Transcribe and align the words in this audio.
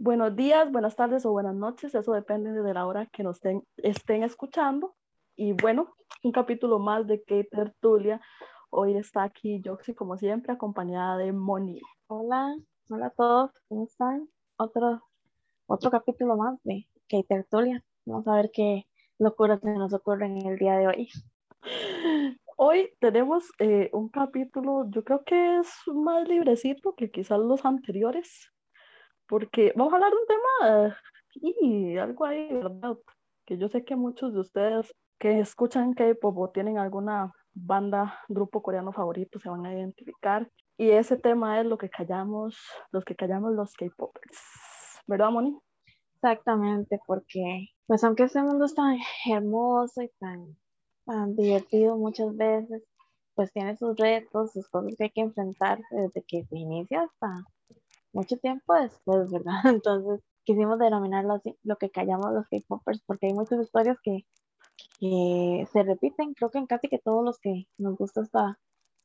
Buenos 0.00 0.36
días, 0.36 0.70
buenas 0.70 0.94
tardes 0.94 1.26
o 1.26 1.32
buenas 1.32 1.56
noches, 1.56 1.92
eso 1.92 2.12
depende 2.12 2.52
de 2.52 2.72
la 2.72 2.86
hora 2.86 3.06
que 3.06 3.24
nos 3.24 3.38
estén, 3.38 3.64
estén 3.78 4.22
escuchando. 4.22 4.94
Y 5.34 5.54
bueno, 5.54 5.92
un 6.22 6.30
capítulo 6.30 6.78
más 6.78 7.04
de 7.08 7.18
Kate 7.24 7.48
Tertulia. 7.50 8.20
Hoy 8.70 8.96
está 8.96 9.24
aquí 9.24 9.60
Joxy, 9.64 9.96
como 9.96 10.16
siempre, 10.16 10.52
acompañada 10.52 11.16
de 11.16 11.32
Moni. 11.32 11.80
Hola, 12.06 12.56
hola 12.88 13.06
a 13.06 13.10
todos, 13.10 13.50
¿cómo 13.66 13.86
están? 13.86 14.28
Otro, 14.56 15.02
otro 15.66 15.90
capítulo 15.90 16.36
más 16.36 16.62
de 16.62 16.86
Kate 17.08 17.26
Tertulia. 17.28 17.82
Vamos 18.06 18.28
a 18.28 18.36
ver 18.36 18.50
qué 18.52 18.86
locuras 19.18 19.60
se 19.60 19.72
nos 19.72 19.92
ocurren 19.92 20.38
en 20.38 20.46
el 20.46 20.58
día 20.58 20.76
de 20.76 20.86
hoy. 20.86 21.08
Hoy 22.56 22.88
tenemos 23.00 23.50
eh, 23.58 23.90
un 23.92 24.10
capítulo, 24.10 24.88
yo 24.90 25.02
creo 25.02 25.24
que 25.24 25.58
es 25.58 25.68
más 25.92 26.28
librecito 26.28 26.94
que 26.94 27.10
quizás 27.10 27.40
los 27.40 27.64
anteriores, 27.64 28.52
porque 29.28 29.72
vamos 29.76 29.92
a 29.92 29.96
hablar 29.96 30.12
de 30.12 30.16
un 30.16 30.26
tema 30.26 30.98
y 31.34 31.96
algo 31.98 32.24
ahí, 32.24 32.52
¿verdad? 32.52 32.96
Que 33.46 33.58
yo 33.58 33.68
sé 33.68 33.84
que 33.84 33.96
muchos 33.96 34.32
de 34.32 34.40
ustedes 34.40 34.94
que 35.18 35.40
escuchan 35.40 35.94
K-pop 35.94 36.36
o 36.38 36.50
tienen 36.50 36.78
alguna 36.78 37.32
banda, 37.52 38.20
grupo 38.28 38.62
coreano 38.62 38.92
favorito 38.92 39.38
se 39.38 39.48
van 39.48 39.66
a 39.66 39.74
identificar. 39.74 40.50
Y 40.76 40.90
ese 40.90 41.16
tema 41.16 41.60
es 41.60 41.66
lo 41.66 41.76
que 41.76 41.90
callamos, 41.90 42.56
los 42.92 43.04
que 43.04 43.16
callamos 43.16 43.52
los 43.52 43.74
K-popers. 43.74 44.38
¿Verdad, 45.06 45.30
Moni? 45.30 45.58
Exactamente, 46.14 47.00
porque 47.06 47.68
pues 47.86 48.04
aunque 48.04 48.24
este 48.24 48.42
mundo 48.42 48.64
es 48.64 48.74
tan 48.74 48.96
hermoso 49.26 50.02
y 50.02 50.10
tan, 50.18 50.56
tan 51.04 51.34
divertido 51.36 51.96
muchas 51.96 52.36
veces, 52.36 52.82
pues 53.34 53.52
tiene 53.52 53.76
sus 53.76 53.96
retos, 53.96 54.52
sus 54.52 54.68
cosas 54.68 54.94
que 54.96 55.04
hay 55.04 55.10
que 55.10 55.20
enfrentar 55.20 55.80
desde 55.90 56.24
que 56.24 56.44
se 56.44 56.58
inicia 56.58 57.02
hasta 57.02 57.44
mucho 58.12 58.36
tiempo 58.38 58.74
después, 58.74 59.30
¿verdad? 59.30 59.54
Entonces 59.64 60.20
quisimos 60.44 60.78
denominarlo 60.78 61.34
así, 61.34 61.56
lo 61.62 61.76
que 61.76 61.90
callamos 61.90 62.32
los 62.32 62.48
K-popers, 62.48 63.02
porque 63.06 63.26
hay 63.26 63.34
muchas 63.34 63.60
historias 63.60 63.98
que, 64.02 64.24
se 65.00 65.82
repiten, 65.82 66.34
creo 66.34 66.50
que 66.50 66.58
en 66.58 66.66
casi 66.66 66.88
que 66.88 66.98
todos 66.98 67.24
los 67.24 67.38
que 67.38 67.66
nos 67.76 67.96
gusta 67.96 68.22
esta 68.22 68.58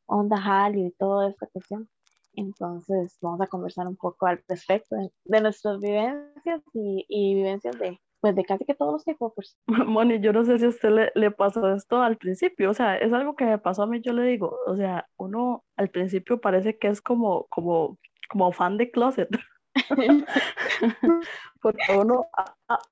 onda 0.06 0.38
Hallyu 0.38 0.88
y 0.88 0.92
toda 0.92 1.30
esta 1.30 1.48
cuestión. 1.48 1.90
Entonces 2.36 3.18
vamos 3.22 3.42
a 3.42 3.48
conversar 3.48 3.88
un 3.88 3.96
poco 3.96 4.26
al 4.26 4.42
respecto 4.48 4.96
de, 5.26 5.42
nuestras 5.42 5.80
vivencias 5.80 6.62
y, 6.74 7.06
y, 7.08 7.36
vivencias 7.36 7.78
de, 7.78 8.00
pues 8.22 8.36
de 8.36 8.46
casi 8.46 8.66
que 8.66 8.74
todos 8.74 8.94
los 8.94 9.04
K-popers. 9.04 9.58
Moni, 9.88 10.20
yo 10.20 10.32
no 10.32 10.46
sé 10.46 10.58
si 10.58 10.66
a 10.66 10.70
usted 10.70 10.90
le, 10.90 11.12
le, 11.14 11.30
pasó 11.30 11.74
esto 11.74 12.02
al 12.02 12.18
principio, 12.18 12.72
o 12.72 12.74
sea, 12.74 12.96
es 12.98 13.12
algo 13.12 13.36
que 13.36 13.46
me 13.46 13.58
pasó 13.60 13.84
a 13.84 13.88
mí, 13.88 14.02
yo 14.02 14.14
le 14.14 14.24
digo, 14.24 14.58
o 14.66 14.76
sea, 14.76 15.08
uno 15.18 15.64
al 15.76 15.90
principio 15.90 16.40
parece 16.40 16.78
que 16.78 16.88
es 16.88 17.02
como, 17.02 17.48
como 17.50 18.00
como 18.34 18.52
fan 18.52 18.78
de 18.78 18.90
closet. 18.90 19.30
Porque 21.62 21.98
uno, 21.98 22.26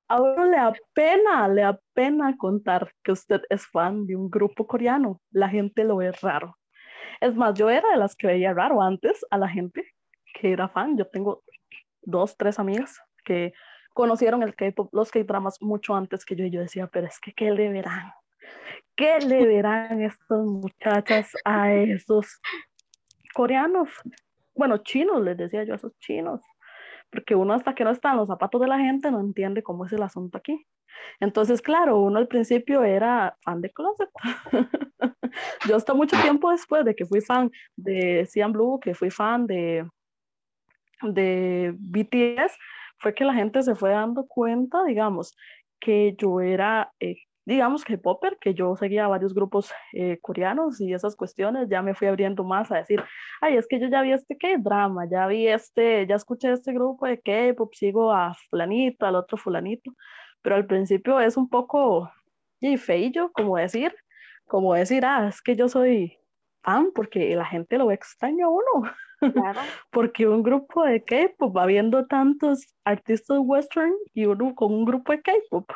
a, 0.08 0.22
uno 0.22 0.46
le 0.46 0.58
apena, 0.58 1.48
le 1.48 1.64
apena 1.64 2.38
contar 2.38 2.94
que 3.04 3.12
usted 3.12 3.42
es 3.50 3.68
fan 3.68 4.06
de 4.06 4.16
un 4.16 4.30
grupo 4.30 4.66
coreano. 4.68 5.20
La 5.32 5.50
gente 5.50 5.84
lo 5.84 5.98
ve 5.98 6.12
raro. 6.12 6.58
Es 7.20 7.36
más, 7.36 7.56
yo 7.56 7.70
era 7.70 7.90
de 7.90 7.98
las 7.98 8.16
que 8.16 8.28
veía 8.28 8.54
raro 8.54 8.82
antes 8.82 9.26
a 9.32 9.38
la 9.38 9.50
gente 9.50 9.84
que 10.34 10.54
era 10.54 10.70
fan. 10.70 10.96
Yo 10.98 11.08
tengo 11.08 11.44
dos, 12.02 12.38
tres 12.38 12.60
amigas 12.60 13.00
que 13.26 13.54
conocieron 13.94 14.42
el 14.44 14.56
K-pop, 14.56 14.94
los 14.94 15.12
K-dramas 15.12 15.62
mucho 15.62 15.96
antes 15.96 16.24
que 16.24 16.36
yo. 16.36 16.46
Y 16.46 16.52
yo 16.52 16.62
decía, 16.62 16.88
pero 16.88 17.08
es 17.08 17.20
que, 17.20 17.34
¿qué 17.34 17.52
le 17.52 17.70
verán? 17.70 18.14
¿Qué 18.96 19.20
le 19.20 19.46
verán 19.46 20.02
estas 20.02 20.46
muchachas 20.46 21.32
a 21.44 21.74
esos 21.74 22.40
coreanos? 23.34 23.90
Bueno, 24.56 24.78
chinos, 24.80 25.22
les 25.22 25.38
decía 25.38 25.64
yo 25.64 25.74
a 25.74 25.78
esos 25.78 25.98
chinos, 26.00 26.42
porque 27.12 27.36
uno 27.36 27.54
hasta 27.54 27.76
que 27.76 27.84
no 27.84 27.92
está 27.92 28.12
en 28.12 28.18
los 28.18 28.28
zapatos 28.28 28.62
de 28.62 28.68
la 28.68 28.80
gente 28.80 29.12
no 29.12 29.20
entiende 29.20 29.64
cómo 29.64 29.86
es 29.86 29.94
el 29.94 30.04
asunto 30.04 30.38
aquí. 30.38 30.66
Entonces, 31.20 31.62
claro, 31.62 32.00
uno 32.00 32.18
al 32.18 32.28
principio 32.28 32.84
era 32.84 33.38
fan 33.44 33.62
de 33.62 33.70
Closet. 33.72 34.10
yo 35.68 35.76
hasta 35.76 35.94
mucho 35.94 36.20
tiempo 36.22 36.52
después 36.52 36.86
de 36.86 36.96
que 36.96 37.06
fui 37.06 37.22
fan 37.22 37.52
de 37.76 38.26
Cian 38.30 38.52
Blue, 38.52 38.80
que 38.80 38.94
fui 38.94 39.10
fan 39.10 39.48
de, 39.48 39.88
de 41.02 41.74
BTS, 41.78 42.58
fue 42.98 43.14
que 43.14 43.26
la 43.26 43.34
gente 43.34 43.62
se 43.64 43.76
fue 43.76 43.92
dando 43.92 44.26
cuenta, 44.28 44.84
digamos, 44.84 45.36
que 45.80 46.16
yo 46.18 46.42
era 46.42 46.92
eh, 47.00 47.18
digamos 47.46 47.84
que 47.84 47.98
popper, 47.98 48.38
que 48.40 48.54
yo 48.54 48.76
seguía 48.76 49.08
varios 49.08 49.34
grupos 49.34 49.72
eh, 49.94 50.20
coreanos 50.22 50.80
y 50.80 50.94
esas 50.94 51.16
cuestiones, 51.16 51.70
ya 51.70 51.82
me 51.82 51.96
fui 51.96 52.08
abriendo 52.08 52.44
más 52.44 52.72
a 52.72 52.78
decir, 52.78 53.04
ay, 53.42 53.58
es 53.58 53.68
que 53.68 53.80
yo 53.80 53.88
ya 53.88 54.02
vi 54.02 54.12
este 54.12 54.38
K-drama, 54.38 55.08
ya 55.10 55.28
vi 55.28 55.48
este, 55.48 56.06
ya 56.08 56.16
escuché 56.16 56.52
este 56.52 56.74
grupo 56.74 57.08
de 57.08 57.20
K-pop, 57.20 57.74
sigo 57.74 58.12
a 58.12 58.34
fulanito, 58.50 59.06
al 59.06 59.16
otro 59.16 59.38
fulanito, 59.38 59.92
pero 60.42 60.56
al 60.56 60.66
principio 60.66 61.20
es 61.20 61.38
un 61.38 61.50
poco 61.50 62.12
y 62.60 62.78
feillo, 62.78 63.32
como 63.32 63.58
decir, 63.58 63.94
como 64.46 64.76
decir, 64.76 65.04
ah, 65.06 65.28
es 65.28 65.42
que 65.42 65.56
yo 65.56 65.68
soy 65.68 66.18
fan, 66.64 66.92
porque 66.94 67.36
la 67.36 67.46
gente 67.46 67.78
lo 67.78 67.92
extraña 67.92 68.46
a 68.46 68.50
uno. 68.50 68.92
Claro. 69.34 69.60
porque 69.92 70.28
un 70.28 70.44
grupo 70.44 70.84
de 70.84 71.04
K-pop 71.04 71.56
va 71.56 71.66
viendo 71.66 72.06
tantos 72.06 72.66
artistas 72.86 73.40
western 73.42 73.94
y 74.14 74.26
uno 74.26 74.54
con 74.56 74.74
un 74.74 74.86
grupo 74.86 75.12
de 75.12 75.22
K-pop. 75.22 75.72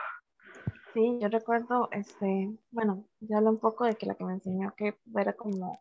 Sí, 0.95 1.19
yo 1.19 1.27
recuerdo, 1.27 1.89
este, 1.91 2.57
bueno, 2.71 3.03
ya 3.19 3.39
hablo 3.39 3.49
un 3.49 3.59
poco 3.59 3.83
de 3.83 3.95
que 3.95 4.05
la 4.05 4.15
que 4.15 4.23
me 4.23 4.31
enseñó 4.31 4.73
que 4.77 4.97
era 5.13 5.33
como 5.33 5.77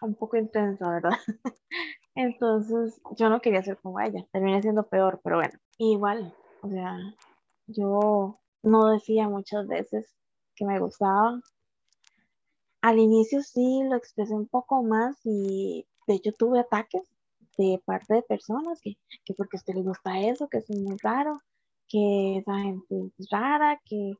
un 0.00 0.14
poco 0.14 0.36
intensa, 0.36 0.88
¿verdad? 0.88 1.10
Entonces, 2.14 3.00
yo 3.16 3.30
no 3.30 3.40
quería 3.40 3.64
ser 3.64 3.78
como 3.78 3.98
ella, 3.98 4.24
terminé 4.30 4.62
siendo 4.62 4.86
peor, 4.86 5.20
pero 5.24 5.38
bueno, 5.38 5.58
igual, 5.78 6.32
o 6.62 6.68
sea, 6.68 6.96
yo 7.66 8.38
no 8.62 8.90
decía 8.92 9.28
muchas 9.28 9.66
veces 9.66 10.14
que 10.54 10.64
me 10.64 10.78
gustaba. 10.78 11.40
Al 12.80 13.00
inicio 13.00 13.42
sí 13.42 13.82
lo 13.82 13.96
expresé 13.96 14.34
un 14.34 14.46
poco 14.46 14.84
más 14.84 15.16
y 15.24 15.84
de 16.06 16.14
hecho 16.14 16.30
tuve 16.30 16.60
ataques 16.60 17.02
de 17.58 17.82
parte 17.84 18.14
de 18.14 18.22
personas 18.22 18.80
que, 18.80 18.98
que 19.24 19.34
porque 19.34 19.56
a 19.56 19.58
usted 19.58 19.74
le 19.74 19.82
gusta 19.82 20.20
eso, 20.20 20.46
que 20.46 20.58
es 20.58 20.70
muy 20.70 20.96
raro, 21.02 21.40
que 21.88 22.36
esa 22.38 22.56
gente 22.58 23.10
es 23.18 23.28
rara, 23.32 23.80
que 23.84 24.14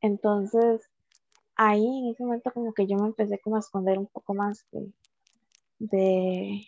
entonces, 0.00 0.88
ahí 1.56 1.84
en 1.86 2.08
ese 2.08 2.24
momento 2.24 2.52
como 2.52 2.72
que 2.72 2.86
yo 2.86 2.96
me 2.96 3.08
empecé 3.08 3.38
como 3.40 3.56
a 3.56 3.60
esconder 3.60 3.98
un 3.98 4.06
poco 4.06 4.34
más 4.34 4.66
de, 4.72 4.92
de, 5.78 6.66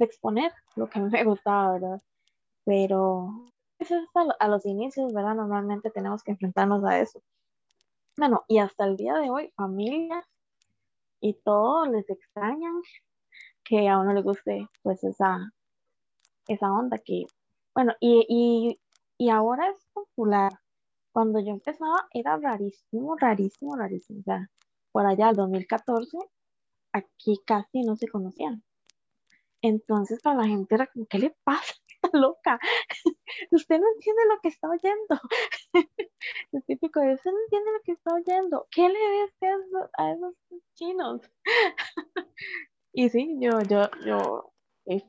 exponer 0.00 0.52
lo 0.76 0.88
que 0.88 1.00
me 1.00 1.24
gustaba, 1.24 1.72
¿verdad? 1.74 2.02
Pero 2.64 3.30
eso 3.78 3.96
es 3.96 4.08
a, 4.38 4.48
los 4.48 4.66
inicios, 4.66 5.12
¿verdad? 5.12 5.34
Normalmente 5.34 5.90
tenemos 5.90 6.22
que 6.22 6.32
enfrentarnos 6.32 6.84
a 6.84 7.00
eso. 7.00 7.22
Bueno, 8.16 8.44
y 8.48 8.58
hasta 8.58 8.84
el 8.84 8.96
día 8.96 9.14
de 9.14 9.30
hoy, 9.30 9.50
familia 9.56 10.26
y 11.20 11.34
todo 11.34 11.86
les 11.86 12.08
extrañan 12.10 12.82
que 13.64 13.88
a 13.88 13.98
uno 13.98 14.12
le 14.12 14.22
guste 14.22 14.68
pues 14.82 15.02
esa, 15.04 15.52
esa 16.48 16.72
onda 16.72 16.98
que, 16.98 17.24
bueno, 17.74 17.94
y, 18.00 18.26
y, 18.28 18.80
y 19.16 19.30
ahora 19.30 19.70
es 19.70 19.86
popular, 19.94 20.52
cuando 21.12 21.40
yo 21.40 21.50
empezaba 21.50 22.08
era 22.12 22.36
rarísimo, 22.36 23.16
rarísimo, 23.16 23.76
rarísimo. 23.76 24.20
O 24.20 24.22
sea, 24.24 24.50
por 24.92 25.06
allá, 25.06 25.30
el 25.30 25.36
2014, 25.36 26.18
aquí 26.92 27.40
casi 27.46 27.82
no 27.82 27.96
se 27.96 28.08
conocían. 28.08 28.62
Entonces, 29.62 30.20
para 30.22 30.42
la 30.42 30.46
gente 30.48 30.74
era 30.74 30.86
como, 30.88 31.06
¿qué 31.06 31.18
le 31.18 31.36
pasa? 31.44 31.74
loca. 32.12 32.58
Usted 33.50 33.78
no 33.78 33.86
entiende 33.94 34.22
lo 34.28 34.40
que 34.40 34.48
está 34.48 34.68
oyendo. 34.68 35.20
es 36.52 36.64
típico, 36.66 37.00
usted 37.00 37.30
no 37.30 37.38
entiende 37.44 37.70
lo 37.72 37.80
que 37.84 37.92
está 37.92 38.14
oyendo. 38.14 38.66
¿Qué 38.70 38.88
le 38.88 39.10
ves 39.10 39.34
a 39.98 40.12
esos, 40.12 40.34
chinos? 40.74 41.20
y 42.92 43.08
sí, 43.08 43.36
yo, 43.40 43.60
yo, 43.62 43.88
yo 44.04 44.51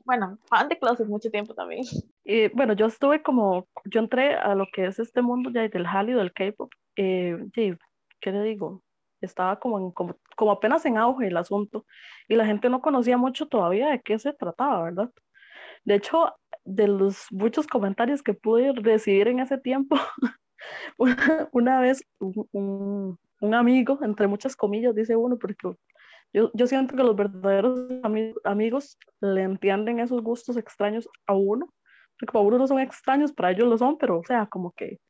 bueno, 0.04 0.38
fan 0.48 0.68
de 0.68 0.78
Closet 0.78 1.06
mucho 1.06 1.30
tiempo 1.30 1.54
también. 1.54 1.84
Y 2.24 2.48
bueno, 2.48 2.74
yo 2.74 2.86
estuve 2.86 3.22
como, 3.22 3.68
yo 3.84 4.00
entré 4.00 4.34
a 4.34 4.54
lo 4.54 4.66
que 4.72 4.86
es 4.86 4.98
este 4.98 5.22
mundo 5.22 5.50
ya 5.50 5.68
del 5.68 5.86
Hallyu, 5.86 6.16
del 6.16 6.32
K-pop. 6.32 6.72
Eh, 6.96 7.36
¿Qué 7.52 8.32
le 8.32 8.42
digo? 8.42 8.82
Estaba 9.20 9.58
como, 9.58 9.92
como, 9.92 10.16
como 10.36 10.52
apenas 10.52 10.84
en 10.86 10.96
auge 10.96 11.26
el 11.26 11.36
asunto 11.36 11.84
y 12.28 12.36
la 12.36 12.46
gente 12.46 12.68
no 12.68 12.80
conocía 12.80 13.16
mucho 13.16 13.46
todavía 13.46 13.88
de 13.88 14.00
qué 14.00 14.18
se 14.18 14.32
trataba, 14.32 14.84
¿verdad? 14.84 15.10
De 15.84 15.96
hecho, 15.96 16.34
de 16.64 16.88
los 16.88 17.26
muchos 17.30 17.66
comentarios 17.66 18.22
que 18.22 18.34
pude 18.34 18.72
recibir 18.72 19.28
en 19.28 19.40
ese 19.40 19.58
tiempo, 19.58 19.96
una, 21.52 21.80
vez 21.80 22.06
un, 22.18 23.18
un, 23.40 23.54
amigo, 23.54 23.98
entre 24.02 24.26
muchas 24.26 24.56
comillas, 24.56 24.94
dice 24.94 25.16
uno, 25.16 25.38
porque 25.38 25.68
yo, 26.34 26.50
yo 26.52 26.66
siento 26.66 26.96
que 26.96 27.02
los 27.02 27.16
verdaderos 27.16 27.80
amigos 28.44 28.98
le 29.20 29.42
entienden 29.42 30.00
esos 30.00 30.22
gustos 30.22 30.56
extraños 30.56 31.08
a 31.26 31.34
uno, 31.34 31.72
porque 32.18 32.32
para 32.32 32.44
uno 32.44 32.58
no 32.58 32.66
son 32.66 32.80
extraños, 32.80 33.32
para 33.32 33.52
ellos 33.52 33.68
lo 33.68 33.78
son, 33.78 33.96
pero 33.96 34.18
o 34.18 34.24
sea, 34.24 34.46
como 34.46 34.72
que, 34.72 35.00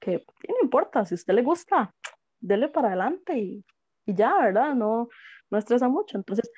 que 0.00 0.24
no 0.48 0.56
importa, 0.62 1.04
si 1.04 1.14
a 1.14 1.16
usted 1.16 1.34
le 1.34 1.42
gusta, 1.42 1.94
dele 2.40 2.68
para 2.68 2.88
adelante 2.88 3.38
y, 3.38 3.64
y 4.06 4.14
ya, 4.14 4.36
¿verdad? 4.40 4.74
No, 4.74 5.08
no 5.50 5.58
estresa 5.58 5.88
mucho. 5.88 6.16
Entonces, 6.16 6.50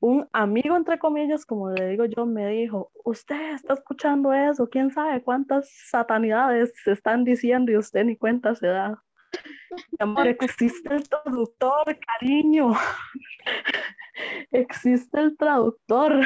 un 0.00 0.26
amigo, 0.32 0.76
entre 0.76 0.98
comillas, 0.98 1.44
como 1.44 1.70
le 1.70 1.90
digo 1.90 2.06
yo, 2.06 2.24
me 2.24 2.48
dijo, 2.48 2.90
usted 3.04 3.54
está 3.54 3.74
escuchando 3.74 4.32
eso, 4.32 4.68
quién 4.68 4.90
sabe 4.90 5.22
cuántas 5.22 5.70
satanidades 5.90 6.72
se 6.82 6.92
están 6.92 7.24
diciendo 7.24 7.70
y 7.70 7.76
usted 7.76 8.04
ni 8.04 8.16
cuenta 8.16 8.54
se 8.54 8.66
da. 8.68 9.02
Amor, 9.98 10.28
existe 10.28 10.94
el 10.94 11.08
traductor, 11.08 11.98
cariño. 11.98 12.72
existe 14.52 15.20
el 15.20 15.36
traductor. 15.36 16.20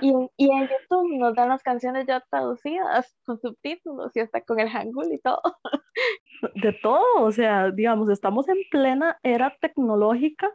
Y, 0.00 0.12
y, 0.36 0.50
en 0.50 0.62
YouTube 0.62 1.18
nos 1.18 1.34
dan 1.34 1.48
las 1.48 1.62
canciones 1.62 2.06
ya 2.06 2.20
traducidas 2.28 3.16
con 3.24 3.38
subtítulos 3.38 4.16
y 4.16 4.20
hasta 4.20 4.40
con 4.40 4.58
el 4.60 4.68
Hangul 4.68 5.12
y 5.12 5.18
todo. 5.18 5.40
De 6.54 6.72
todo, 6.82 7.22
o 7.22 7.32
sea, 7.32 7.70
digamos, 7.70 8.10
estamos 8.10 8.48
en 8.48 8.58
plena 8.70 9.18
era 9.22 9.56
tecnológica 9.60 10.52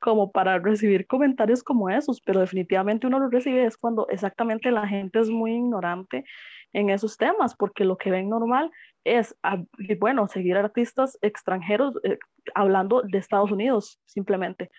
como 0.00 0.32
para 0.32 0.58
recibir 0.58 1.06
comentarios 1.06 1.62
como 1.62 1.90
esos, 1.90 2.20
pero 2.22 2.40
definitivamente 2.40 3.06
uno 3.06 3.20
lo 3.20 3.28
recibe 3.28 3.66
es 3.66 3.76
cuando 3.76 4.08
exactamente 4.08 4.70
la 4.70 4.88
gente 4.88 5.20
es 5.20 5.28
muy 5.28 5.52
ignorante 5.52 6.24
en 6.72 6.90
esos 6.90 7.16
temas, 7.16 7.54
porque 7.56 7.84
lo 7.84 7.96
que 7.96 8.10
ven 8.10 8.28
normal 8.28 8.70
es, 9.04 9.36
ah, 9.42 9.58
bueno, 9.98 10.28
seguir 10.28 10.56
artistas 10.56 11.18
extranjeros 11.22 11.94
eh, 12.04 12.18
hablando 12.54 13.02
de 13.02 13.18
Estados 13.18 13.50
Unidos 13.50 14.00
simplemente, 14.06 14.70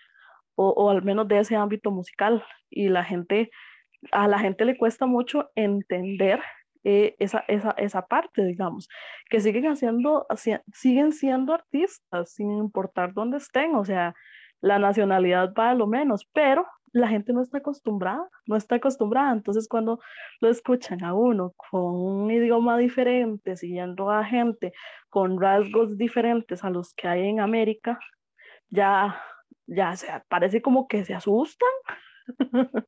o, 0.54 0.90
al 0.90 1.02
menos 1.02 1.28
de 1.28 1.38
ese 1.38 1.56
ámbito 1.56 1.90
musical, 1.90 2.44
y 2.70 2.88
la 2.88 3.04
gente, 3.04 3.50
a 4.10 4.28
la 4.28 4.38
gente 4.38 4.64
le 4.64 4.76
cuesta 4.76 5.06
mucho 5.06 5.50
entender 5.54 6.40
eh, 6.84 7.14
esa, 7.18 7.44
esa, 7.48 7.70
esa, 7.72 8.06
parte, 8.06 8.44
digamos, 8.44 8.88
que 9.30 9.40
siguen 9.40 9.66
haciendo, 9.66 10.26
siguen 10.72 11.12
siendo 11.12 11.54
artistas 11.54 12.34
sin 12.34 12.50
importar 12.50 13.14
dónde 13.14 13.38
estén, 13.38 13.74
o 13.74 13.84
sea, 13.84 14.14
la 14.60 14.78
nacionalidad 14.78 15.52
va 15.58 15.70
a 15.70 15.74
lo 15.74 15.86
menos, 15.86 16.28
pero 16.32 16.66
la 16.92 17.08
gente 17.08 17.32
no 17.32 17.42
está 17.42 17.58
acostumbrada, 17.58 18.28
no 18.46 18.56
está 18.56 18.76
acostumbrada. 18.76 19.32
Entonces, 19.32 19.68
cuando 19.68 20.00
lo 20.40 20.48
escuchan 20.48 21.02
a 21.04 21.14
uno 21.14 21.54
con 21.56 21.94
un 21.94 22.30
idioma 22.30 22.76
diferente, 22.78 23.56
siguiendo 23.56 24.10
a 24.10 24.24
gente 24.24 24.72
con 25.08 25.40
rasgos 25.40 25.96
diferentes 25.96 26.64
a 26.64 26.70
los 26.70 26.94
que 26.94 27.08
hay 27.08 27.28
en 27.28 27.40
América, 27.40 27.98
ya, 28.68 29.20
ya 29.66 29.96
se 29.96 30.06
parece 30.28 30.62
como 30.62 30.86
que 30.86 31.04
se 31.04 31.14
asustan 31.14 31.70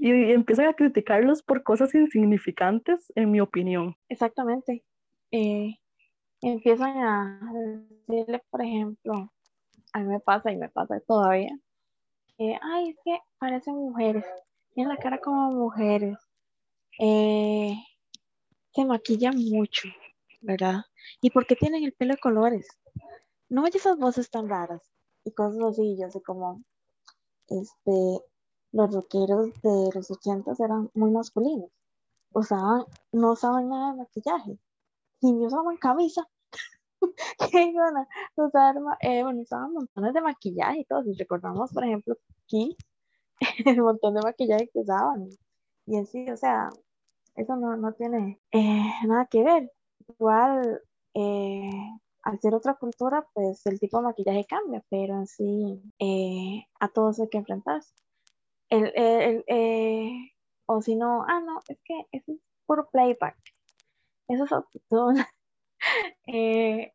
y, 0.00 0.32
empiezan 0.32 0.66
a 0.66 0.74
criticarlos 0.74 1.42
por 1.42 1.62
cosas 1.62 1.94
insignificantes, 1.94 3.12
en 3.14 3.30
mi 3.30 3.40
opinión. 3.40 3.96
Exactamente. 4.08 4.84
Eh, 5.30 5.74
empiezan 6.40 6.96
a 6.98 7.52
decirle, 8.08 8.42
por 8.50 8.62
ejemplo, 8.62 9.32
a 9.92 9.98
mí 10.00 10.06
me 10.06 10.20
pasa 10.20 10.50
y 10.50 10.56
me 10.56 10.68
pasa 10.68 11.00
todavía, 11.06 11.56
ay, 12.38 12.90
es 12.90 12.96
que 13.04 13.18
parecen 13.38 13.76
mujeres, 13.76 14.24
tienen 14.74 14.94
la 14.94 15.00
cara 15.00 15.18
como 15.20 15.50
mujeres, 15.52 16.18
eh, 16.98 17.74
se 18.74 18.84
maquillan 18.84 19.36
mucho, 19.36 19.88
¿verdad? 20.40 20.84
¿Y 21.20 21.30
por 21.30 21.46
qué 21.46 21.56
tienen 21.56 21.84
el 21.84 21.92
pelo 21.92 22.14
de 22.14 22.20
colores? 22.20 22.66
No 23.48 23.64
oye 23.64 23.76
esas 23.76 23.98
voces 23.98 24.30
tan 24.30 24.48
raras 24.48 24.82
y 25.24 25.32
cosas 25.32 25.62
así, 25.62 25.96
yo 26.00 26.10
sé 26.10 26.22
como, 26.22 26.62
este, 27.48 28.24
los 28.72 28.94
rockeros 28.94 29.52
de 29.62 29.90
los 29.94 30.10
ochentas 30.10 30.58
eran 30.60 30.90
muy 30.94 31.10
masculinos, 31.10 31.70
sea, 32.42 32.58
no 33.12 33.32
usaban 33.32 33.68
nada 33.68 33.92
de 33.92 33.98
maquillaje, 33.98 34.58
ni 35.20 35.46
usaban 35.46 35.76
camisa, 35.76 36.26
que 37.50 37.62
iban 37.64 37.96
a 37.96 38.08
usar, 38.36 38.76
eh, 39.00 39.22
bueno, 39.22 39.42
usaban 39.42 39.72
montones 39.72 40.14
de 40.14 40.20
maquillaje 40.20 40.80
y 40.80 40.84
todo. 40.84 41.02
Si 41.04 41.12
recordamos, 41.14 41.72
por 41.72 41.84
ejemplo, 41.84 42.16
aquí, 42.44 42.76
el 43.66 43.82
montón 43.82 44.14
de 44.14 44.22
maquillaje 44.22 44.68
que 44.72 44.80
usaban. 44.80 45.28
Y 45.86 45.96
en 45.96 46.06
sí, 46.06 46.30
o 46.30 46.36
sea, 46.36 46.70
eso 47.36 47.56
no, 47.56 47.76
no 47.76 47.92
tiene 47.94 48.40
eh, 48.52 48.82
nada 49.06 49.26
que 49.26 49.42
ver. 49.42 49.72
Igual, 50.08 50.82
eh, 51.14 51.70
al 52.22 52.40
ser 52.40 52.54
otra 52.54 52.74
cultura, 52.74 53.26
pues 53.34 53.64
el 53.66 53.80
tipo 53.80 53.98
de 53.98 54.04
maquillaje 54.04 54.44
cambia, 54.46 54.82
pero 54.90 55.14
en 55.16 55.26
sí, 55.26 55.82
eh, 55.98 56.64
a 56.80 56.88
todos 56.88 57.20
hay 57.20 57.28
que 57.28 57.38
enfrentarse. 57.38 57.92
El, 58.68 58.92
el, 58.96 59.44
o 60.66 60.80
si 60.82 60.96
no, 60.96 61.24
ah, 61.28 61.40
no, 61.40 61.60
es 61.68 61.78
que 61.84 62.06
eso 62.12 62.32
es 62.32 62.38
puro 62.66 62.88
playback. 62.90 63.36
Eso 64.28 64.44
es 64.44 64.50
todo, 64.88 65.12
eh, 66.26 66.92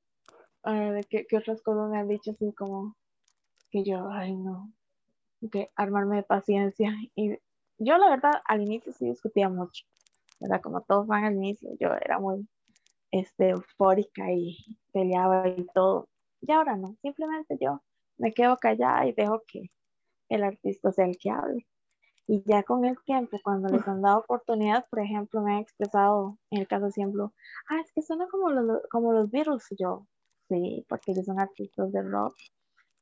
¿qué, 1.09 1.37
otras 1.37 1.61
cosas 1.61 1.89
me 1.89 1.99
han 1.99 2.07
dicho 2.07 2.31
así 2.31 2.53
como 2.53 2.95
que 3.69 3.83
yo, 3.83 4.09
ay 4.09 4.35
no, 4.35 4.71
que 5.51 5.69
armarme 5.75 6.17
de 6.17 6.23
paciencia. 6.23 6.93
Y 7.15 7.37
yo 7.77 7.97
la 7.97 8.09
verdad 8.09 8.33
al 8.45 8.61
inicio 8.61 8.91
sí 8.93 9.05
discutía 9.05 9.49
mucho, 9.49 9.85
¿verdad? 10.39 10.61
Como 10.61 10.81
todos 10.81 11.07
van 11.07 11.25
al 11.25 11.35
inicio, 11.35 11.69
yo 11.79 11.89
era 11.93 12.19
muy 12.19 12.47
este, 13.11 13.49
eufórica 13.49 14.31
y 14.31 14.57
peleaba 14.91 15.47
y 15.47 15.65
todo. 15.73 16.09
Y 16.41 16.51
ahora 16.51 16.75
no, 16.75 16.95
simplemente 17.01 17.57
yo 17.59 17.81
me 18.17 18.33
quedo 18.33 18.57
callada 18.57 19.05
y 19.07 19.13
dejo 19.13 19.43
que 19.47 19.71
el 20.29 20.43
artista 20.43 20.91
sea 20.91 21.05
el 21.05 21.17
que 21.17 21.29
hable. 21.29 21.67
Y 22.29 22.43
ya 22.45 22.63
con 22.63 22.83
el 22.83 22.97
tiempo, 23.05 23.39
cuando 23.41 23.69
les 23.69 23.87
han 23.87 24.01
dado 24.01 24.19
oportunidad, 24.19 24.85
por 24.89 24.99
ejemplo, 24.99 25.41
me 25.41 25.53
han 25.53 25.59
expresado, 25.59 26.37
en 26.51 26.59
el 26.61 26.67
caso 26.67 26.85
de 26.85 26.89
ejemplo, 26.89 27.33
ah, 27.69 27.79
es 27.79 27.91
que 27.93 28.01
suena 28.01 28.27
como 28.27 28.49
los, 28.49 28.81
como 28.91 29.13
los 29.13 29.31
Beatles. 29.31 29.65
Yo, 29.79 30.05
sí, 30.49 30.85
porque 30.89 31.13
ellos 31.13 31.25
son 31.25 31.39
artistas 31.39 31.91
de 31.93 32.01
rock, 32.03 32.35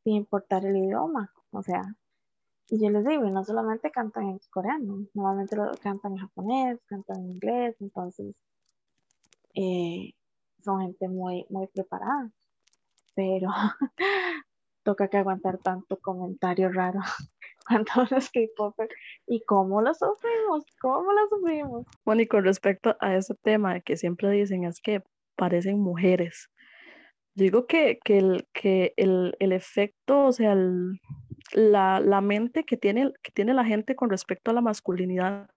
sin 0.04 0.14
importar 0.18 0.64
el 0.66 0.78
idioma. 0.78 1.34
O 1.52 1.64
sea, 1.64 1.82
y 2.70 2.80
yo 2.80 2.90
les 2.92 3.06
digo, 3.06 3.26
y 3.26 3.32
no 3.32 3.44
solamente 3.44 3.92
cantan 3.92 4.26
en 4.30 4.40
coreano, 4.52 5.08
normalmente 5.16 5.56
lo 5.56 5.72
cantan 5.82 6.14
en 6.14 6.20
japonés, 6.20 6.80
cantan 6.86 7.18
en 7.22 7.32
inglés, 7.32 7.76
entonces 7.80 8.36
eh, 9.56 10.14
son 10.64 10.82
gente 10.82 11.08
muy, 11.08 11.46
muy 11.50 11.68
preparada. 11.68 12.32
Pero 13.16 13.50
toca 14.84 15.08
que 15.08 15.18
aguantar 15.18 15.58
tanto 15.60 16.00
comentario 16.00 16.72
raro 16.72 17.00
cuando 17.68 17.92
los 18.12 18.30
k 18.30 18.42
y 19.28 19.44
cómo 19.46 19.82
lo 19.82 19.94
sufrimos, 19.94 20.66
cómo 20.80 21.12
lo 21.12 21.28
sufrimos. 21.30 21.86
Bueno, 22.06 22.22
y 22.22 22.28
con 22.28 22.44
respecto 22.44 22.96
a 23.00 23.16
ese 23.16 23.36
tema 23.36 23.80
que 23.82 23.98
siempre 23.98 24.30
dicen 24.30 24.64
es 24.64 24.80
que 24.82 25.04
parecen 25.36 25.80
mujeres. 25.80 26.50
Digo 27.34 27.68
que, 27.68 28.00
que, 28.04 28.18
el, 28.18 28.48
que 28.54 28.94
el, 28.96 29.36
el 29.40 29.52
efecto, 29.52 30.28
o 30.28 30.32
sea, 30.32 30.56
la, 31.54 32.00
la, 32.00 32.22
mente 32.22 32.64
que 32.64 32.78
tiene, 32.78 33.12
que 33.22 33.32
tiene 33.32 33.54
la 33.54 33.66
gente 33.66 33.96
con 33.96 34.10
respecto 34.10 34.52
a 34.52 34.54
la 34.54 34.62
masculinidad 34.62 35.50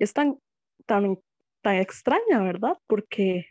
es 0.00 0.12
tan, 0.12 0.38
tan, 0.86 1.18
tan 1.62 1.76
extraña, 1.76 2.42
¿verdad? 2.42 2.76
Porque 2.88 3.46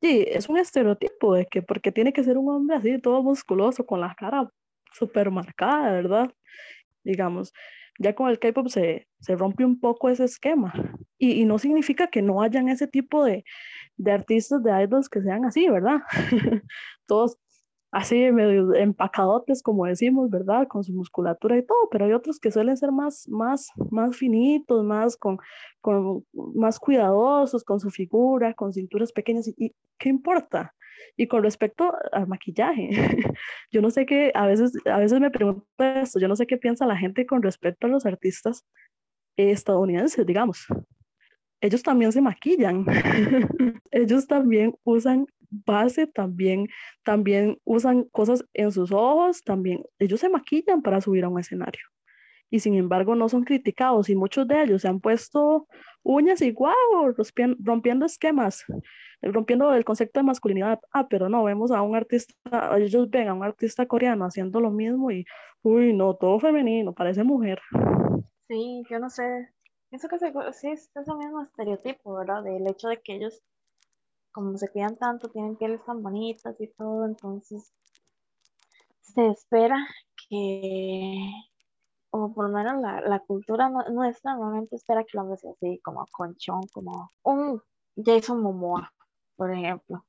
sí, 0.00 0.24
es 0.28 0.48
un 0.48 0.58
estereotipo 0.58 1.34
de 1.34 1.46
que 1.46 1.62
porque 1.62 1.90
tiene 1.90 2.12
que 2.12 2.22
ser 2.22 2.38
un 2.38 2.48
hombre 2.48 2.76
así, 2.76 3.00
todo 3.00 3.22
musculoso, 3.24 3.84
con 3.86 4.00
la 4.00 4.14
cara 4.14 4.48
súper 4.92 5.30
marcada, 5.32 5.90
¿verdad? 5.92 6.30
Digamos. 7.04 7.52
Ya 8.00 8.14
con 8.14 8.28
el 8.28 8.40
K-pop 8.40 8.68
se, 8.68 9.08
se 9.20 9.36
rompe 9.36 9.64
un 9.64 9.78
poco 9.78 10.08
ese 10.08 10.24
esquema. 10.24 10.72
Y, 11.18 11.40
y, 11.40 11.44
no 11.44 11.58
significa 11.58 12.08
que 12.08 12.22
no 12.22 12.42
hayan 12.42 12.68
ese 12.68 12.88
tipo 12.88 13.24
de, 13.24 13.44
de 13.96 14.12
artistas, 14.12 14.62
de 14.64 14.82
idols 14.82 15.08
que 15.08 15.22
sean 15.22 15.44
así, 15.44 15.68
¿verdad? 15.68 16.00
Todos 17.06 17.38
así 17.94 18.32
medio 18.32 18.74
empacadotes, 18.74 19.62
como 19.62 19.86
decimos, 19.86 20.28
¿verdad? 20.28 20.66
Con 20.66 20.82
su 20.82 20.92
musculatura 20.92 21.56
y 21.56 21.64
todo, 21.64 21.88
pero 21.92 22.06
hay 22.06 22.12
otros 22.12 22.40
que 22.40 22.50
suelen 22.50 22.76
ser 22.76 22.90
más, 22.90 23.28
más, 23.28 23.70
más 23.90 24.16
finitos, 24.16 24.84
más, 24.84 25.16
con, 25.16 25.38
con, 25.80 26.24
más 26.32 26.80
cuidadosos 26.80 27.62
con 27.62 27.78
su 27.78 27.90
figura, 27.90 28.52
con 28.54 28.72
cinturas 28.72 29.12
pequeñas. 29.12 29.46
¿Y, 29.56 29.72
qué 29.98 30.08
importa? 30.08 30.74
Y 31.16 31.26
con 31.26 31.42
respecto 31.42 31.94
al 32.12 32.26
maquillaje, 32.26 32.90
yo 33.70 33.82
no 33.82 33.90
sé 33.90 34.06
qué, 34.06 34.32
a 34.34 34.46
veces, 34.46 34.72
a 34.86 34.98
veces 34.98 35.20
me 35.20 35.30
pregunto 35.30 35.66
esto, 35.78 36.18
yo 36.18 36.28
no 36.28 36.36
sé 36.36 36.46
qué 36.46 36.56
piensa 36.56 36.86
la 36.86 36.96
gente 36.96 37.26
con 37.26 37.42
respecto 37.42 37.86
a 37.86 37.90
los 37.90 38.06
artistas 38.06 38.64
estadounidenses, 39.36 40.24
digamos. 40.26 40.66
Ellos 41.60 41.82
también 41.82 42.12
se 42.12 42.20
maquillan, 42.20 42.84
ellos 43.90 44.26
también 44.26 44.74
usan 44.84 45.26
base, 45.48 46.06
también, 46.06 46.68
también 47.04 47.58
usan 47.64 48.04
cosas 48.04 48.44
en 48.54 48.72
sus 48.72 48.92
ojos, 48.92 49.42
también 49.42 49.82
ellos 49.98 50.20
se 50.20 50.28
maquillan 50.28 50.82
para 50.82 51.00
subir 51.00 51.24
a 51.24 51.28
un 51.28 51.38
escenario 51.38 51.82
y 52.54 52.60
sin 52.60 52.74
embargo 52.74 53.16
no 53.16 53.28
son 53.28 53.42
criticados 53.42 54.08
y 54.08 54.14
muchos 54.14 54.46
de 54.46 54.62
ellos 54.62 54.82
se 54.82 54.86
han 54.86 55.00
puesto 55.00 55.66
uñas 56.04 56.40
y 56.40 56.52
wow, 56.52 57.12
rompiendo 57.58 58.06
esquemas, 58.06 58.64
rompiendo 59.20 59.74
el 59.74 59.84
concepto 59.84 60.20
de 60.20 60.24
masculinidad. 60.24 60.78
Ah, 60.92 61.08
pero 61.08 61.28
no, 61.28 61.42
vemos 61.42 61.72
a 61.72 61.82
un 61.82 61.96
artista, 61.96 62.32
ellos 62.78 63.10
ven 63.10 63.26
a 63.26 63.34
un 63.34 63.42
artista 63.42 63.86
coreano 63.86 64.24
haciendo 64.24 64.60
lo 64.60 64.70
mismo 64.70 65.10
y, 65.10 65.26
uy, 65.62 65.92
no, 65.94 66.14
todo 66.14 66.38
femenino, 66.38 66.94
parece 66.94 67.24
mujer. 67.24 67.60
Sí, 68.46 68.84
yo 68.88 69.00
no 69.00 69.10
sé, 69.10 69.48
pienso 69.90 70.06
que 70.06 70.16
sí, 70.52 70.68
es 70.68 70.92
ese 70.94 71.14
mismo 71.16 71.42
estereotipo, 71.42 72.14
¿verdad? 72.14 72.44
Del 72.44 72.68
hecho 72.68 72.86
de 72.86 73.02
que 73.02 73.16
ellos, 73.16 73.42
como 74.30 74.56
se 74.58 74.68
cuidan 74.68 74.96
tanto, 74.96 75.28
tienen 75.28 75.56
pieles 75.56 75.84
tan 75.84 76.04
bonitas 76.04 76.54
y 76.60 76.68
todo, 76.68 77.04
entonces 77.04 77.74
se 79.00 79.26
espera 79.26 79.88
que 80.28 81.32
o 82.16 82.32
por 82.32 82.48
lo 82.48 82.56
menos 82.56 82.80
la, 82.80 83.00
la 83.00 83.18
cultura 83.18 83.68
nuestra 83.90 84.34
normalmente 84.34 84.76
espera 84.76 85.02
que 85.02 85.10
el 85.14 85.20
hombre 85.20 85.36
sea 85.36 85.50
así, 85.50 85.80
como 85.82 86.06
conchón, 86.12 86.60
como 86.72 87.10
un 87.24 87.60
Jason 87.96 88.40
Momoa, 88.40 88.92
por 89.34 89.50
ejemplo. 89.50 90.04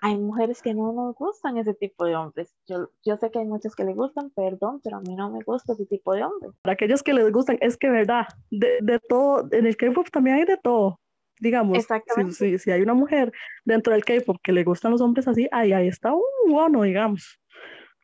Hay 0.00 0.16
mujeres 0.16 0.62
que 0.62 0.72
no 0.72 0.94
nos 0.94 1.14
gustan 1.14 1.58
ese 1.58 1.74
tipo 1.74 2.06
de 2.06 2.16
hombres. 2.16 2.56
Yo, 2.66 2.88
yo 3.04 3.18
sé 3.18 3.30
que 3.30 3.40
hay 3.40 3.44
muchas 3.44 3.74
que 3.74 3.84
le 3.84 3.92
gustan, 3.92 4.30
perdón, 4.30 4.80
pero 4.82 4.96
a 4.96 5.00
mí 5.00 5.14
no 5.14 5.30
me 5.30 5.42
gusta 5.44 5.74
ese 5.74 5.84
tipo 5.84 6.14
de 6.14 6.24
hombres. 6.24 6.54
Para 6.62 6.72
aquellos 6.72 7.02
que 7.02 7.12
les 7.12 7.30
gustan, 7.30 7.58
es 7.60 7.76
que 7.76 7.90
verdad, 7.90 8.26
de, 8.50 8.78
de 8.80 8.98
todo, 8.98 9.46
en 9.52 9.66
el 9.66 9.76
K-pop 9.76 10.08
también 10.10 10.36
hay 10.36 10.44
de 10.46 10.56
todo. 10.56 11.00
Digamos, 11.38 11.86
si, 12.16 12.32
si, 12.32 12.58
si, 12.58 12.70
hay 12.70 12.80
una 12.80 12.94
mujer 12.94 13.30
dentro 13.66 13.92
del 13.92 14.06
K-pop 14.06 14.38
que 14.42 14.52
le 14.52 14.64
gustan 14.64 14.92
los 14.92 15.02
hombres 15.02 15.28
así, 15.28 15.48
ahí, 15.52 15.72
ahí 15.72 15.88
está 15.88 16.14
un 16.14 16.22
bueno, 16.50 16.82
digamos 16.82 17.39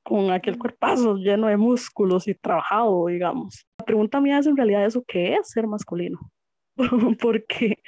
con 0.07 0.31
aquel 0.31 0.57
cuerpazo 0.57 1.17
lleno 1.17 1.49
de 1.49 1.57
músculos 1.57 2.29
y 2.29 2.35
trabajado, 2.35 3.07
digamos. 3.07 3.67
La 3.79 3.85
pregunta 3.85 4.21
mía 4.21 4.39
es 4.39 4.47
en 4.47 4.57
realidad 4.57 4.87
eso, 4.87 5.03
¿qué 5.07 5.35
es 5.35 5.51
ser 5.51 5.67
masculino? 5.67 6.21
Porque 7.21 7.83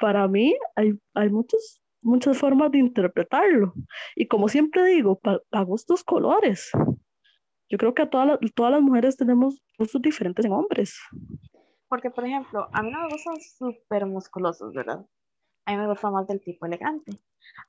para 0.00 0.26
mí 0.28 0.56
hay, 0.76 0.98
hay 1.14 1.28
muchos, 1.28 1.82
muchas 2.00 2.38
formas 2.38 2.70
de 2.70 2.78
interpretarlo. 2.78 3.74
Y 4.16 4.26
como 4.28 4.48
siempre 4.48 4.82
digo, 4.86 5.20
para 5.20 5.64
gustos 5.64 6.02
colores. 6.02 6.70
Yo 7.68 7.76
creo 7.76 7.92
que 7.92 8.02
a 8.02 8.08
todas, 8.08 8.38
todas 8.54 8.72
las 8.72 8.80
mujeres 8.80 9.18
tenemos 9.18 9.62
gustos 9.78 10.00
diferentes 10.00 10.46
en 10.46 10.52
hombres. 10.52 10.98
Porque, 11.88 12.10
por 12.10 12.24
ejemplo, 12.24 12.66
a 12.72 12.82
mí 12.82 12.90
no 12.90 13.02
me 13.02 13.08
gustan 13.10 13.36
súper 13.42 14.06
musculosos, 14.06 14.72
¿verdad? 14.72 15.04
A 15.66 15.72
mí 15.72 15.76
me 15.76 15.86
gusta 15.86 16.10
más 16.10 16.26
del 16.26 16.40
tipo 16.40 16.64
elegante. 16.64 17.12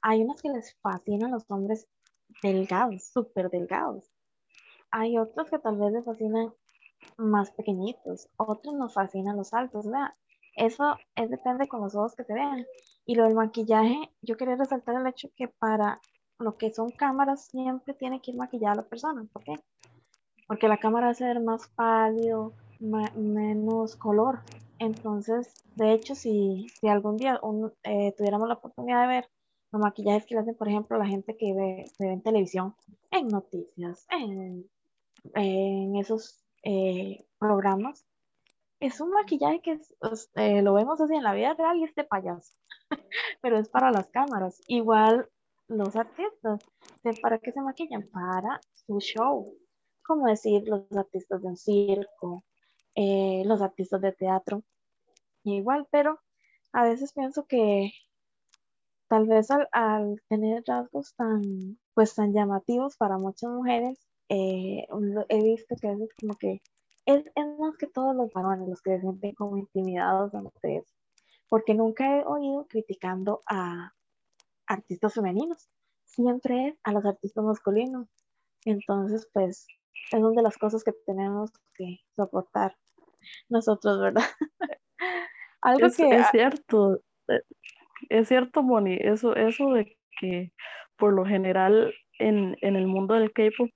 Hay 0.01 0.21
unas 0.23 0.41
que 0.41 0.47
les 0.47 0.73
fascinan 0.81 1.31
los 1.31 1.43
hombres 1.51 1.89
delgados, 2.41 3.03
súper 3.11 3.49
delgados. 3.49 4.09
Hay 4.91 5.17
otros 5.17 5.49
que 5.49 5.59
tal 5.59 5.77
vez 5.77 5.91
les 5.91 6.05
fascinan 6.05 6.53
más 7.17 7.51
pequeñitos, 7.51 8.27
otros 8.37 8.75
nos 8.75 8.93
fascinan 8.93 9.37
los 9.37 9.53
altos, 9.53 9.85
¿verdad? 9.85 10.13
Eso 10.55 10.97
es, 11.15 11.29
depende 11.29 11.67
con 11.67 11.81
los 11.81 11.95
ojos 11.95 12.15
que 12.15 12.23
te 12.23 12.33
vean. 12.33 12.65
Y 13.05 13.15
lo 13.15 13.23
del 13.23 13.35
maquillaje, 13.35 14.11
yo 14.21 14.35
quería 14.35 14.55
resaltar 14.55 14.95
el 14.95 15.07
hecho 15.07 15.29
que 15.35 15.47
para 15.47 16.01
lo 16.37 16.57
que 16.57 16.71
son 16.71 16.91
cámaras 16.91 17.45
siempre 17.45 17.93
tiene 17.93 18.21
que 18.21 18.31
ir 18.31 18.37
maquillada 18.37 18.75
la 18.75 18.87
persona. 18.87 19.25
¿Por 19.31 19.43
qué? 19.43 19.53
Porque 20.47 20.67
la 20.67 20.77
cámara 20.77 21.09
hace 21.09 21.25
ver 21.25 21.39
más 21.39 21.67
pálido, 21.69 22.53
menos 22.79 23.95
color. 23.95 24.39
Entonces, 24.79 25.63
de 25.75 25.93
hecho, 25.93 26.15
si, 26.15 26.67
si 26.79 26.87
algún 26.87 27.17
día 27.17 27.39
eh, 27.83 28.13
tuviéramos 28.17 28.47
la 28.47 28.55
oportunidad 28.55 29.01
de 29.01 29.07
ver 29.07 29.29
los 29.71 29.81
maquillajes 29.81 30.25
que 30.25 30.35
le 30.35 30.41
hacen, 30.41 30.55
por 30.55 30.67
ejemplo, 30.67 30.97
la 30.97 31.05
gente 31.05 31.37
que 31.37 31.53
ve, 31.53 31.85
en 31.99 32.21
televisión, 32.21 32.75
en 33.11 33.27
noticias, 33.27 34.07
en, 34.09 34.69
esos 35.95 36.43
eh, 36.63 37.25
programas. 37.37 38.05
Es 38.79 39.01
un 39.01 39.11
maquillaje 39.11 39.61
que 39.61 39.79
eh, 40.35 40.61
lo 40.61 40.73
vemos 40.73 41.01
así 41.01 41.13
en 41.13 41.23
la 41.23 41.33
vida 41.33 41.53
real 41.53 41.77
y 41.77 41.83
este 41.83 42.05
payaso, 42.05 42.53
pero 43.41 43.59
es 43.59 43.69
para 43.69 43.91
las 43.91 44.07
cámaras. 44.07 44.61
Igual 44.67 45.29
los 45.67 45.95
artistas, 45.95 46.61
¿para 47.21 47.37
qué 47.39 47.51
se 47.51 47.61
maquillan? 47.61 48.09
Para 48.09 48.59
su 48.87 48.99
show. 48.99 49.53
Como 50.03 50.27
decir, 50.27 50.63
los 50.67 50.91
artistas 50.95 51.41
de 51.41 51.47
un 51.47 51.57
circo, 51.57 52.43
eh, 52.95 53.43
los 53.45 53.61
artistas 53.61 54.01
de 54.01 54.13
teatro, 54.13 54.63
igual, 55.43 55.87
pero 55.91 56.19
a 56.73 56.83
veces 56.83 57.13
pienso 57.13 57.45
que 57.45 57.91
tal 59.09 59.27
vez 59.27 59.49
al, 59.51 60.21
tener 60.29 60.63
rasgos 60.65 61.13
tan, 61.15 61.77
pues, 61.93 62.15
tan 62.15 62.31
llamativos 62.31 62.95
para 62.95 63.17
muchas 63.17 63.49
mujeres, 63.51 63.99
eh, 64.29 64.85
he 65.29 65.43
visto 65.43 65.75
que 65.81 65.87
a 65.87 65.91
veces 65.91 66.09
como 66.19 66.35
que 66.35 66.61
es, 67.05 67.25
más 67.57 67.75
que 67.77 67.87
todos 67.87 68.15
los 68.15 68.31
varones 68.31 68.69
los 68.69 68.81
que 68.81 68.91
se 68.91 69.01
sienten 69.01 69.33
como 69.33 69.57
intimidados 69.57 70.33
ante 70.35 70.77
eso, 70.77 70.93
porque 71.49 71.73
nunca 71.73 72.19
he 72.19 72.23
oído 72.23 72.67
criticando 72.67 73.41
a 73.47 73.93
artistas 74.67 75.15
femeninos, 75.15 75.67
siempre 76.05 76.67
es 76.67 76.79
a 76.83 76.91
los 76.91 77.03
artistas 77.05 77.43
masculinos. 77.43 78.07
Entonces, 78.65 79.27
pues, 79.33 79.65
es 80.11 80.19
una 80.19 80.29
de 80.29 80.43
las 80.43 80.57
cosas 80.57 80.83
que 80.83 80.93
tenemos 81.05 81.51
que 81.73 81.97
soportar 82.15 82.77
nosotros, 83.49 83.99
¿verdad? 83.99 84.23
Algo 85.61 85.87
que... 85.89 86.09
Es 86.09 86.27
cierto, 86.31 87.01
es 88.09 88.27
cierto, 88.27 88.63
Moni, 88.63 88.97
eso, 88.99 89.35
eso 89.35 89.73
de 89.73 89.97
que 90.19 90.51
por 90.97 91.13
lo 91.13 91.25
general 91.25 91.93
en, 92.19 92.57
el 92.61 92.87
mundo 92.87 93.15
del 93.15 93.31
K-pop 93.31 93.69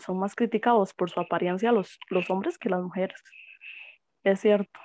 son 0.00 0.18
más 0.18 0.34
criticados 0.34 0.94
por 0.94 1.10
su 1.10 1.20
apariencia 1.20 1.72
los, 1.72 1.98
los 2.10 2.30
hombres 2.30 2.58
que 2.58 2.68
las 2.68 2.82
mujeres. 2.82 3.22
Es 4.24 4.40
cierto. 4.40 4.78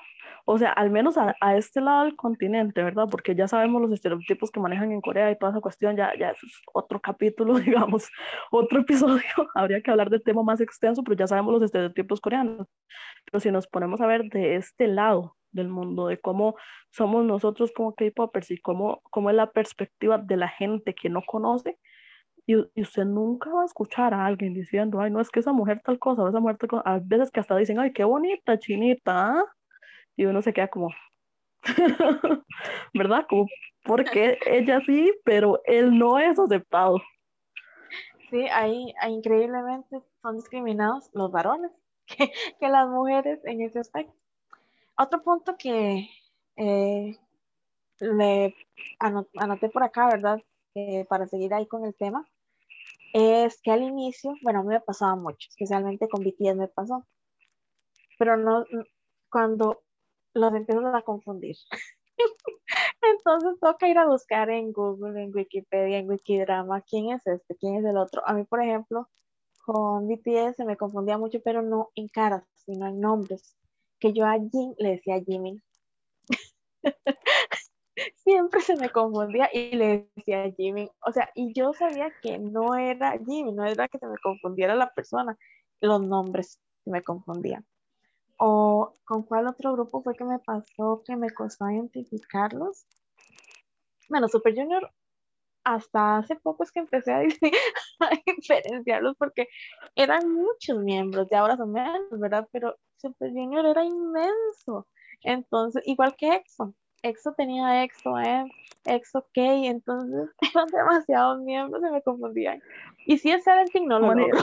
O 0.45 0.57
sea, 0.57 0.71
al 0.71 0.89
menos 0.89 1.17
a, 1.17 1.35
este 1.55 1.79
lado 1.79 2.03
del 2.03 2.15
continente, 2.17 2.83
¿verdad? 2.83 3.07
Porque 3.09 3.33
ya 3.33 3.47
sabemos 3.47 3.81
los 3.81 3.93
estereotipos 3.93 4.51
que 4.51 4.59
manejan 4.59 4.91
en 4.91 4.99
Corea 4.99 5.31
y 5.31 5.37
toda 5.37 5.53
esa 5.53 5.61
cuestión, 5.61 5.95
ya, 5.95 6.13
ya 6.17 6.31
es 6.31 6.37
otro 6.73 6.99
capítulo, 6.99 7.53
digamos, 7.59 8.09
otro 8.51 8.81
episodio. 8.81 9.23
Habría 9.55 9.81
que 9.81 9.91
hablar 9.91 10.09
del 10.09 10.23
tema 10.23 10.43
más 10.43 10.59
extenso, 10.59 11.03
pero 11.03 11.15
ya 11.15 11.27
sabemos 11.27 11.53
los 11.53 11.63
estereotipos 11.63 12.19
coreanos. 12.19 12.67
Pero 13.25 13.39
si 13.39 13.51
nos 13.51 13.67
ponemos 13.67 14.01
a 14.01 14.07
ver 14.07 14.23
de 14.23 14.55
este 14.55 14.87
lado, 14.87 15.37
del 15.53 15.69
mundo, 15.69 16.07
de 16.07 16.19
cómo 16.19 16.55
somos 16.91 17.25
nosotros 17.25 17.71
como 17.73 17.95
K-Popers 17.95 18.51
y 18.51 18.57
cómo, 18.59 19.01
cómo 19.09 19.29
es 19.29 19.35
la 19.35 19.51
perspectiva 19.51 20.17
de 20.17 20.37
la 20.37 20.49
gente 20.49 20.93
que 20.93 21.09
no 21.09 21.21
conoce. 21.25 21.77
Y, 22.45 22.55
y, 22.75 22.81
usted 22.81 23.05
nunca 23.05 23.49
va 23.51 23.61
a 23.61 23.65
escuchar 23.65 24.13
a 24.13 24.25
alguien 24.25 24.53
diciendo, 24.53 24.99
ay, 24.99 25.11
no 25.11 25.21
es 25.21 25.29
que 25.29 25.39
esa 25.39 25.53
mujer 25.53 25.81
tal 25.85 25.97
cosa, 25.97 26.23
o 26.23 26.29
esa 26.29 26.41
mujer 26.41 26.57
tal 26.57 26.69
cosa. 26.69 26.83
A 26.85 26.99
veces 26.99 27.31
que 27.31 27.39
hasta 27.39 27.55
dicen, 27.55 27.79
ay, 27.79 27.93
qué 27.93 28.03
bonita, 28.03 28.59
chinita. 28.59 29.39
¿ah?". 29.39 29.45
Y 30.17 30.25
uno 30.25 30.41
se 30.41 30.53
queda 30.53 30.67
como, 30.67 30.89
¿verdad? 32.93 33.25
Como, 33.29 33.47
porque 33.85 34.37
ella 34.45 34.81
sí, 34.85 35.13
pero 35.23 35.61
él 35.65 35.97
no 35.97 36.19
es 36.19 36.37
aceptado. 36.37 37.01
Sí, 38.29 38.47
ahí, 38.51 38.93
increíblemente 39.07 40.01
son 40.21 40.37
discriminados 40.37 41.09
los 41.13 41.31
varones 41.31 41.71
que, 42.07 42.31
que 42.59 42.67
las 42.67 42.89
mujeres 42.89 43.39
en 43.45 43.61
ese 43.61 43.79
aspecto. 43.79 44.22
Otro 44.97 45.23
punto 45.23 45.57
que 45.57 46.07
eh, 46.55 47.17
le 47.99 48.55
anoté 48.99 49.69
por 49.69 49.83
acá, 49.83 50.07
¿verdad? 50.07 50.39
Eh, 50.75 51.05
para 51.05 51.27
seguir 51.27 51.53
ahí 51.53 51.67
con 51.67 51.85
el 51.85 51.95
tema, 51.95 52.27
es 53.13 53.61
que 53.61 53.71
al 53.71 53.83
inicio, 53.83 54.33
bueno, 54.43 54.59
a 54.59 54.63
mí 54.63 54.69
me 54.69 54.81
pasaba 54.81 55.15
mucho, 55.15 55.49
especialmente 55.49 56.07
con 56.07 56.23
BTS 56.23 56.55
me 56.55 56.67
pasó, 56.67 57.05
pero 58.19 58.37
no, 58.37 58.65
cuando 59.29 59.83
los 60.33 60.53
empiezo 60.53 60.85
a 60.87 61.01
confundir. 61.03 61.55
Entonces 63.01 63.59
toca 63.59 63.87
ir 63.87 63.97
a 63.97 64.07
buscar 64.07 64.49
en 64.49 64.71
Google, 64.71 65.23
en 65.23 65.35
Wikipedia, 65.35 65.97
en 65.99 66.09
Wikidrama, 66.09 66.81
quién 66.81 67.11
es 67.11 67.25
este, 67.27 67.55
quién 67.55 67.75
es 67.75 67.85
el 67.85 67.97
otro. 67.97 68.21
A 68.25 68.33
mí, 68.33 68.45
por 68.45 68.61
ejemplo, 68.61 69.09
con 69.65 70.07
BTS 70.07 70.55
se 70.57 70.65
me 70.65 70.77
confundía 70.77 71.17
mucho, 71.17 71.39
pero 71.43 71.61
no 71.61 71.89
en 71.95 72.07
caras, 72.07 72.43
sino 72.55 72.87
en 72.87 72.99
nombres 72.99 73.55
que 74.03 74.11
yo 74.11 74.25
a 74.25 74.33
Jim 74.33 74.75
le 74.79 74.89
decía 74.89 75.23
Jimmy. 75.25 75.61
Siempre 78.17 78.59
se 78.59 78.75
me 78.75 78.89
confundía 78.89 79.49
y 79.53 79.77
le 79.77 80.09
decía 80.13 80.51
Jimmy. 80.57 80.91
O 81.07 81.13
sea, 81.13 81.29
y 81.35 81.53
yo 81.53 81.71
sabía 81.71 82.11
que 82.21 82.37
no 82.37 82.75
era 82.75 83.17
Jimmy, 83.25 83.53
no 83.53 83.63
era 83.63 83.87
que 83.87 83.99
se 83.99 84.07
me 84.07 84.17
confundiera 84.21 84.75
la 84.75 84.93
persona, 84.93 85.37
los 85.79 86.01
nombres 86.01 86.59
me 86.83 87.01
confundían. 87.01 87.65
O 88.37 88.97
con 89.05 89.23
cuál 89.23 89.47
otro 89.47 89.71
grupo 89.71 90.03
fue 90.03 90.15
que 90.15 90.25
me 90.25 90.39
pasó 90.39 91.01
que 91.05 91.15
me 91.15 91.29
costó 91.29 91.69
identificarlos. 91.69 92.85
Bueno, 94.09 94.27
Super 94.27 94.53
Junior 94.53 94.91
hasta 95.63 96.17
hace 96.17 96.35
poco 96.35 96.63
es 96.63 96.71
que 96.71 96.79
empecé 96.79 97.11
a, 97.99 98.09
diferenciarlos 98.25 99.15
porque 99.17 99.47
eran 99.95 100.31
muchos 100.31 100.79
miembros, 100.79 101.27
y 101.31 101.35
ahora 101.35 101.57
son 101.57 101.71
menos, 101.71 102.09
¿verdad? 102.11 102.47
Pero 102.51 102.75
Super 102.97 103.31
Junior 103.31 103.65
era 103.65 103.83
inmenso. 103.83 104.87
Entonces, 105.23 105.83
igual 105.85 106.15
que 106.17 106.33
EXO. 106.33 106.73
EXO 107.03 107.33
tenía 107.33 107.83
EXO 107.83 108.17
M, 108.17 108.51
EXO 108.85 109.21
K, 109.33 109.41
entonces 109.41 110.29
eran 110.55 110.67
demasiados 110.67 111.41
miembros, 111.41 111.81
se 111.81 111.91
me 111.91 112.01
confundían. 112.01 112.61
Y 113.05 113.17
si 113.17 113.31
es 113.31 113.43
Seventeen, 113.43 113.87
no 113.87 113.99
lo 113.99 114.13
logro. 114.13 114.39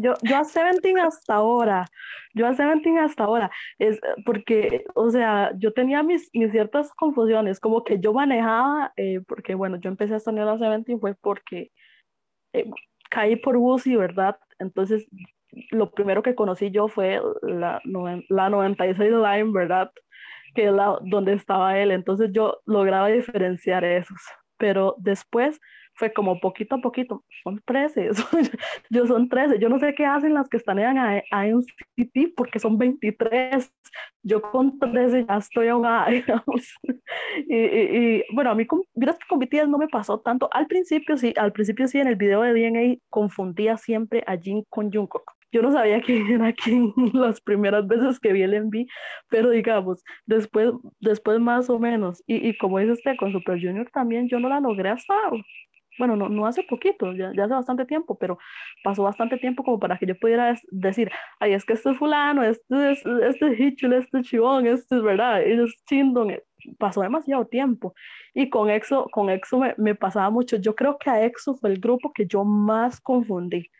Yo, 0.00 0.14
yo 0.22 0.36
a 0.36 0.44
Seventeen 0.44 0.98
hasta 0.98 1.34
ahora, 1.34 1.86
yo 2.34 2.46
a 2.46 2.54
Seventeen 2.54 2.98
hasta 2.98 3.24
ahora, 3.24 3.50
es 3.78 4.00
porque, 4.24 4.84
o 4.94 5.10
sea, 5.10 5.52
yo 5.56 5.72
tenía 5.72 6.02
mis, 6.02 6.30
mis 6.32 6.50
ciertas 6.50 6.92
confusiones, 6.94 7.60
como 7.60 7.84
que 7.84 7.98
yo 8.00 8.12
manejaba, 8.12 8.92
eh, 8.96 9.20
porque 9.26 9.54
bueno, 9.54 9.78
yo 9.80 9.88
empecé 9.90 10.14
a 10.14 10.16
estudiar 10.18 10.48
a 10.48 10.58
Seventeen 10.58 11.00
fue 11.00 11.14
porque 11.14 11.70
eh, 12.52 12.70
caí 13.10 13.36
por 13.36 13.56
Wusi, 13.56 13.96
¿verdad? 13.96 14.36
Entonces, 14.58 15.06
lo 15.70 15.90
primero 15.92 16.22
que 16.22 16.34
conocí 16.34 16.70
yo 16.70 16.88
fue 16.88 17.20
la, 17.42 17.80
la 18.28 18.50
96 18.50 19.12
Line, 19.12 19.52
¿verdad? 19.52 19.92
Que 20.54 20.66
es 20.66 20.72
la, 20.72 20.98
donde 21.02 21.34
estaba 21.34 21.78
él, 21.78 21.90
entonces 21.90 22.30
yo 22.32 22.60
lograba 22.66 23.08
diferenciar 23.08 23.84
esos 23.84 24.20
pero 24.56 24.94
después 24.98 25.60
fue 25.94 26.12
como 26.12 26.40
poquito 26.40 26.76
a 26.76 26.80
poquito, 26.80 27.24
son 27.42 27.60
13, 27.64 28.10
yo 28.90 29.06
son 29.06 29.28
13, 29.28 29.58
yo 29.58 29.68
no 29.68 29.78
sé 29.78 29.94
qué 29.94 30.04
hacen 30.04 30.34
las 30.34 30.48
que 30.48 30.56
están 30.56 30.78
en 30.78 30.96
INCT 30.96 32.34
porque 32.36 32.58
son 32.58 32.78
23, 32.78 33.72
yo 34.22 34.42
con 34.42 34.78
13 34.78 35.26
ya 35.28 35.36
estoy 35.36 35.68
ahogada, 35.68 36.06
digamos. 36.10 36.74
Y, 37.48 37.56
y, 37.56 38.16
y, 38.18 38.24
bueno, 38.32 38.50
a 38.50 38.54
mí 38.54 38.66
con, 38.66 38.82
que 38.82 39.06
con 39.28 39.38
BTS 39.38 39.68
no 39.68 39.78
me 39.78 39.88
pasó 39.88 40.20
tanto, 40.20 40.48
al 40.52 40.66
principio 40.66 41.16
sí, 41.16 41.32
al 41.36 41.52
principio 41.52 41.86
sí, 41.86 41.98
en 41.98 42.08
el 42.08 42.16
video 42.16 42.42
de 42.42 42.52
DNA 42.52 42.96
confundía 43.10 43.76
siempre 43.76 44.24
a 44.26 44.36
Jin 44.36 44.64
con 44.68 44.92
Jungkook. 44.92 45.30
Yo 45.52 45.62
no 45.62 45.70
sabía 45.70 46.00
quién 46.00 46.26
era 46.42 46.52
quién 46.52 46.92
las 47.12 47.40
primeras 47.40 47.86
veces 47.86 48.18
que 48.18 48.32
vi 48.32 48.42
el 48.42 48.60
MV, 48.64 48.86
pero 49.28 49.50
digamos, 49.50 50.02
después, 50.26 50.72
después 51.00 51.38
más 51.38 51.70
o 51.70 51.78
menos, 51.78 52.22
y, 52.26 52.48
y 52.48 52.58
como 52.58 52.80
dice 52.80 52.92
usted, 52.92 53.16
con 53.16 53.32
Super 53.32 53.60
Junior 53.60 53.88
también 53.92 54.28
yo 54.28 54.40
no 54.40 54.48
la 54.48 54.58
logré 54.58 54.88
hasta 54.88 55.14
bueno, 55.98 56.16
no, 56.16 56.28
no 56.28 56.46
hace 56.46 56.62
poquito, 56.62 57.12
ya, 57.12 57.32
ya, 57.34 57.44
hace 57.44 57.54
bastante 57.54 57.84
tiempo, 57.84 58.16
pero 58.18 58.38
pasó 58.82 59.02
bastante 59.02 59.38
tiempo 59.38 59.62
como 59.62 59.78
para 59.78 59.98
que 59.98 60.06
yo 60.06 60.18
pudiera 60.18 60.54
decir, 60.70 61.10
ay, 61.40 61.52
es 61.52 61.64
que 61.64 61.74
este 61.74 61.90
es 61.90 61.98
fulano, 61.98 62.42
este 62.42 62.92
es, 62.92 63.04
este 63.06 63.46
es 63.52 63.82
este 63.82 64.18
es 64.18 64.26
Chivón, 64.26 64.66
este 64.66 64.96
es 64.96 65.02
verdad, 65.02 65.42
este 65.42 65.64
es 65.64 65.84
Chindon, 65.86 66.36
pasó 66.78 67.02
demasiado 67.02 67.46
tiempo. 67.46 67.94
Y 68.34 68.50
con 68.50 68.70
EXO, 68.70 69.08
con 69.10 69.30
EXO 69.30 69.58
me, 69.58 69.74
me, 69.76 69.94
pasaba 69.94 70.30
mucho, 70.30 70.56
yo 70.56 70.74
creo 70.74 70.98
que 70.98 71.10
a 71.10 71.24
EXO 71.24 71.54
fue 71.56 71.70
el 71.70 71.80
grupo 71.80 72.12
que 72.12 72.26
yo 72.26 72.44
más 72.44 73.00
confundí. 73.00 73.70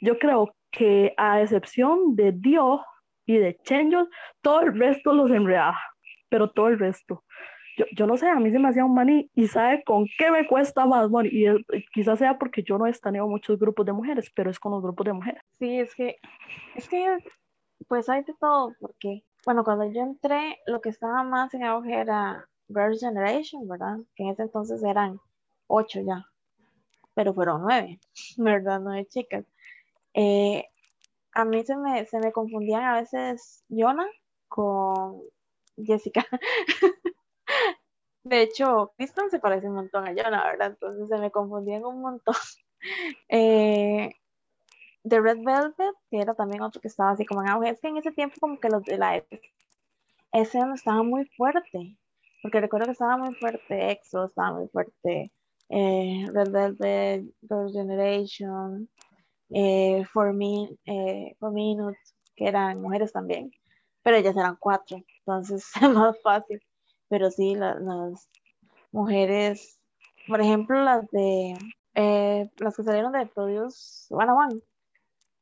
Yo 0.00 0.18
creo 0.18 0.54
que 0.70 1.14
a 1.16 1.40
excepción 1.40 2.16
de 2.16 2.32
Dio 2.32 2.84
y 3.26 3.38
de 3.38 3.56
Chenyo, 3.64 4.08
todo 4.42 4.60
el 4.60 4.78
resto 4.78 5.12
los 5.14 5.30
enredaba, 5.30 5.78
pero 6.28 6.50
todo 6.50 6.68
el 6.68 6.78
resto 6.78 7.24
yo, 7.76 7.84
yo, 7.96 8.06
no 8.06 8.16
sé, 8.16 8.28
a 8.28 8.36
mí 8.36 8.50
se 8.50 8.58
me 8.58 8.68
hacía 8.68 8.84
un 8.84 8.94
maní 8.94 9.30
y 9.34 9.48
sabe 9.48 9.82
con 9.84 10.06
qué 10.18 10.30
me 10.30 10.46
cuesta 10.46 10.86
más, 10.86 11.10
money. 11.10 11.30
Y, 11.32 11.84
quizás 11.92 12.18
sea 12.18 12.38
porque 12.38 12.62
yo 12.62 12.78
no 12.78 12.86
he 12.86 12.90
estaneo 12.90 13.26
muchos 13.28 13.58
grupos 13.58 13.86
de 13.86 13.92
mujeres, 13.92 14.30
pero 14.34 14.50
es 14.50 14.58
con 14.58 14.72
los 14.72 14.82
grupos 14.82 15.06
de 15.06 15.12
mujeres. 15.12 15.42
Sí, 15.58 15.78
es 15.78 15.94
que, 15.94 16.16
es 16.74 16.88
que, 16.88 17.18
pues 17.88 18.08
hay 18.08 18.22
de 18.24 18.34
todo, 18.40 18.74
porque, 18.80 19.24
bueno, 19.44 19.64
cuando 19.64 19.90
yo 19.90 20.02
entré, 20.02 20.58
lo 20.66 20.80
que 20.80 20.88
estaba 20.88 21.22
más 21.22 21.52
en 21.54 21.64
auge 21.64 21.94
era 21.94 22.48
Girls' 22.68 23.00
Generation, 23.00 23.66
¿verdad? 23.68 23.98
Que 24.14 24.24
en 24.24 24.30
ese 24.30 24.42
entonces 24.42 24.82
eran 24.82 25.20
ocho 25.66 26.00
ya, 26.00 26.26
pero 27.14 27.34
fueron 27.34 27.62
nueve, 27.62 28.00
¿verdad? 28.36 28.80
Nueve 28.80 29.06
chicas. 29.06 29.44
Eh, 30.14 30.64
a 31.32 31.44
mí 31.44 31.64
se 31.64 31.76
me, 31.76 32.06
se 32.06 32.18
me 32.20 32.32
confundían 32.32 32.84
a 32.84 33.00
veces 33.00 33.64
Yona 33.68 34.06
con 34.48 35.20
Jessica. 35.76 36.24
De 38.24 38.42
hecho, 38.42 38.92
Kristen 38.96 39.30
se 39.30 39.38
parece 39.38 39.68
un 39.68 39.74
montón 39.74 40.06
a 40.08 40.14
Jonah, 40.14 40.44
¿verdad? 40.44 40.68
Entonces 40.68 41.08
se 41.08 41.18
me 41.18 41.30
confundían 41.30 41.84
un 41.84 42.00
montón. 42.00 42.34
eh, 43.28 44.10
The 45.02 45.20
Red 45.20 45.38
Velvet, 45.44 45.94
que 46.10 46.20
era 46.20 46.34
también 46.34 46.62
otro 46.62 46.80
que 46.80 46.88
estaba 46.88 47.10
así 47.10 47.26
como 47.26 47.42
en 47.42 47.50
auge. 47.50 47.70
Es 47.70 47.80
que 47.80 47.88
en 47.88 47.98
ese 47.98 48.12
tiempo 48.12 48.36
como 48.40 48.58
que 48.58 48.70
los 48.70 48.82
de 48.84 48.96
la 48.98 49.22
ese 50.32 50.58
no 50.60 50.74
estaba 50.74 51.02
muy 51.02 51.26
fuerte. 51.36 51.96
Porque 52.42 52.60
recuerdo 52.60 52.86
que 52.86 52.92
estaba 52.92 53.16
muy 53.16 53.34
fuerte 53.34 53.90
EXO, 53.90 54.26
estaba 54.26 54.52
muy 54.52 54.68
fuerte 54.68 55.32
eh, 55.70 56.26
Red 56.32 56.50
Velvet, 56.50 57.24
Girls' 57.42 57.72
Generation, 57.72 58.88
eh, 59.50 60.04
For, 60.12 60.32
Me, 60.34 60.68
eh, 60.86 61.34
For 61.38 61.52
Minutes, 61.52 62.14
que 62.36 62.48
eran 62.48 62.80
mujeres 62.82 63.12
también. 63.12 63.50
Pero 64.02 64.16
ellas 64.16 64.36
eran 64.36 64.56
cuatro, 64.60 64.98
entonces 65.20 65.64
es 65.82 65.90
más 65.90 66.20
fácil 66.22 66.60
pero 67.14 67.30
sí, 67.30 67.54
las 67.54 68.28
mujeres, 68.90 69.78
por 70.26 70.40
ejemplo, 70.40 70.82
las 70.82 71.08
de 71.12 71.56
eh, 71.94 72.50
las 72.56 72.76
que 72.76 72.82
salieron 72.82 73.12
de 73.12 73.24
Produce 73.26 74.12
One 74.12 74.32
on 74.32 74.38
One, 74.50 74.60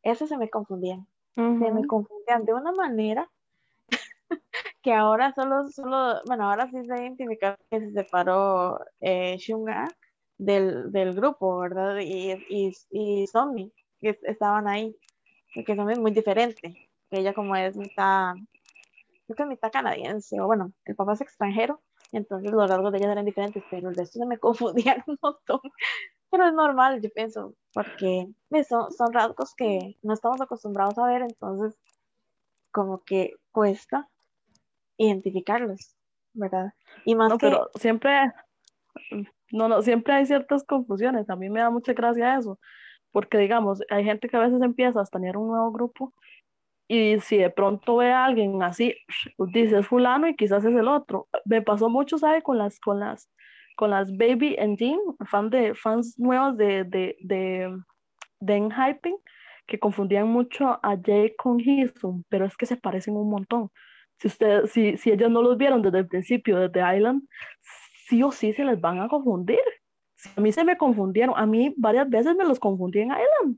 esas 0.03 0.29
se 0.29 0.37
me 0.37 0.51
confundían. 0.51 1.07
Se 1.35 1.41
me 1.41 1.87
confundían 1.87 2.45
de 2.45 2.53
una 2.53 2.73
manera 2.73 3.27
que 4.83 4.93
ahora 4.93 5.33
solo, 5.33 5.71
solo, 5.71 6.21
bueno, 6.27 6.51
ahora 6.51 6.69
sí 6.69 6.85
se 6.85 6.95
identifica 6.95 7.57
que 7.71 7.81
se 7.81 7.93
separó 7.93 8.79
eh, 9.01 9.39
Shunga 9.39 9.89
del, 10.37 10.93
del, 10.93 11.15
grupo, 11.15 11.59
¿verdad? 11.59 12.01
Y, 12.01 12.33
y, 12.51 12.77
y 12.91 13.27
Zombie, 13.29 13.73
que 13.99 14.19
estaban 14.25 14.69
ahí, 14.69 14.95
que 15.55 15.75
Zombie 15.75 15.95
es 15.95 16.01
muy 16.01 16.11
diferente, 16.11 16.91
que 17.09 17.19
ella 17.19 17.33
como 17.33 17.57
es 17.57 17.79
mitad 17.79 18.35
creo 19.35 19.49
que 19.49 19.55
mitad 19.55 19.73
canadiense, 19.73 20.41
o 20.41 20.47
bueno, 20.47 20.73
el 20.85 20.95
papá 20.95 21.15
es 21.15 21.21
extranjero, 21.21 21.83
entonces 22.13 22.51
los 22.51 22.69
rasgos 22.69 22.93
de 22.93 22.99
ella 22.99 23.13
eran 23.13 23.25
diferentes, 23.25 23.63
pero 23.71 23.89
el 23.89 23.97
resto 23.97 24.19
se 24.19 24.27
me 24.27 24.39
confundían 24.39 25.03
un 25.07 25.19
montón. 25.21 25.61
Pero 26.31 26.47
es 26.47 26.55
normal, 26.55 27.01
yo 27.03 27.11
pienso, 27.11 27.55
porque 27.75 28.27
son, 28.67 28.91
son 28.91 29.13
rasgos 29.13 29.55
que 29.55 29.97
no 30.03 30.15
estamos 30.15 30.41
acostumbrados 30.41 30.97
a 30.99 31.07
ver, 31.07 31.23
entonces 31.23 31.79
como 32.71 33.03
que 33.05 33.35
cuesta 33.51 34.09
identificarlos, 34.97 35.95
¿verdad? 36.33 36.73
Y 37.05 37.15
más 37.15 37.29
no, 37.29 37.39
pero 37.39 37.71
siempre, 37.75 38.33
no, 39.51 39.69
no, 39.69 39.83
siempre 39.83 40.15
hay 40.15 40.27
ciertas 40.27 40.65
confusiones, 40.65 41.29
a 41.29 41.37
mí 41.37 41.51
me 41.51 41.61
da 41.61 41.69
mucha 41.69 41.93
gracia 41.93 42.39
eso, 42.39 42.59
porque 43.11 43.37
digamos, 43.37 43.83
hay 43.91 44.05
gente 44.05 44.29
que 44.29 44.37
a 44.37 44.41
veces 44.41 44.63
empieza 44.63 45.01
a 45.01 45.05
tener 45.05 45.37
un 45.37 45.49
nuevo 45.49 45.71
grupo 45.71 46.15
y 46.93 47.19
si 47.21 47.39
de 47.39 47.49
pronto 47.49 47.97
ve 47.97 48.13
a 48.13 48.27
alguien 48.27 48.63
así, 48.63 48.95
dice 49.39 49.79
es 49.79 49.87
fulano 49.87 50.29
y 50.29 50.37
quizás 50.37 50.63
es 50.63 50.75
el 50.75 50.89
otro. 50.89 51.27
Me 51.47 51.63
pasó 51.63 51.89
mucho, 51.89 52.19
¿sabe? 52.19 52.43
Con 52.43 52.59
las, 52.59 52.79
con 52.81 53.01
las, 53.01 53.31
con 53.77 53.89
las 53.89 54.15
Baby 54.15 54.57
Engine, 54.59 55.01
fan 55.25 55.49
de, 55.49 55.75
fans 55.75 56.19
nuevos 56.19 56.59
de, 56.59 56.85
de, 56.85 57.17
de, 57.21 57.75
de 58.41 58.57
Enhyping, 58.57 59.17
que 59.67 59.79
confundían 59.79 60.29
mucho 60.29 60.69
a 60.83 60.99
Jay 61.03 61.35
con 61.35 61.59
Hisum, 61.61 62.25
pero 62.29 62.45
es 62.45 62.59
que 62.59 62.67
se 62.67 62.77
parecen 62.77 63.17
un 63.17 63.31
montón. 63.31 63.71
Si, 64.19 64.29
usted, 64.29 64.67
si, 64.67 64.99
si 64.99 65.13
ellos 65.13 65.31
no 65.31 65.41
los 65.41 65.57
vieron 65.57 65.81
desde 65.81 66.01
el 66.01 66.09
principio, 66.09 66.59
desde 66.59 66.95
Island, 66.95 67.23
sí 68.07 68.23
o 68.23 68.31
sí 68.31 68.53
se 68.53 68.67
les 68.67 68.79
van 68.79 69.01
a 69.01 69.09
confundir. 69.09 69.63
a 70.37 70.41
mí 70.43 70.53
se 70.53 70.63
me 70.63 70.77
confundieron, 70.77 71.35
a 71.39 71.47
mí 71.47 71.73
varias 71.79 72.11
veces 72.11 72.37
me 72.37 72.45
los 72.45 72.61
confundí 72.61 73.01
en 73.01 73.13
Island 73.13 73.57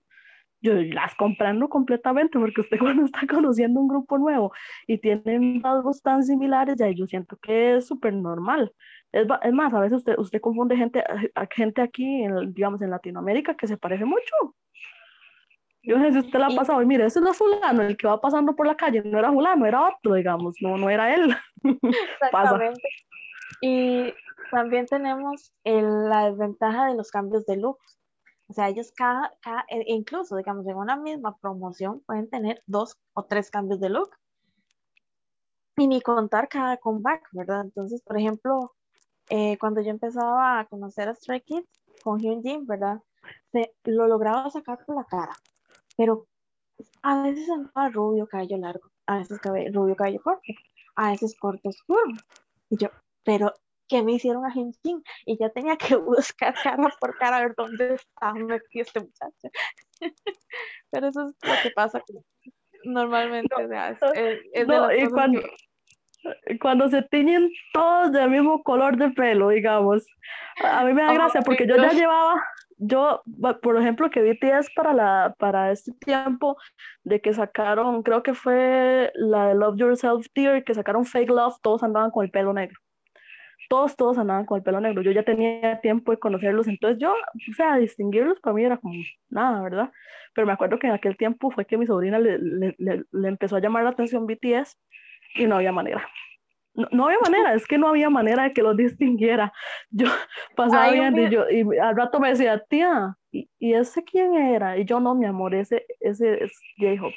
yo 0.65 0.73
las 0.75 1.15
comprendo 1.15 1.69
completamente 1.69 2.39
porque 2.39 2.63
usted 2.63 2.79
cuando 2.81 3.05
está 3.05 3.21
conociendo 3.27 3.81
un 3.81 3.89
grupo 3.89 4.19
nuevo 4.19 4.53
y 4.87 4.99
tienen 4.99 5.63
rasgos 5.63 6.03
tan 6.03 6.25
similares, 6.25 6.77
ya 6.77 6.89
yo 6.91 7.07
siento 7.07 7.37
que 7.37 7.77
es 7.77 7.87
súper 7.87 8.15
normal. 8.15 8.73
Es, 9.13 9.27
es, 9.43 9.53
más, 9.53 9.73
a 9.75 9.81
veces 9.81 9.99
usted, 9.99 10.19
usted 10.19 10.41
confunde 10.41 10.77
gente, 10.77 11.05
a, 11.35 11.47
gente 11.55 11.83
aquí, 11.83 12.25
en, 12.25 12.53
digamos, 12.53 12.81
en 12.83 12.91
Latinoamérica 12.91 13.55
que 13.55 13.69
se 13.69 13.77
parece 13.77 14.05
mucho. 14.05 14.57
Yo 15.83 15.99
no 15.99 16.05
sé 16.05 16.13
si 16.13 16.19
usted 16.21 16.39
la 16.39 16.47
ha 16.47 16.57
pasado, 16.57 16.81
y 16.81 16.87
mire, 16.87 17.05
ese 17.05 17.21
no 17.21 17.31
es 17.31 17.37
fulano, 17.37 17.83
el 17.83 17.99
que 17.99 18.07
va 18.07 18.19
pasando 18.19 18.57
por 18.57 18.67
la 18.67 18.75
calle, 18.75 19.03
no 19.05 19.19
era 19.19 19.31
fulano, 19.31 19.67
era 19.67 19.87
otro, 19.87 20.15
digamos, 20.15 20.57
no, 20.63 20.79
no 20.79 20.89
era 20.89 21.15
él. 21.15 21.37
Exactamente. 22.23 22.89
Y 23.61 24.15
también 24.51 24.87
tenemos 24.87 25.53
el, 25.63 26.09
la 26.09 26.31
desventaja 26.31 26.87
de 26.87 26.95
los 26.95 27.11
cambios 27.11 27.45
de 27.45 27.59
looks 27.59 28.01
o 28.55 28.57
sea, 28.57 28.69
ellos 28.69 28.93
cada, 28.93 29.37
cada, 29.41 29.65
e 29.69 29.83
incluso, 29.93 30.37
digamos, 30.37 30.65
en 30.69 30.77
una 30.77 30.95
misma 30.95 31.37
promoción 31.39 31.99
pueden 32.07 32.31
tener 32.31 32.63
dos 32.67 32.97
o 33.13 33.25
tres 33.25 33.51
cambios 33.51 33.81
de 33.81 33.89
look. 33.89 34.11
Y 35.77 35.89
ni 35.89 36.01
contar 36.01 36.49
cada 36.49 36.77
comeback, 36.77 37.29
¿verdad? 37.33 37.63
Entonces, 37.63 38.01
por 38.03 38.17
ejemplo, 38.17 38.73
eh, 39.29 39.59
cuando 39.59 39.81
yo 39.81 39.91
empezaba 39.91 40.61
a 40.61 40.67
conocer 40.67 41.09
a 41.09 41.17
Stray 41.17 41.41
Kids 41.41 41.69
con 42.05 42.21
Hyunjin, 42.21 42.65
¿verdad? 42.65 43.01
Se, 43.51 43.75
lo 43.87 44.07
lograba 44.07 44.49
sacar 44.51 44.79
por 44.87 44.95
la 44.95 45.05
cara, 45.05 45.33
pero 45.97 46.29
a 47.03 47.25
veces 47.25 47.51
andaba 47.51 47.89
rubio, 47.89 48.29
cabello 48.29 48.59
largo, 48.59 48.89
a 49.07 49.19
veces 49.19 49.41
rubio, 49.73 49.97
cabello 49.97 50.23
corto, 50.23 50.53
a 50.95 51.11
veces 51.11 51.37
corto, 51.37 51.71
oscuro. 51.71 52.05
Y 52.71 52.77
yo, 52.77 52.89
pero 53.25 53.53
que 53.89 54.03
me 54.03 54.13
hicieron 54.13 54.45
a 54.45 54.53
Hinchin 54.55 55.03
y 55.27 55.39
ya 55.39 55.51
tenía 55.51 55.77
que 55.77 55.97
buscar 55.97 56.55
cara 56.63 56.89
por 57.01 57.17
cara 57.19 57.39
a 57.39 57.41
ver 57.41 57.55
dónde 57.57 57.95
estaba 57.95 58.35
metido 58.35 58.83
este 58.83 59.01
muchacho. 59.01 59.51
Pero 60.91 61.09
eso 61.09 61.27
es 61.27 61.35
lo 61.43 61.55
que 61.63 61.71
pasa 61.71 62.03
normalmente. 62.85 63.55
y 64.99 65.07
cuando, 65.07 65.41
cuando 66.61 66.89
se 66.89 67.03
tiñen 67.03 67.51
todos 67.73 68.13
del 68.13 68.31
mismo 68.31 68.63
color 68.63 68.97
de 68.97 69.11
pelo, 69.11 69.49
digamos, 69.49 70.07
a 70.63 70.85
mí 70.85 70.93
me 70.93 71.03
da 71.03 71.15
gracia 71.15 71.43
porque 71.43 71.67
yo 71.67 71.77
ya 71.77 71.91
llevaba, 71.91 72.43
yo, 72.77 73.23
por 73.63 73.81
ejemplo, 73.81 74.11
que 74.11 74.23
BTS 74.23 74.71
para, 74.75 74.93
la, 74.93 75.35
para 75.39 75.73
este 75.73 75.93
tiempo 75.93 76.57
de 77.05 77.21
que 77.21 77.33
sacaron, 77.33 78.03
creo 78.03 78.23
que 78.23 78.35
fue 78.35 79.11
la 79.15 79.49
de 79.49 79.55
Love 79.55 79.77
Yourself 79.77 80.27
Dear, 80.35 80.65
que 80.65 80.75
sacaron 80.75 81.05
Fake 81.05 81.31
Love, 81.31 81.57
todos 81.63 81.83
andaban 81.83 82.11
con 82.11 82.25
el 82.25 82.31
pelo 82.31 82.53
negro 82.53 82.79
todos, 83.69 83.97
todos 83.97 84.19
andaban 84.19 84.47
con 84.47 84.59
el 84.59 84.65
pelo 84.65 84.81
negro. 84.81 85.03
Yo 85.03 85.13
ya 85.13 85.23
tenía 85.23 85.81
tiempo 85.81 86.13
de 86.13 86.19
conocerlos, 86.19 86.69
entonces 86.69 86.99
yo, 87.01 87.13
o 87.13 87.55
sea, 87.57 87.77
distinguirlos 87.77 88.41
para 88.41 88.55
mí 88.55 88.65
era 88.65 88.77
como 88.77 88.95
nada, 89.29 89.63
¿verdad? 89.63 89.93
Pero 90.35 90.47
me 90.47 90.53
acuerdo 90.53 90.79
que 90.79 90.87
en 90.87 90.93
aquel 90.93 91.17
tiempo 91.17 91.51
fue 91.51 91.67
que 91.67 91.79
mi 91.79 91.87
sobrina 91.87 92.19
le, 92.19 92.39
le, 92.39 92.75
le, 92.79 93.29
empezó 93.29 93.57
a 93.57 93.61
llamar 93.61 93.85
la 93.85 93.91
atención 93.91 94.27
BTS 94.27 94.79
y 95.37 95.47
no 95.47 95.57
había 95.57 95.73
manera. 95.73 96.07
no, 96.75 97.07
había 97.07 97.19
manera, 97.23 97.55
es 97.55 97.67
que 97.67 97.79
no 97.79 97.89
había 97.89 98.11
manera 98.11 98.45
de 98.45 98.53
que 98.53 98.63
los 98.63 98.77
distinguiera. 98.77 99.53
Yo 99.91 100.07
pasaba 100.57 100.91
bien 100.91 101.17
y, 101.19 101.31
yo, 101.31 101.49
y 101.49 101.79
al 101.79 101.97
rato 101.97 102.19
me 102.21 102.31
decía, 102.31 102.59
tía, 102.69 103.17
¿y, 103.31 103.49
ese 103.75 104.03
quién 104.03 104.35
era? 104.35 104.77
Y 104.79 104.85
yo, 104.85 105.01
no, 105.01 105.15
mi 105.15 105.27
amor, 105.27 105.55
ese, 105.55 105.87
ese 106.01 106.45
es 106.45 106.53
J-Hope. 106.79 107.17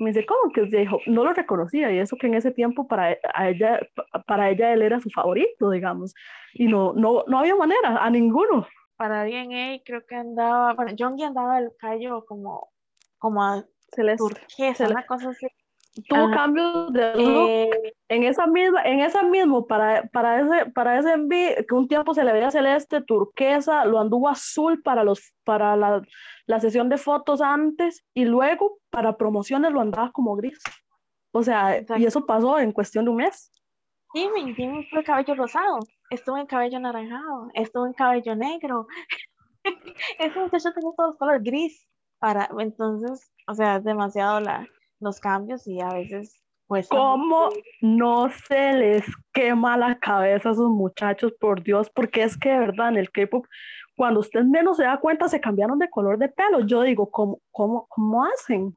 Me 0.00 0.10
dice, 0.10 0.24
¿cómo 0.24 0.50
que 0.52 0.62
J-Hope? 0.62 1.10
No 1.10 1.24
lo 1.24 1.32
reconocía 1.34 1.92
y 1.92 1.98
eso 1.98 2.16
que 2.16 2.26
en 2.26 2.34
ese 2.34 2.50
tiempo 2.50 2.88
para 2.88 3.18
ella, 3.46 3.80
para 4.26 4.48
ella 4.48 4.72
él 4.72 4.82
era 4.82 4.98
su 4.98 5.10
favorito, 5.10 5.70
digamos. 5.70 6.14
Y 6.54 6.66
no, 6.66 6.94
no, 6.94 7.24
no 7.26 7.38
había 7.38 7.54
manera, 7.54 7.98
a 8.02 8.10
ninguno. 8.10 8.66
Para 8.96 9.24
DNA 9.24 9.82
creo 9.84 10.04
que 10.06 10.16
andaba, 10.16 10.72
bueno, 10.72 10.92
Jongi 10.98 11.24
andaba 11.24 11.58
el 11.58 11.70
callo 11.78 12.24
como, 12.24 12.70
como 13.18 13.44
a 13.44 13.64
celeste, 13.92 14.24
turquesa, 14.26 14.88
una 14.88 15.04
cosa 15.04 15.30
así 15.30 15.46
tuvo 16.08 16.30
cambios 16.30 16.92
de 16.92 17.14
look 17.14 17.48
eh, 17.48 17.92
en 18.08 18.24
esa 18.24 18.46
misma, 18.46 18.82
en 18.82 19.00
esa 19.00 19.22
mismo, 19.22 19.66
para, 19.66 20.02
para 20.08 20.40
ese, 20.40 20.70
para 20.70 20.98
ese 20.98 21.12
envío, 21.12 21.50
que 21.68 21.74
un 21.74 21.88
tiempo 21.88 22.14
se 22.14 22.24
le 22.24 22.32
veía 22.32 22.50
celeste, 22.50 23.02
turquesa, 23.02 23.84
lo 23.84 24.00
anduvo 24.00 24.28
azul 24.28 24.82
para 24.82 25.04
los, 25.04 25.32
para 25.44 25.76
la, 25.76 26.02
la, 26.46 26.60
sesión 26.60 26.88
de 26.88 26.98
fotos 26.98 27.40
antes, 27.40 28.04
y 28.14 28.24
luego 28.24 28.78
para 28.90 29.16
promociones 29.16 29.72
lo 29.72 29.80
andaba 29.80 30.10
como 30.12 30.36
gris. 30.36 30.60
O 31.32 31.42
sea, 31.42 31.80
y 31.96 32.04
eso 32.04 32.26
pasó 32.26 32.58
en 32.58 32.72
cuestión 32.72 33.04
de 33.04 33.10
un 33.12 33.18
mes. 33.18 33.52
Sí, 34.12 34.28
me 34.34 34.86
fue 34.90 35.04
cabello 35.04 35.34
rosado, 35.36 35.78
estuvo 36.10 36.36
en 36.36 36.46
cabello 36.46 36.78
anaranjado, 36.78 37.48
estuvo 37.54 37.86
en 37.86 37.92
cabello 37.92 38.34
negro. 38.34 38.88
Ese 40.18 40.40
muchacho 40.40 40.72
tenía 40.72 40.90
todos 40.96 41.10
los 41.10 41.16
colores 41.16 41.42
gris. 41.42 41.86
Para, 42.18 42.50
entonces, 42.58 43.32
o 43.46 43.54
sea, 43.54 43.76
es 43.76 43.84
demasiado 43.84 44.40
la, 44.40 44.68
los 45.00 45.20
cambios 45.20 45.66
y 45.66 45.80
a 45.80 45.88
veces 45.88 46.40
pues... 46.70 46.88
¿Cómo 46.88 47.48
no 47.80 48.30
se 48.46 48.72
les 48.74 49.04
quema 49.32 49.76
la 49.76 49.98
cabeza 49.98 50.50
a 50.50 50.52
esos 50.52 50.70
muchachos, 50.70 51.32
por 51.40 51.64
Dios? 51.64 51.90
Porque 51.90 52.22
es 52.22 52.38
que 52.38 52.50
de 52.50 52.60
verdad 52.60 52.90
en 52.90 52.96
el 52.96 53.10
K-pop, 53.10 53.44
cuando 53.96 54.20
usted 54.20 54.44
menos 54.44 54.76
se 54.76 54.84
da 54.84 55.00
cuenta, 55.00 55.28
se 55.28 55.40
cambiaron 55.40 55.80
de 55.80 55.90
color 55.90 56.16
de 56.16 56.28
pelo. 56.28 56.60
Yo 56.60 56.82
digo, 56.82 57.10
¿cómo, 57.10 57.40
cómo, 57.50 57.86
cómo 57.88 58.24
hacen? 58.24 58.76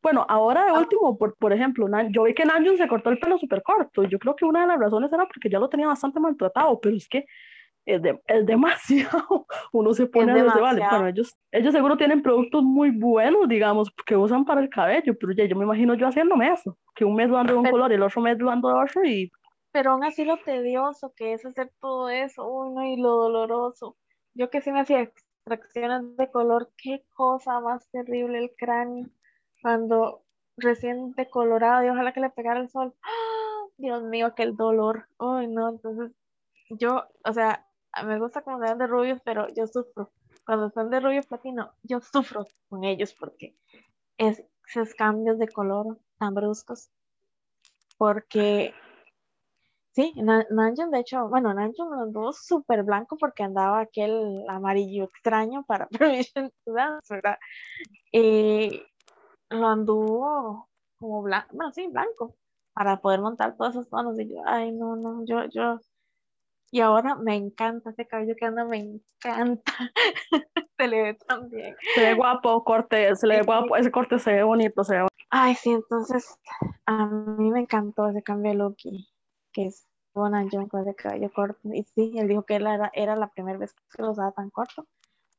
Bueno, 0.00 0.24
ahora 0.28 0.64
de 0.64 0.70
ah. 0.70 0.78
último, 0.78 1.18
por, 1.18 1.34
por 1.36 1.52
ejemplo, 1.52 1.88
yo 2.10 2.22
vi 2.22 2.34
que 2.34 2.44
Namjoon 2.44 2.76
se 2.76 2.86
cortó 2.86 3.10
el 3.10 3.18
pelo 3.18 3.36
súper 3.36 3.64
corto. 3.64 4.04
Yo 4.04 4.20
creo 4.20 4.36
que 4.36 4.44
una 4.44 4.60
de 4.60 4.68
las 4.68 4.78
razones 4.78 5.12
era 5.12 5.26
porque 5.26 5.50
ya 5.50 5.58
lo 5.58 5.68
tenía 5.68 5.88
bastante 5.88 6.20
maltratado, 6.20 6.78
pero 6.80 6.94
es 6.94 7.08
que 7.08 7.26
es, 7.86 8.02
es 8.26 8.46
demasiado. 8.46 9.46
Uno 9.72 9.94
se 9.94 10.06
pone 10.06 10.32
a 10.32 10.34
decir, 10.34 10.60
vale, 10.60 10.82
bueno, 10.90 11.06
ellos, 11.08 11.36
ellos 11.52 11.72
seguro 11.72 11.96
tienen 11.96 12.22
productos 12.22 12.62
muy 12.62 12.90
buenos, 12.90 13.48
digamos, 13.48 13.90
que 14.06 14.16
usan 14.16 14.44
para 14.44 14.60
el 14.60 14.68
cabello, 14.68 15.16
pero 15.18 15.32
ya 15.32 15.44
yo 15.44 15.56
me 15.56 15.64
imagino 15.64 15.94
yo 15.94 16.06
haciéndome 16.06 16.52
eso, 16.52 16.76
que 16.94 17.04
un 17.04 17.14
mes 17.14 17.28
lo 17.28 17.38
ando 17.38 17.54
de 17.54 17.58
un 17.58 17.70
color 17.70 17.90
y 17.90 17.94
el 17.94 18.02
otro 18.02 18.20
mes 18.20 18.38
lo 18.38 18.50
ando 18.50 18.68
de 18.68 18.74
otro 18.74 19.04
y... 19.04 19.30
Pero 19.72 19.92
aún 19.92 20.04
así 20.04 20.24
lo 20.24 20.38
tedioso 20.38 21.12
que 21.14 21.34
es 21.34 21.44
hacer 21.44 21.70
todo 21.80 22.08
eso, 22.08 22.46
uno 22.48 22.84
y 22.84 22.96
lo 22.96 23.10
doloroso. 23.10 23.96
Yo 24.34 24.50
que 24.50 24.60
sí 24.60 24.72
me 24.72 24.80
hacía 24.80 25.00
extracciones 25.00 26.16
de 26.16 26.30
color, 26.30 26.70
qué 26.82 27.04
cosa 27.14 27.60
más 27.60 27.88
terrible 27.90 28.38
el 28.38 28.50
cráneo, 28.56 29.08
cuando 29.62 30.24
recién 30.56 31.12
decolorado 31.12 31.84
y 31.84 31.88
ojalá 31.88 32.12
que 32.12 32.20
le 32.20 32.30
pegara 32.30 32.60
el 32.60 32.68
sol. 32.68 32.94
¡Ah! 33.02 33.08
Dios 33.78 34.02
mío, 34.02 34.26
aquel 34.26 34.56
dolor. 34.56 35.06
Ay, 35.18 35.46
no, 35.46 35.68
entonces 35.68 36.10
yo, 36.70 37.04
o 37.24 37.32
sea, 37.32 37.66
me 38.04 38.18
gusta 38.18 38.42
cuando 38.42 38.66
dan 38.66 38.78
de 38.78 38.86
rubios, 38.86 39.20
pero 39.24 39.46
yo 39.54 39.66
sufro. 39.66 40.10
Cuando 40.44 40.66
están 40.66 40.90
de 40.90 41.00
rubio 41.00 41.22
platino, 41.22 41.72
yo 41.82 42.00
sufro 42.00 42.46
con 42.68 42.84
ellos 42.84 43.14
porque 43.14 43.54
es, 44.16 44.42
esos 44.66 44.94
cambios 44.94 45.38
de 45.38 45.48
color 45.48 45.98
tan 46.18 46.34
bruscos. 46.34 46.90
Porque, 47.96 48.72
sí, 49.92 50.14
Nanjun, 50.16 50.90
de 50.90 51.00
hecho, 51.00 51.28
bueno, 51.28 51.52
Nanjun 51.52 51.90
lo 51.90 52.02
anduvo 52.02 52.32
súper 52.32 52.82
blanco 52.82 53.16
porque 53.18 53.42
andaba 53.42 53.80
aquel 53.80 54.44
amarillo 54.48 55.04
extraño 55.04 55.64
para 55.64 55.88
Provision 55.90 56.50
Dance, 56.64 57.14
¿verdad? 57.14 57.38
Y 58.12 58.82
lo 59.50 59.66
anduvo 59.66 60.68
como 60.98 61.22
blanco, 61.22 61.48
bueno, 61.52 61.72
sí, 61.72 61.88
blanco, 61.88 62.36
para 62.72 63.00
poder 63.00 63.20
montar 63.20 63.56
todos 63.56 63.70
esos 63.72 63.88
tonos. 63.88 64.18
Y 64.18 64.28
yo, 64.28 64.42
ay, 64.46 64.72
no, 64.72 64.96
no, 64.96 65.24
yo, 65.24 65.44
yo 65.50 65.80
y 66.70 66.80
ahora 66.80 67.14
me 67.14 67.34
encanta 67.34 67.90
ese 67.90 68.06
cabello 68.06 68.34
que 68.36 68.44
anda, 68.44 68.64
me 68.64 68.78
encanta. 68.78 69.72
se 70.76 70.86
le 70.86 71.02
ve 71.02 71.14
tan 71.14 71.48
bien. 71.48 71.76
Se 71.94 72.00
ve 72.02 72.14
guapo, 72.14 72.62
corte, 72.64 73.14
se 73.16 73.26
le 73.26 73.38
ve 73.38 73.42
guapo, 73.42 73.76
ese 73.76 73.90
corte 73.90 74.18
se 74.18 74.32
ve 74.32 74.42
bonito, 74.42 74.84
se 74.84 74.96
ve 74.96 75.08
Ay, 75.30 75.54
sí, 75.54 75.70
entonces 75.70 76.38
a 76.86 77.06
mí 77.06 77.50
me 77.50 77.60
encantó 77.60 78.08
ese 78.08 78.22
cambio 78.22 78.52
de 78.52 78.58
look 78.58 78.76
y 78.84 79.08
que 79.52 79.66
es 79.66 79.86
Bona 80.14 80.46
John 80.50 80.68
con 80.68 80.82
ese 80.82 80.94
cabello 80.94 81.30
corto. 81.32 81.60
Y 81.72 81.84
sí, 81.84 82.14
él 82.16 82.28
dijo 82.28 82.42
que 82.42 82.54
era, 82.54 82.90
era 82.94 83.16
la 83.16 83.28
primera 83.28 83.58
vez 83.58 83.74
que 83.74 84.02
lo 84.02 84.12
usaba 84.12 84.32
tan 84.32 84.50
corto, 84.50 84.86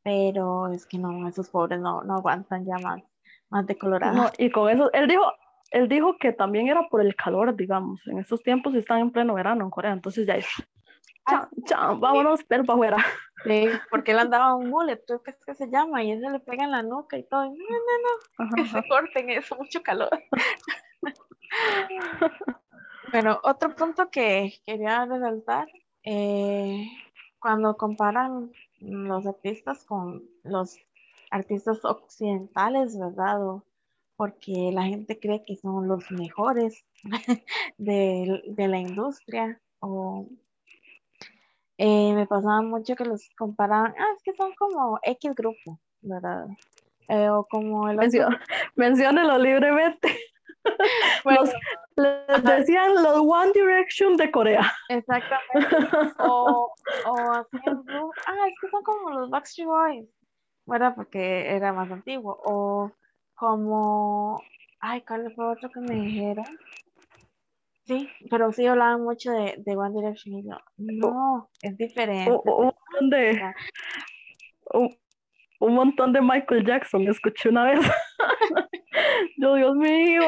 pero 0.03 0.67
es 0.71 0.85
que 0.85 0.97
no, 0.97 1.27
esos 1.27 1.49
pobres 1.49 1.79
no, 1.79 2.03
no 2.03 2.15
aguantan 2.15 2.65
ya 2.65 2.77
más, 2.77 3.01
más 3.49 3.65
decolorados. 3.65 4.15
No, 4.15 4.29
y 4.37 4.51
con 4.51 4.69
eso, 4.69 4.91
él 4.93 5.07
dijo, 5.07 5.23
él 5.71 5.89
dijo 5.89 6.17
que 6.19 6.33
también 6.33 6.67
era 6.67 6.87
por 6.89 7.01
el 7.01 7.15
calor, 7.15 7.55
digamos. 7.55 7.99
En 8.07 8.19
estos 8.19 8.41
tiempos 8.43 8.75
están 8.75 8.99
en 8.99 9.11
pleno 9.11 9.33
verano 9.33 9.63
en 9.63 9.71
Corea, 9.71 9.91
entonces 9.91 10.27
ya 10.27 10.35
es 10.35 10.47
chao, 11.29 11.49
vámonos, 11.99 12.43
pero 12.47 12.63
para 12.63 12.75
afuera. 12.75 13.05
Sí, 13.43 13.67
porque 13.89 14.11
él 14.11 14.19
andaba 14.19 14.55
un 14.55 14.69
mullet, 14.69 15.03
¿qué 15.05 15.31
es 15.31 15.45
que 15.45 15.55
se 15.55 15.69
llama? 15.69 16.03
Y 16.03 16.11
eso 16.11 16.29
le 16.29 16.39
pega 16.39 16.65
en 16.65 16.71
la 16.71 16.83
nuca 16.83 17.17
y 17.17 17.23
todo. 17.23 17.45
No, 17.45 17.51
no, 17.51 18.45
no, 18.45 18.55
que 18.55 18.65
se 18.65 18.87
corten 18.87 19.29
eso, 19.29 19.55
mucho 19.55 19.81
calor. 19.81 20.09
bueno, 23.11 23.39
otro 23.43 23.75
punto 23.75 24.09
que 24.09 24.53
quería 24.65 25.05
resaltar, 25.05 25.67
eh, 26.03 26.85
cuando 27.39 27.77
comparan 27.77 28.51
los 28.81 29.25
artistas 29.25 29.85
con 29.85 30.23
los 30.43 30.77
artistas 31.31 31.85
occidentales, 31.85 32.97
¿verdad? 32.97 33.39
porque 34.19 34.71
la 34.73 34.83
gente 34.83 35.17
cree 35.17 35.45
que 35.45 35.55
son 35.55 35.87
los 35.87 36.11
mejores 36.11 36.85
de, 37.77 38.43
de 38.47 38.67
la 38.67 38.77
industria 38.77 39.61
o 39.79 40.27
eh, 41.81 42.13
me 42.13 42.27
pasaba 42.27 42.61
mucho 42.61 42.93
que 42.93 43.05
los 43.05 43.29
comparaban, 43.37 43.95
ah, 43.97 44.07
es 44.17 44.21
que 44.21 44.33
son 44.33 44.53
como 44.55 44.99
X 45.01 45.33
grupo, 45.33 45.79
¿verdad? 46.01 46.45
Eh, 47.07 47.29
o 47.29 47.45
como 47.45 47.89
el. 47.89 47.97
Menciónelo 48.75 49.37
libremente. 49.37 50.09
Bueno, 51.23 51.43
les 51.95 52.43
decían 52.43 52.93
los 52.95 53.21
One 53.21 53.53
Direction 53.53 54.17
de 54.17 54.29
Corea. 54.29 54.71
Exactamente. 54.89 55.39
O, 56.19 56.73
o 57.05 57.15
haciendo, 57.31 58.11
ah, 58.27 58.47
es 58.47 58.53
que 58.61 58.69
son 58.69 58.83
como 58.83 59.11
los 59.11 59.29
Backstreet 59.29 59.67
Boys, 59.67 60.09
¿verdad? 60.65 60.93
Porque 60.95 61.55
era 61.55 61.71
más 61.71 61.89
antiguo. 61.89 62.37
O 62.43 62.91
como, 63.35 64.41
ay, 64.81 65.01
¿cuál 65.07 65.33
fue 65.33 65.47
otro 65.47 65.69
que 65.71 65.79
me 65.79 65.95
dijeron? 65.95 66.45
Sí, 67.89 68.07
pero 68.29 68.51
sí 68.51 68.67
hablaban 68.67 69.01
mucho 69.01 69.31
de, 69.31 69.55
de 69.65 69.75
One 69.75 69.99
Direction 69.99 70.35
y 70.35 70.43
yo, 70.43 70.55
no, 70.77 71.49
es 71.63 71.75
diferente. 71.75 72.31
Un, 72.31 72.65
montón 72.65 73.09
de, 73.09 73.41
un, 75.59 75.73
montón 75.73 76.13
de 76.13 76.21
Michael 76.21 76.67
Jackson, 76.67 77.07
escuché 77.07 77.49
una 77.49 77.63
vez. 77.63 77.79
yo, 79.39 79.55
Dios 79.55 79.75
mío. 79.75 80.21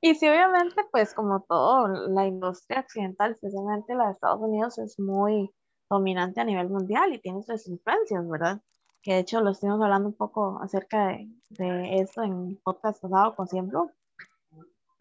Y 0.00 0.14
sí, 0.14 0.28
obviamente, 0.28 0.84
pues 0.92 1.12
como 1.14 1.44
todo, 1.48 1.88
la 1.88 2.26
industria 2.26 2.82
occidental, 2.82 3.32
especialmente 3.32 3.96
la 3.96 4.04
de 4.04 4.12
Estados 4.12 4.40
Unidos, 4.40 4.78
es 4.78 5.00
muy 5.00 5.50
dominante 5.90 6.42
a 6.42 6.44
nivel 6.44 6.68
mundial 6.68 7.12
y 7.12 7.18
tiene 7.18 7.42
sus 7.42 7.66
influencias, 7.66 8.24
¿verdad? 8.28 8.60
Que 9.02 9.14
de 9.14 9.18
hecho 9.18 9.40
lo 9.40 9.50
estuvimos 9.50 9.82
hablando 9.82 10.10
un 10.10 10.16
poco 10.16 10.60
acerca 10.62 11.08
de, 11.08 11.28
de 11.48 11.96
eso 11.96 12.22
en 12.22 12.56
podcast 12.62 13.02
pasado 13.02 13.34
con 13.34 13.48
Siempre 13.48 13.76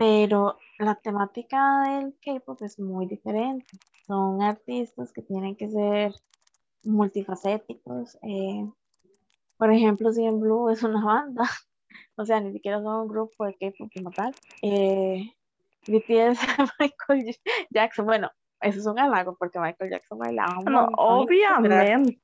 pero 0.03 0.57
la 0.79 0.95
temática 0.95 1.81
del 1.83 2.13
K-pop 2.19 2.61
es 2.61 2.77
muy 2.77 3.05
diferente. 3.05 3.77
Son 4.05 4.41
artistas 4.41 5.13
que 5.13 5.21
tienen 5.21 5.55
que 5.55 5.69
ser 5.69 6.13
multifacéticos. 6.83 8.17
Eh, 8.21 8.69
por 9.55 9.71
ejemplo, 9.71 10.11
en 10.13 10.41
Blue 10.41 10.69
es 10.69 10.83
una 10.83 11.05
banda, 11.05 11.49
o 12.17 12.25
sea, 12.25 12.41
ni 12.41 12.51
siquiera 12.51 12.81
son 12.81 13.03
un 13.03 13.07
grupo 13.07 13.45
de 13.45 13.53
K-pop 13.53 13.89
como 13.95 14.11
tal. 14.11 14.35
Eh, 14.61 15.31
BTS, 15.87 16.37
Michael 16.79 17.37
Jackson, 17.69 18.05
bueno, 18.05 18.29
eso 18.63 18.79
es 18.79 18.85
un 18.85 18.99
halago 18.99 19.35
porque 19.37 19.59
Michael 19.59 19.91
Jackson 19.91 20.17
bailaba. 20.17 20.57
No, 20.65 20.87
obviamente, 20.97 22.19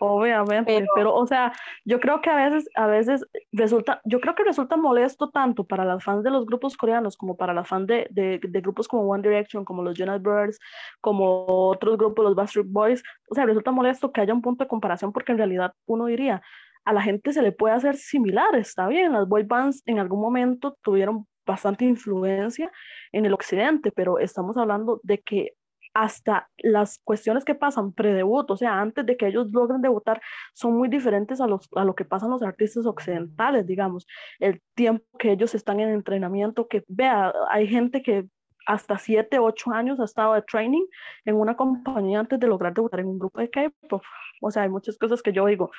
obviamente, 0.00 0.86
pero, 0.94 1.14
o 1.14 1.26
sea, 1.26 1.52
yo 1.84 1.98
creo 2.00 2.20
que 2.20 2.30
a 2.30 2.36
veces, 2.36 2.68
a 2.74 2.86
veces 2.86 3.26
resulta, 3.52 4.00
yo 4.04 4.20
creo 4.20 4.34
que 4.34 4.44
resulta 4.44 4.76
molesto 4.76 5.30
tanto 5.30 5.64
para 5.64 5.84
las 5.84 6.04
fans 6.04 6.22
de 6.22 6.30
los 6.30 6.46
grupos 6.46 6.76
coreanos 6.76 7.16
como 7.16 7.36
para 7.36 7.54
las 7.54 7.68
fans 7.68 7.86
de, 7.86 8.06
de, 8.10 8.40
de 8.42 8.60
grupos 8.60 8.86
como 8.86 9.10
One 9.10 9.26
Direction, 9.26 9.64
como 9.64 9.82
los 9.82 9.96
Jonas 9.96 10.22
Brothers, 10.22 10.58
como 11.00 11.46
otros 11.46 11.96
grupos, 11.96 12.24
los 12.24 12.34
Backstreet 12.34 12.66
Boys, 12.68 13.02
o 13.28 13.34
sea, 13.34 13.46
resulta 13.46 13.70
molesto 13.70 14.12
que 14.12 14.20
haya 14.20 14.34
un 14.34 14.42
punto 14.42 14.64
de 14.64 14.68
comparación 14.68 15.12
porque 15.12 15.32
en 15.32 15.38
realidad 15.38 15.72
uno 15.86 16.06
diría, 16.06 16.42
a 16.84 16.92
la 16.92 17.02
gente 17.02 17.32
se 17.32 17.42
le 17.42 17.52
puede 17.52 17.74
hacer 17.74 17.96
similar, 17.96 18.54
está 18.56 18.86
bien, 18.88 19.12
las 19.12 19.28
boy 19.28 19.44
bands 19.44 19.82
en 19.86 19.98
algún 19.98 20.20
momento 20.20 20.76
tuvieron 20.82 21.26
bastante 21.46 21.84
influencia 21.84 22.70
en 23.12 23.26
el 23.26 23.34
occidente, 23.34 23.92
pero 23.92 24.18
estamos 24.18 24.56
hablando 24.56 25.00
de 25.02 25.18
que 25.18 25.54
hasta 25.94 26.48
las 26.58 26.98
cuestiones 27.04 27.44
que 27.44 27.54
pasan 27.54 27.92
pre-debut, 27.92 28.50
o 28.50 28.56
sea, 28.56 28.80
antes 28.80 29.04
de 29.06 29.16
que 29.16 29.26
ellos 29.26 29.50
logren 29.52 29.82
debutar, 29.82 30.20
son 30.54 30.76
muy 30.76 30.88
diferentes 30.88 31.40
a, 31.40 31.46
los, 31.46 31.68
a 31.74 31.84
lo 31.84 31.94
que 31.94 32.04
pasan 32.04 32.30
los 32.30 32.42
artistas 32.42 32.86
occidentales, 32.86 33.66
digamos. 33.66 34.06
El 34.38 34.62
tiempo 34.74 35.04
que 35.18 35.32
ellos 35.32 35.54
están 35.54 35.80
en 35.80 35.90
entrenamiento, 35.90 36.68
que 36.68 36.84
vea, 36.88 37.32
hay 37.50 37.66
gente 37.66 38.02
que 38.02 38.26
hasta 38.70 38.98
7, 38.98 39.40
8 39.40 39.72
años 39.72 39.98
ha 39.98 40.04
estado 40.04 40.34
de 40.34 40.42
training 40.42 40.86
en 41.24 41.34
una 41.34 41.56
compañía 41.56 42.20
antes 42.20 42.38
de 42.38 42.46
lograr 42.46 42.72
debutar 42.72 43.00
en 43.00 43.08
un 43.08 43.18
grupo 43.18 43.40
de 43.40 43.50
K-pop. 43.50 44.02
O 44.40 44.50
sea, 44.50 44.62
hay 44.62 44.68
muchas 44.68 44.96
cosas 44.96 45.22
que 45.22 45.32
yo 45.32 45.44
digo, 45.46 45.72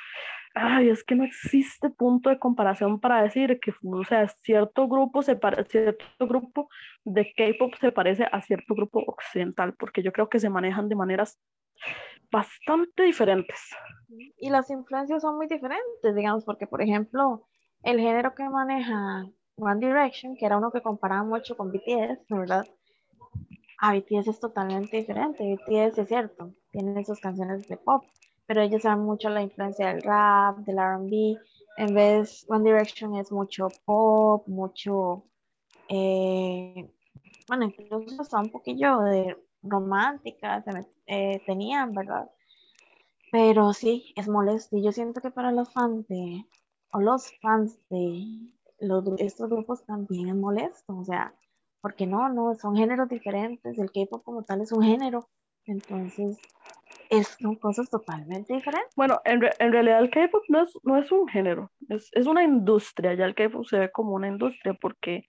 ay, 0.55 0.89
es 0.89 1.03
que 1.05 1.15
no 1.15 1.23
existe 1.23 1.89
punto 1.89 2.29
de 2.29 2.37
comparación 2.37 2.99
para 2.99 3.23
decir 3.23 3.61
que, 3.61 3.73
o 3.81 4.03
sea, 4.03 4.27
cierto 4.27 4.89
grupo, 4.89 5.21
se 5.21 5.39
cierto 5.69 6.27
grupo 6.27 6.67
de 7.05 7.33
K-pop 7.33 7.73
se 7.79 7.93
parece 7.93 8.27
a 8.29 8.41
cierto 8.41 8.75
grupo 8.75 8.99
occidental, 9.07 9.73
porque 9.75 10.03
yo 10.03 10.11
creo 10.11 10.27
que 10.27 10.39
se 10.39 10.49
manejan 10.49 10.89
de 10.89 10.95
maneras 10.95 11.39
bastante 12.29 13.03
diferentes. 13.03 13.69
Y 14.37 14.49
las 14.49 14.69
influencias 14.69 15.21
son 15.21 15.37
muy 15.37 15.47
diferentes, 15.47 16.13
digamos, 16.13 16.43
porque, 16.43 16.67
por 16.67 16.81
ejemplo, 16.81 17.47
el 17.83 18.01
género 18.01 18.35
que 18.35 18.49
maneja 18.49 19.25
One 19.55 19.85
Direction, 19.87 20.35
que 20.35 20.45
era 20.45 20.57
uno 20.57 20.71
que 20.71 20.81
comparaba 20.81 21.23
mucho 21.23 21.55
con 21.55 21.71
BTS, 21.71 22.25
¿verdad? 22.29 22.65
A 23.83 23.93
BTS 23.95 24.27
es 24.27 24.39
totalmente 24.39 24.97
diferente. 24.97 25.55
BTS 25.55 25.97
es 25.97 26.07
cierto, 26.07 26.53
tienen 26.71 27.03
sus 27.03 27.19
canciones 27.19 27.67
de 27.67 27.77
pop, 27.77 28.03
pero 28.45 28.61
ellos 28.61 28.83
dan 28.83 29.03
mucho 29.03 29.27
la 29.29 29.41
influencia 29.41 29.87
del 29.87 30.03
rap, 30.03 30.59
del 30.59 30.77
RB. 30.77 31.39
En 31.77 31.95
vez, 31.95 32.45
One 32.47 32.63
Direction 32.63 33.15
es 33.15 33.31
mucho 33.31 33.69
pop, 33.85 34.47
mucho, 34.47 35.25
eh, 35.89 36.91
bueno, 37.47 37.65
incluso 37.65 38.21
hasta 38.21 38.39
un 38.39 38.49
poquillo 38.49 38.99
de 38.99 39.35
romántica 39.63 40.63
eh, 41.07 41.41
tenían, 41.47 41.95
¿verdad? 41.95 42.29
Pero 43.31 43.73
sí, 43.73 44.13
es 44.15 44.27
molesto. 44.27 44.77
Y 44.77 44.83
yo 44.83 44.91
siento 44.91 45.21
que 45.21 45.31
para 45.31 45.51
los 45.51 45.73
fans 45.73 46.07
de, 46.07 46.45
o 46.91 46.99
los 46.99 47.31
fans 47.41 47.79
de 47.89 48.27
los, 48.79 49.03
estos 49.17 49.49
grupos 49.49 49.83
también 49.85 50.29
es 50.29 50.35
molesto. 50.35 50.95
O 50.97 51.03
sea, 51.03 51.33
porque 51.81 52.05
no, 52.05 52.29
no, 52.29 52.55
son 52.55 52.75
géneros 52.75 53.09
diferentes. 53.09 53.77
El 53.77 53.91
K-pop 53.91 54.23
como 54.23 54.43
tal 54.43 54.61
es 54.61 54.71
un 54.71 54.83
género. 54.83 55.27
Entonces, 55.65 56.37
es, 57.09 57.37
son 57.39 57.55
cosas 57.55 57.89
totalmente 57.89 58.53
diferentes. 58.53 58.93
Bueno, 58.95 59.19
en, 59.25 59.41
en 59.59 59.71
realidad 59.71 59.99
el 59.99 60.09
K-pop 60.09 60.43
no 60.49 60.63
es, 60.63 60.73
no 60.83 60.97
es 60.97 61.11
un 61.11 61.27
género, 61.27 61.71
es, 61.89 62.09
es 62.13 62.27
una 62.27 62.43
industria. 62.43 63.13
Ya 63.13 63.25
el 63.25 63.35
K-pop 63.35 63.65
se 63.65 63.79
ve 63.79 63.91
como 63.91 64.13
una 64.13 64.27
industria 64.27 64.73
porque, 64.79 65.25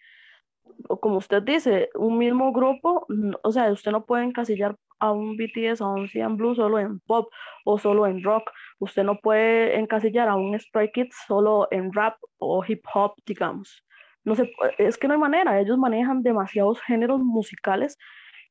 como 1.01 1.17
usted 1.17 1.43
dice, 1.43 1.91
un 1.95 2.19
mismo 2.19 2.53
grupo, 2.53 3.07
o 3.43 3.53
sea, 3.53 3.71
usted 3.73 3.91
no 3.91 4.05
puede 4.05 4.25
encasillar 4.25 4.77
a 5.01 5.11
un 5.11 5.37
BTS, 5.37 5.81
a 5.81 5.89
un 5.89 6.09
CN 6.09 6.37
Blue 6.37 6.55
solo 6.55 6.79
en 6.79 7.01
pop 7.01 7.29
o 7.65 7.79
solo 7.79 8.07
en 8.07 8.23
rock. 8.23 8.51
Usted 8.79 9.03
no 9.03 9.19
puede 9.19 9.79
encasillar 9.79 10.29
a 10.29 10.37
un 10.37 10.59
Stray 10.59 10.93
Kids 10.93 11.17
solo 11.27 11.67
en 11.73 11.93
rap 11.93 12.17
o 12.39 12.65
hip 12.67 12.85
hop, 12.95 13.15
digamos. 13.27 13.85
No 14.25 14.35
sé, 14.35 14.53
es 14.79 14.99
que 14.99 15.09
no 15.09 15.15
hay 15.15 15.21
manera, 15.21 15.61
ellos 15.61 15.79
manejan 15.79 16.23
demasiados 16.23 16.81
géneros 16.83 17.21
musicales, 17.21 17.99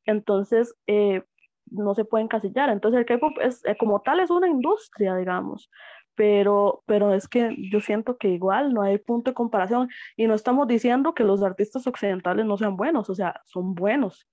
entonces 0.06 0.76
eh, 0.88 1.24
no 1.68 1.96
se 1.96 2.06
pueden 2.06 2.26
encasillar. 2.26 2.70
Entonces 2.70 3.00
el 3.00 3.06
K-pop 3.06 3.38
es 3.42 3.64
eh, 3.66 3.76
como 3.78 4.02
tal 4.02 4.20
es 4.20 4.30
una 4.30 4.48
industria, 4.48 5.16
digamos, 5.16 5.70
pero, 6.16 6.84
pero 6.86 7.14
es 7.14 7.28
que 7.28 7.56
yo 7.72 7.80
siento 7.80 8.18
que 8.18 8.30
igual 8.30 8.74
no 8.74 8.82
hay 8.82 8.98
punto 8.98 9.32
de 9.32 9.36
comparación 9.36 9.90
y 10.18 10.28
no 10.28 10.36
estamos 10.36 10.68
diciendo 10.68 11.14
que 11.14 11.24
los 11.24 11.42
artistas 11.42 11.88
occidentales 11.88 12.46
no 12.46 12.58
sean 12.58 12.76
buenos, 12.76 13.10
o 13.10 13.16
sea, 13.16 13.42
son 13.46 13.74
buenos, 13.76 14.28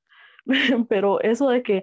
pero 0.89 1.21
eso 1.21 1.49
de 1.49 1.63
que 1.63 1.83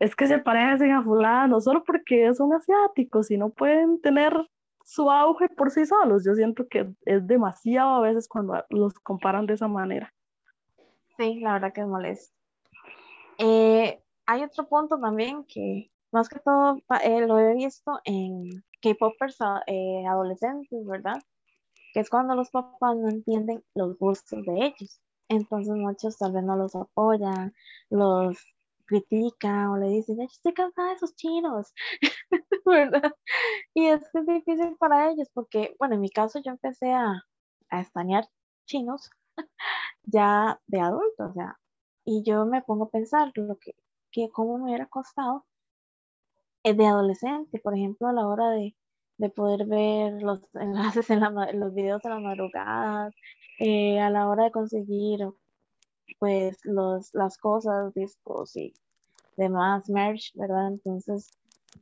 es 0.00 0.16
que 0.16 0.26
se 0.26 0.38
parecen 0.38 0.92
a 0.92 1.02
fulano 1.02 1.60
solo 1.60 1.84
porque 1.84 2.34
son 2.34 2.52
asiáticos 2.52 3.30
y 3.30 3.38
no 3.38 3.50
pueden 3.50 4.00
tener 4.00 4.34
su 4.84 5.10
auge 5.10 5.48
por 5.48 5.70
sí 5.70 5.86
solos, 5.86 6.24
yo 6.24 6.34
siento 6.34 6.68
que 6.68 6.94
es 7.06 7.26
demasiado 7.26 7.96
a 7.96 8.00
veces 8.00 8.28
cuando 8.28 8.62
los 8.68 8.94
comparan 9.00 9.46
de 9.46 9.54
esa 9.54 9.66
manera. 9.66 10.12
Sí, 11.16 11.40
la 11.40 11.54
verdad 11.54 11.72
que 11.72 11.80
es 11.80 11.86
molesto. 11.86 12.34
Eh, 13.38 14.02
hay 14.26 14.42
otro 14.42 14.68
punto 14.68 15.00
también 15.00 15.44
que 15.44 15.90
más 16.12 16.28
que 16.28 16.38
todo 16.38 16.78
eh, 17.02 17.26
lo 17.26 17.38
he 17.38 17.54
visto 17.54 17.98
en 18.04 18.62
K-popers 18.82 19.38
eh, 19.66 20.04
adolescentes, 20.06 20.86
¿verdad? 20.86 21.20
Que 21.92 22.00
es 22.00 22.10
cuando 22.10 22.34
los 22.34 22.50
papás 22.50 22.96
no 22.96 23.08
entienden 23.08 23.64
los 23.74 23.98
gustos 23.98 24.44
de 24.44 24.66
ellos. 24.66 25.00
Entonces 25.28 25.74
muchos 25.74 26.18
tal 26.18 26.32
vez 26.32 26.44
no 26.44 26.56
los 26.56 26.74
apoyan, 26.76 27.54
los 27.88 28.36
critican 28.86 29.68
o 29.68 29.76
le 29.78 29.88
dicen, 29.88 30.18
yo 30.18 30.24
estoy 30.24 30.54
cansada 30.54 30.88
de 30.90 30.94
esos 30.96 31.14
chinos, 31.16 31.72
¿verdad? 32.66 33.14
Y 33.74 33.86
es 33.88 34.02
que 34.12 34.22
difícil 34.22 34.76
para 34.78 35.10
ellos 35.10 35.28
porque, 35.34 35.74
bueno, 35.78 35.94
en 35.96 36.00
mi 36.02 36.10
caso 36.10 36.40
yo 36.44 36.52
empecé 36.52 36.92
a, 36.92 37.22
a 37.70 37.80
estanear 37.80 38.28
chinos 38.66 39.10
ya 40.04 40.60
de 40.66 40.80
adulto, 40.80 41.26
o 41.30 41.32
sea, 41.34 41.58
y 42.04 42.22
yo 42.24 42.46
me 42.46 42.62
pongo 42.62 42.84
a 42.84 42.90
pensar 42.90 43.32
lo 43.36 43.58
que 43.58 43.74
que 44.14 44.30
cómo 44.30 44.58
me 44.58 44.64
hubiera 44.66 44.86
costado 44.86 45.44
eh, 46.64 46.74
de 46.74 46.86
adolescente, 46.86 47.58
por 47.58 47.74
ejemplo, 47.74 48.08
a 48.08 48.12
la 48.12 48.26
hora 48.26 48.50
de, 48.50 48.74
poder 49.34 49.66
ver 49.66 50.22
los 50.22 50.40
enlaces 50.54 51.10
en 51.10 51.20
los 51.60 51.74
videos 51.74 52.02
de 52.02 52.10
las 52.10 52.20
madrugadas, 52.22 53.14
eh, 53.58 54.00
a 54.00 54.10
la 54.10 54.28
hora 54.28 54.44
de 54.44 54.50
conseguir 54.52 55.28
pues 56.18 56.58
los, 56.64 57.12
las 57.14 57.38
cosas, 57.38 57.94
discos 57.94 58.56
y 58.56 58.74
demás, 59.36 59.88
merch, 59.88 60.32
¿verdad? 60.34 60.68
Entonces 60.68 61.30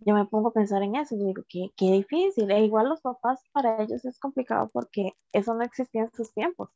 yo 0.00 0.14
me 0.14 0.24
pongo 0.26 0.48
a 0.48 0.52
pensar 0.52 0.82
en 0.82 0.96
eso 0.96 1.14
y 1.14 1.18
digo, 1.18 1.42
qué, 1.48 1.70
qué 1.76 1.92
difícil. 1.92 2.50
E 2.50 2.64
igual 2.64 2.88
los 2.88 3.00
papás, 3.00 3.40
para 3.52 3.82
ellos 3.82 4.04
es 4.04 4.18
complicado 4.18 4.70
porque 4.72 5.12
eso 5.32 5.54
no 5.54 5.62
existía 5.62 6.02
en 6.02 6.12
sus 6.12 6.32
tiempos. 6.32 6.70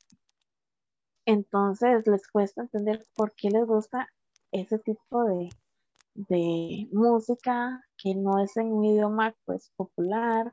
Entonces 1.26 2.06
les 2.06 2.28
cuesta 2.28 2.62
entender 2.62 3.06
por 3.14 3.32
qué 3.34 3.50
les 3.50 3.66
gusta 3.66 4.08
ese 4.52 4.78
tipo 4.78 5.24
de, 5.24 5.48
música 6.92 7.84
que 7.98 8.14
no 8.14 8.42
es 8.42 8.56
en 8.56 8.72
un 8.72 8.84
idioma 8.84 9.34
pues 9.44 9.70
popular. 9.76 10.52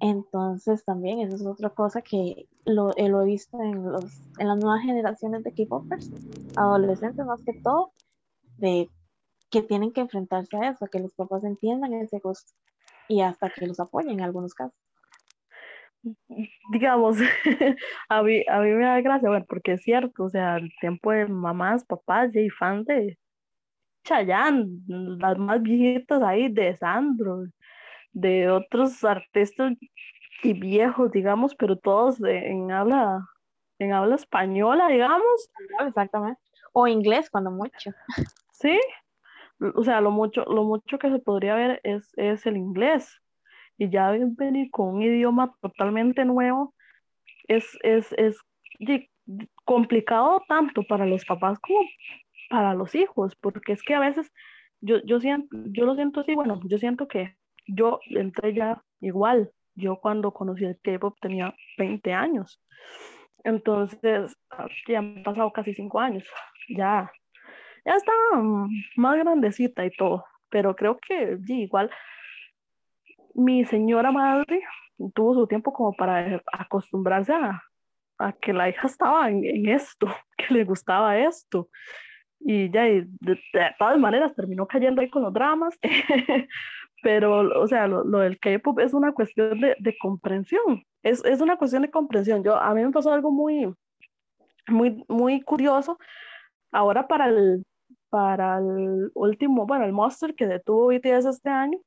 Entonces 0.00 0.82
también 0.84 1.20
eso 1.20 1.36
es 1.36 1.46
otra 1.46 1.70
cosa 1.70 2.00
que 2.00 2.48
lo, 2.64 2.96
eh, 2.96 3.08
lo 3.08 3.22
he 3.22 3.26
visto 3.26 3.60
en, 3.60 3.84
los, 3.84 4.04
en 4.38 4.48
las 4.48 4.58
nuevas 4.58 4.82
generaciones 4.82 5.44
de 5.44 5.52
K-popers, 5.52 6.10
adolescentes 6.56 7.24
más 7.26 7.42
que 7.42 7.52
todo, 7.62 7.92
de 8.56 8.88
que 9.50 9.62
tienen 9.62 9.92
que 9.92 10.00
enfrentarse 10.00 10.56
a 10.56 10.70
eso, 10.70 10.86
que 10.86 11.00
los 11.00 11.14
papás 11.14 11.44
entiendan 11.44 11.92
ese 11.92 12.18
gusto 12.18 12.52
y 13.08 13.20
hasta 13.20 13.50
que 13.50 13.66
los 13.66 13.78
apoyen 13.78 14.12
en 14.12 14.22
algunos 14.22 14.54
casos. 14.54 14.78
Digamos, 16.72 17.18
a 18.08 18.22
mí, 18.22 18.42
a 18.48 18.60
mí 18.60 18.70
me 18.70 18.84
da 18.84 19.00
gracia, 19.02 19.28
bueno, 19.28 19.44
porque 19.46 19.72
es 19.72 19.82
cierto, 19.82 20.24
o 20.24 20.30
sea, 20.30 20.56
el 20.56 20.72
tiempo 20.80 21.12
de 21.12 21.26
mamás, 21.26 21.84
papás 21.84 22.34
y 22.34 22.48
fans 22.48 22.86
de, 22.86 23.18
Chayanne, 24.04 24.66
las 24.86 25.38
más 25.38 25.62
viejitas 25.62 26.22
ahí 26.22 26.48
de 26.48 26.74
Sandro, 26.76 27.44
de 28.12 28.50
otros 28.50 29.04
artistas 29.04 29.74
y 30.42 30.52
viejos, 30.54 31.10
digamos, 31.12 31.54
pero 31.54 31.76
todos 31.76 32.20
en 32.22 32.72
habla, 32.72 33.26
en 33.78 33.92
habla 33.92 34.14
española, 34.14 34.88
digamos. 34.88 35.50
Exactamente. 35.86 36.40
O 36.72 36.86
inglés, 36.86 37.30
cuando 37.30 37.50
mucho. 37.50 37.90
Sí, 38.52 38.78
o 39.74 39.82
sea, 39.84 40.00
lo 40.00 40.10
mucho, 40.10 40.44
lo 40.44 40.64
mucho 40.64 40.98
que 40.98 41.10
se 41.10 41.18
podría 41.18 41.54
ver 41.54 41.80
es, 41.82 42.12
es 42.16 42.44
el 42.46 42.56
inglés. 42.56 43.20
Y 43.78 43.88
ya 43.88 44.10
venir 44.10 44.70
con 44.70 44.96
un 44.96 45.02
idioma 45.02 45.54
totalmente 45.62 46.24
nuevo 46.26 46.74
es, 47.48 47.78
es, 47.82 48.12
es 48.18 48.36
complicado 49.64 50.42
tanto 50.48 50.82
para 50.82 51.06
los 51.06 51.24
papás 51.24 51.58
como 51.60 51.80
para 52.50 52.74
los 52.74 52.94
hijos, 52.94 53.36
porque 53.36 53.72
es 53.72 53.82
que 53.82 53.94
a 53.94 54.00
veces 54.00 54.30
yo, 54.80 54.98
yo, 55.04 55.20
siento, 55.20 55.56
yo 55.66 55.84
lo 55.84 55.94
siento 55.94 56.20
así, 56.20 56.34
bueno, 56.34 56.60
yo 56.64 56.78
siento 56.78 57.06
que 57.06 57.36
yo 57.74 58.00
entré 58.10 58.54
ya 58.54 58.82
igual, 59.00 59.50
yo 59.74 59.96
cuando 59.96 60.32
conocí 60.32 60.64
el 60.64 60.78
K-pop 60.82 61.16
tenía 61.20 61.54
20 61.78 62.12
años, 62.12 62.62
entonces 63.44 64.36
ah, 64.50 64.66
ya 64.86 64.98
han 64.98 65.22
pasado 65.22 65.52
casi 65.52 65.74
5 65.74 66.00
años, 66.00 66.24
ya, 66.68 67.10
ya 67.84 67.94
estaba 67.94 68.42
más 68.96 69.18
grandecita 69.18 69.84
y 69.84 69.90
todo, 69.90 70.24
pero 70.50 70.76
creo 70.76 70.98
que 70.98 71.38
sí, 71.44 71.62
igual 71.62 71.90
mi 73.34 73.64
señora 73.64 74.12
madre 74.12 74.62
tuvo 75.14 75.34
su 75.34 75.46
tiempo 75.46 75.72
como 75.72 75.94
para 75.94 76.42
acostumbrarse 76.52 77.32
a, 77.32 77.62
a 78.18 78.32
que 78.32 78.52
la 78.52 78.68
hija 78.68 78.86
estaba 78.86 79.28
en, 79.30 79.44
en, 79.44 79.68
esto, 79.68 80.06
que 80.36 80.54
le 80.54 80.64
gustaba 80.64 81.18
esto. 81.18 81.68
Y 82.40 82.70
ya, 82.70 82.84
de, 82.84 83.08
todas 83.78 83.98
maneras 83.98 84.34
terminó 84.34 84.66
cayendo 84.66 85.00
ahí 85.00 85.10
con 85.10 85.22
los 85.22 85.32
dramas, 85.32 85.78
pero, 87.02 87.60
o 87.60 87.66
sea, 87.66 87.86
lo, 87.86 88.04
lo 88.04 88.18
del 88.18 88.38
K-pop 88.38 88.78
es 88.80 88.94
una 88.94 89.12
cuestión 89.12 89.60
de, 89.60 89.76
de 89.78 89.96
comprensión, 89.98 90.84
es, 91.02 91.24
es, 91.24 91.40
una 91.40 91.56
cuestión 91.56 91.82
de 91.82 91.90
comprensión. 91.90 92.44
Yo, 92.44 92.56
a 92.56 92.74
mí 92.74 92.84
me 92.84 92.90
pasó 92.90 93.12
algo 93.12 93.30
muy, 93.30 93.72
muy, 94.68 95.04
muy 95.08 95.40
curioso. 95.42 95.98
Ahora 96.72 97.08
para 97.08 97.28
el, 97.28 97.64
para 98.10 98.58
el 98.58 99.10
último, 99.14 99.66
bueno, 99.66 99.84
el 99.84 99.92
Monster 99.92 100.34
que 100.34 100.46
detuvo 100.46 100.88
BTS 100.88 101.26
este 101.26 101.48
año, 101.48 101.78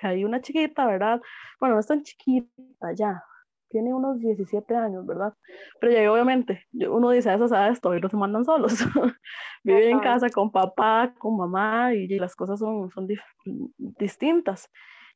que 0.00 0.06
hay 0.06 0.24
una 0.24 0.40
chiquita, 0.40 0.86
¿verdad? 0.86 1.20
Bueno, 1.60 1.74
no 1.74 1.80
es 1.80 1.86
tan 1.86 2.02
chiquita 2.02 2.92
ya, 2.94 3.22
tiene 3.76 3.92
unos 3.92 4.18
17 4.20 4.74
años, 4.74 5.04
¿verdad? 5.04 5.34
Pero 5.78 5.92
ya 5.92 6.10
obviamente, 6.10 6.66
uno 6.72 7.10
dice 7.10 7.28
a 7.28 7.34
esas 7.34 7.52
edades 7.52 7.78
todavía 7.78 8.00
no 8.00 8.08
se 8.08 8.16
mandan 8.16 8.42
solos. 8.42 8.72
Viven 9.64 9.90
en 9.90 10.00
casa 10.00 10.30
con 10.30 10.50
papá, 10.50 11.12
con 11.18 11.36
mamá 11.36 11.92
y, 11.92 12.08
las 12.18 12.34
cosas 12.34 12.58
son, 12.58 12.90
son 12.90 13.06
distintas. 13.98 14.70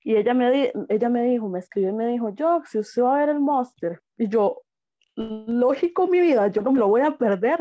Y 0.05 0.14
ella 0.14 0.35
me, 0.35 0.73
ella 0.90 1.09
me 1.09 1.23
dijo, 1.23 1.49
me 1.49 1.59
escribió 1.59 1.88
y 1.88 1.94
me 1.94 2.07
dijo, 2.09 2.35
yo, 2.35 2.61
si 2.66 2.79
usted 2.79 3.03
va 3.03 3.16
a 3.16 3.20
ver 3.20 3.31
el 3.31 3.40
Monster, 3.40 3.99
y 4.18 4.29
yo, 4.29 4.61
lógico 5.16 6.07
mi 6.07 6.20
vida, 6.20 6.49
yo 6.49 6.61
no 6.61 6.73
me 6.73 6.81
lo 6.81 6.88
voy 6.88 7.01
a 7.01 7.16
perder. 7.16 7.61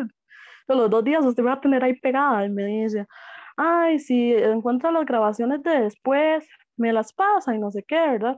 Pero 0.67 0.81
los 0.81 0.89
dos 0.89 1.05
días 1.05 1.23
usted 1.23 1.45
va 1.45 1.53
a 1.53 1.61
tener 1.61 1.81
ahí 1.81 1.97
pegada 1.97 2.45
y 2.45 2.49
me 2.49 2.65
dice, 2.65 3.07
ay, 3.55 3.99
si 3.99 4.33
encuentra 4.33 4.91
las 4.91 5.05
grabaciones 5.05 5.63
de 5.63 5.79
después, 5.79 6.45
me 6.75 6.91
las 6.91 7.13
pasa 7.13 7.55
y 7.55 7.57
no 7.57 7.71
sé 7.71 7.83
qué, 7.83 7.95
¿verdad? 7.95 8.35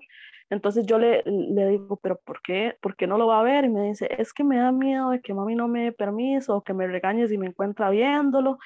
Entonces 0.51 0.85
yo 0.85 0.99
le, 0.99 1.23
le 1.25 1.67
digo, 1.69 1.97
pero 2.03 2.19
¿por 2.25 2.41
qué? 2.41 2.77
¿Por 2.81 2.95
qué 2.97 3.07
no 3.07 3.17
lo 3.17 3.27
va 3.27 3.39
a 3.39 3.43
ver? 3.43 3.65
Y 3.65 3.69
me 3.69 3.83
dice, 3.87 4.09
es 4.19 4.33
que 4.33 4.43
me 4.43 4.57
da 4.57 4.71
miedo 4.73 5.11
de 5.11 5.21
que 5.21 5.33
mami 5.33 5.55
no 5.55 5.67
me 5.69 5.85
dé 5.85 5.91
permiso 5.93 6.57
o 6.57 6.63
que 6.63 6.73
me 6.73 6.87
regañe 6.87 7.27
si 7.29 7.37
me 7.37 7.47
encuentra 7.47 7.89
viéndolo. 7.89 8.59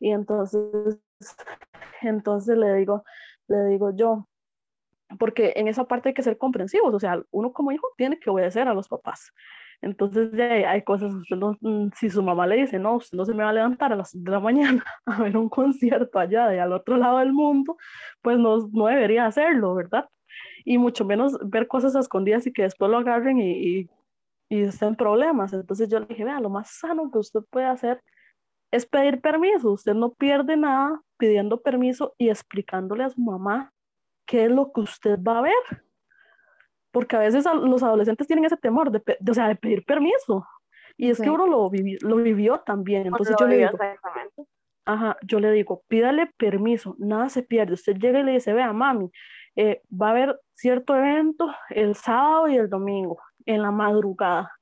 Y 0.00 0.12
entonces, 0.12 0.98
entonces 2.02 2.56
le 2.56 2.74
digo, 2.74 3.04
le 3.48 3.64
digo 3.66 3.94
yo, 3.94 4.26
porque 5.18 5.52
en 5.56 5.68
esa 5.68 5.84
parte 5.84 6.08
hay 6.10 6.14
que 6.14 6.22
ser 6.22 6.38
comprensivos, 6.38 6.94
o 6.94 6.98
sea, 6.98 7.22
uno 7.30 7.52
como 7.52 7.70
hijo 7.72 7.86
tiene 7.96 8.18
que 8.18 8.30
obedecer 8.30 8.68
a 8.68 8.74
los 8.74 8.88
papás. 8.88 9.32
Entonces 9.82 10.30
ya 10.32 10.70
hay 10.70 10.82
cosas, 10.84 11.12
mm, 11.60 11.88
si 11.94 12.08
su 12.10 12.22
mamá 12.22 12.46
le 12.46 12.56
dice, 12.56 12.78
no, 12.78 12.96
usted 12.96 13.16
no 13.18 13.26
se 13.26 13.34
me 13.34 13.44
va 13.44 13.50
a 13.50 13.52
levantar 13.52 13.92
a 13.92 13.96
las 13.96 14.10
de 14.12 14.30
la 14.30 14.40
mañana 14.40 14.84
a 15.06 15.22
ver 15.22 15.36
un 15.36 15.48
concierto 15.50 16.18
allá 16.18 16.48
de 16.48 16.60
al 16.60 16.72
otro 16.72 16.96
lado 16.96 17.18
del 17.18 17.32
mundo, 17.32 17.76
pues 18.22 18.38
no, 18.38 18.68
no 18.72 18.86
debería 18.86 19.26
hacerlo, 19.26 19.74
¿verdad? 19.74 20.06
Y 20.64 20.78
mucho 20.78 21.04
menos 21.04 21.36
ver 21.42 21.68
cosas 21.68 21.94
escondidas 21.94 22.46
y 22.46 22.52
que 22.52 22.62
después 22.62 22.90
lo 22.90 22.98
agarren 22.98 23.38
y, 23.38 23.52
y, 23.52 23.90
y 24.48 24.62
estén 24.62 24.96
problemas. 24.96 25.52
Entonces 25.52 25.88
yo 25.88 26.00
le 26.00 26.06
dije, 26.06 26.24
vea, 26.24 26.40
lo 26.40 26.50
más 26.50 26.70
sano 26.70 27.10
que 27.10 27.18
usted 27.18 27.40
puede 27.50 27.66
hacer 27.66 28.02
es 28.70 28.86
pedir 28.86 29.20
permiso. 29.20 29.72
Usted 29.72 29.94
no 29.94 30.12
pierde 30.12 30.56
nada 30.56 31.00
pidiendo 31.18 31.60
permiso 31.60 32.14
y 32.18 32.28
explicándole 32.28 33.04
a 33.04 33.10
su 33.10 33.20
mamá 33.20 33.72
qué 34.26 34.44
es 34.44 34.50
lo 34.50 34.72
que 34.72 34.80
usted 34.80 35.18
va 35.22 35.38
a 35.38 35.42
ver. 35.42 35.82
Porque 36.90 37.16
a 37.16 37.20
veces 37.20 37.44
los 37.44 37.82
adolescentes 37.82 38.26
tienen 38.26 38.44
ese 38.44 38.56
temor 38.56 38.90
de, 38.90 39.02
o 39.28 39.34
sea, 39.34 39.48
de 39.48 39.56
pedir 39.56 39.84
permiso. 39.84 40.46
Y 40.96 41.10
es 41.10 41.20
que 41.20 41.28
uno 41.28 41.46
lo, 41.46 41.70
lo 42.00 42.16
vivió 42.16 42.60
también. 42.60 43.06
Entonces 43.06 43.36
yo 43.38 43.46
le 43.46 43.58
digo, 43.58 43.78
ajá, 44.86 45.16
yo 45.22 45.40
le 45.40 45.50
digo, 45.52 45.82
pídale 45.88 46.32
permiso, 46.38 46.96
nada 46.98 47.28
se 47.28 47.42
pierde. 47.42 47.74
Usted 47.74 47.96
llega 47.96 48.20
y 48.20 48.22
le 48.22 48.32
dice, 48.32 48.54
vea, 48.54 48.72
mami, 48.72 49.10
eh, 49.56 49.82
va 49.90 50.08
a 50.08 50.10
haber 50.10 50.40
cierto 50.54 50.94
evento 50.94 51.48
el 51.70 51.94
sábado 51.94 52.48
y 52.48 52.56
el 52.56 52.68
domingo, 52.68 53.18
en 53.44 53.62
la 53.62 53.70
madrugada. 53.70 54.52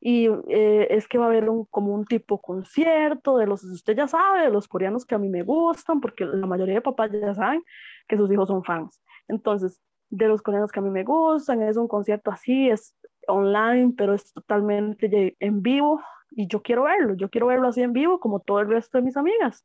Y 0.00 0.28
eh, 0.48 0.88
es 0.90 1.06
que 1.06 1.18
va 1.18 1.26
a 1.26 1.28
haber 1.28 1.48
un, 1.50 1.66
como 1.66 1.94
un 1.94 2.06
tipo 2.06 2.40
concierto 2.40 3.36
de 3.36 3.46
los, 3.46 3.62
usted 3.64 3.96
ya 3.96 4.08
sabe, 4.08 4.40
de 4.40 4.50
los 4.50 4.66
coreanos 4.66 5.04
que 5.04 5.14
a 5.14 5.18
mí 5.18 5.28
me 5.28 5.42
gustan, 5.42 6.00
porque 6.00 6.24
la 6.24 6.46
mayoría 6.46 6.76
de 6.76 6.80
papás 6.80 7.10
ya 7.12 7.34
saben 7.34 7.62
que 8.08 8.16
sus 8.16 8.32
hijos 8.32 8.48
son 8.48 8.64
fans. 8.64 9.00
Entonces, 9.28 9.80
de 10.08 10.26
los 10.26 10.42
coreanos 10.42 10.72
que 10.72 10.80
a 10.80 10.82
mí 10.82 10.90
me 10.90 11.04
gustan, 11.04 11.62
es 11.62 11.76
un 11.76 11.86
concierto 11.86 12.30
así, 12.30 12.70
es 12.70 12.94
online, 13.28 13.94
pero 13.96 14.14
es 14.14 14.32
totalmente 14.32 15.36
en 15.38 15.62
vivo 15.62 16.00
y 16.30 16.46
yo 16.46 16.62
quiero 16.62 16.84
verlo, 16.84 17.14
yo 17.14 17.28
quiero 17.28 17.48
verlo 17.48 17.68
así 17.68 17.82
en 17.82 17.92
vivo 17.92 18.20
como 18.20 18.40
todo 18.40 18.60
el 18.60 18.68
resto 18.68 18.98
de 18.98 19.04
mis 19.04 19.16
amigas. 19.16 19.64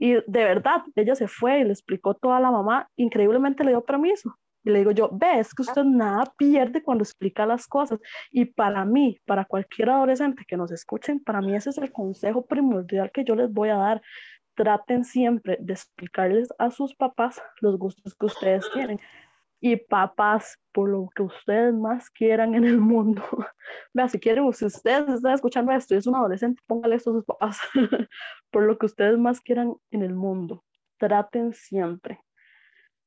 Y 0.00 0.14
de 0.14 0.44
verdad, 0.44 0.82
ella 0.96 1.14
se 1.14 1.28
fue 1.28 1.60
y 1.60 1.64
le 1.64 1.72
explicó 1.72 2.14
todo 2.14 2.32
a 2.32 2.40
la 2.40 2.50
mamá, 2.50 2.88
increíblemente 2.96 3.62
le 3.62 3.72
dio 3.72 3.84
permiso. 3.84 4.34
Y 4.64 4.70
le 4.70 4.78
digo 4.80 4.90
yo, 4.92 5.10
ves 5.12 5.54
que 5.54 5.62
usted 5.62 5.84
nada 5.84 6.24
pierde 6.36 6.82
cuando 6.82 7.04
explica 7.04 7.44
las 7.44 7.66
cosas. 7.66 8.00
Y 8.30 8.46
para 8.46 8.84
mí, 8.84 9.18
para 9.26 9.44
cualquier 9.44 9.90
adolescente 9.90 10.44
que 10.48 10.56
nos 10.56 10.72
escuchen, 10.72 11.20
para 11.20 11.42
mí 11.42 11.54
ese 11.54 11.70
es 11.70 11.78
el 11.78 11.92
consejo 11.92 12.46
primordial 12.46 13.10
que 13.12 13.24
yo 13.24 13.36
les 13.36 13.52
voy 13.52 13.68
a 13.68 13.76
dar 13.76 14.02
traten 14.54 15.04
siempre 15.04 15.56
de 15.60 15.72
explicarles 15.72 16.48
a 16.58 16.70
sus 16.70 16.94
papás 16.94 17.40
los 17.60 17.78
gustos 17.78 18.14
que 18.14 18.26
ustedes 18.26 18.64
tienen. 18.72 19.00
Y 19.60 19.76
papás, 19.76 20.58
por 20.72 20.88
lo 20.88 21.08
que 21.14 21.22
ustedes 21.22 21.74
más 21.74 22.08
quieran 22.10 22.54
en 22.54 22.64
el 22.64 22.80
mundo. 22.80 23.22
Vea, 23.92 24.08
si 24.08 24.18
quieren, 24.18 24.50
si 24.52 24.64
ustedes 24.64 25.08
están 25.08 25.34
escuchando 25.34 25.72
esto 25.72 25.94
y 25.94 25.98
es 25.98 26.06
un 26.06 26.16
adolescente, 26.16 26.62
póngale 26.66 26.96
esto 26.96 27.10
a 27.10 27.14
sus 27.14 27.24
papás. 27.24 27.58
por 28.50 28.64
lo 28.64 28.78
que 28.78 28.86
ustedes 28.86 29.18
más 29.18 29.40
quieran 29.40 29.74
en 29.90 30.02
el 30.02 30.14
mundo. 30.14 30.64
Traten 30.98 31.52
siempre 31.52 32.20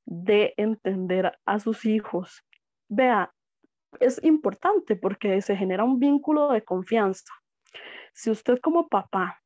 de 0.06 0.54
entender 0.58 1.38
a 1.46 1.60
sus 1.60 1.86
hijos. 1.86 2.44
Vea, 2.88 3.34
es 4.00 4.24
importante 4.24 4.96
porque 4.96 5.42
se 5.42 5.56
genera 5.56 5.84
un 5.84 6.00
vínculo 6.00 6.52
de 6.52 6.64
confianza. 6.64 7.34
Si 8.14 8.30
usted 8.30 8.60
como 8.60 8.88
papá 8.88 9.42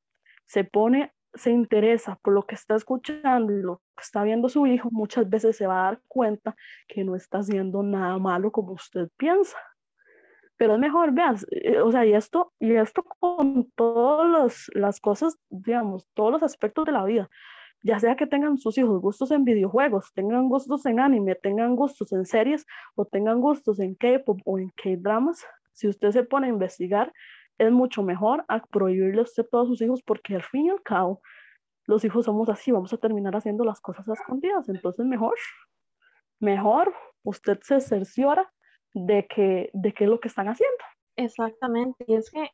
se 0.45 0.63
pone 0.63 1.13
se 1.37 1.51
interesa 1.51 2.19
por 2.21 2.33
lo 2.33 2.43
que 2.43 2.55
está 2.55 2.75
escuchando 2.75 3.53
lo 3.53 3.81
que 3.95 4.03
está 4.03 4.23
viendo 4.23 4.49
su 4.49 4.65
hijo, 4.67 4.89
muchas 4.91 5.29
veces 5.29 5.57
se 5.57 5.67
va 5.67 5.81
a 5.81 5.83
dar 5.91 6.01
cuenta 6.07 6.55
que 6.87 7.03
no 7.03 7.15
está 7.15 7.39
haciendo 7.39 7.83
nada 7.83 8.17
malo 8.17 8.51
como 8.51 8.73
usted 8.73 9.09
piensa. 9.17 9.57
Pero 10.57 10.73
es 10.73 10.79
mejor, 10.79 11.11
veas, 11.13 11.45
eh, 11.51 11.79
o 11.81 11.91
sea, 11.91 12.05
y 12.05 12.13
esto, 12.13 12.53
y 12.59 12.73
esto 12.73 13.03
con 13.03 13.71
todas 13.75 14.69
las 14.73 14.99
cosas, 14.99 15.37
digamos, 15.49 16.07
todos 16.15 16.31
los 16.31 16.43
aspectos 16.43 16.85
de 16.85 16.91
la 16.91 17.05
vida, 17.05 17.29
ya 17.83 17.99
sea 17.99 18.15
que 18.15 18.25
tengan 18.25 18.57
sus 18.57 18.77
hijos 18.77 18.99
gustos 18.99 19.29
en 19.31 19.43
videojuegos, 19.43 20.11
tengan 20.13 20.49
gustos 20.49 20.85
en 20.87 20.99
anime, 20.99 21.35
tengan 21.35 21.75
gustos 21.75 22.11
en 22.11 22.25
series 22.25 22.65
o 22.95 23.05
tengan 23.05 23.39
gustos 23.39 23.79
en 23.79 23.93
K-pop 23.95 24.39
o 24.45 24.57
en 24.57 24.69
K-dramas, 24.71 25.45
si 25.73 25.87
usted 25.87 26.11
se 26.11 26.23
pone 26.23 26.47
a 26.47 26.49
investigar, 26.49 27.13
es 27.57 27.71
mucho 27.71 28.03
mejor 28.03 28.45
a 28.47 28.59
prohibirle 28.61 29.21
a 29.21 29.23
usted 29.23 29.45
sus 29.51 29.81
hijos 29.81 30.01
porque 30.03 30.35
al 30.35 30.43
fin 30.43 30.65
y 30.65 30.69
al 30.69 30.81
cabo 30.83 31.21
los 31.85 32.03
hijos 32.03 32.25
somos 32.25 32.49
así, 32.49 32.71
vamos 32.71 32.93
a 32.93 32.97
terminar 32.97 33.35
haciendo 33.35 33.63
las 33.63 33.79
cosas 33.79 34.07
a 34.09 34.13
escondidas. 34.13 34.67
Entonces 34.69 35.05
mejor, 35.05 35.35
mejor 36.39 36.93
usted 37.23 37.59
se 37.61 37.79
cerciora 37.79 38.51
de 38.93 39.25
que 39.27 39.69
de 39.73 39.93
qué 39.93 40.03
es 40.03 40.09
lo 40.09 40.19
que 40.19 40.27
están 40.27 40.47
haciendo. 40.47 40.77
Exactamente, 41.15 42.05
y 42.07 42.15
es 42.15 42.29
que 42.29 42.49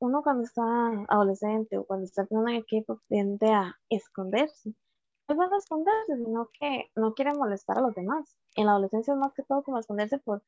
uno 0.00 0.22
cuando 0.22 0.44
está 0.44 0.62
adolescente 1.08 1.76
o 1.76 1.84
cuando 1.84 2.04
está 2.04 2.26
en 2.30 2.38
un 2.38 2.48
equipo 2.50 3.00
tiende 3.08 3.50
a 3.50 3.76
esconderse. 3.88 4.74
No 5.28 5.44
es 5.44 5.52
a 5.52 5.56
esconderse, 5.56 6.16
sino 6.16 6.50
que 6.58 6.90
no 6.96 7.14
quiere 7.14 7.32
molestar 7.34 7.78
a 7.78 7.82
los 7.82 7.94
demás. 7.94 8.36
En 8.56 8.66
la 8.66 8.72
adolescencia 8.72 9.14
es 9.14 9.18
más 9.18 9.32
que 9.32 9.42
todo 9.44 9.62
como 9.62 9.78
esconderse 9.78 10.18
por 10.18 10.42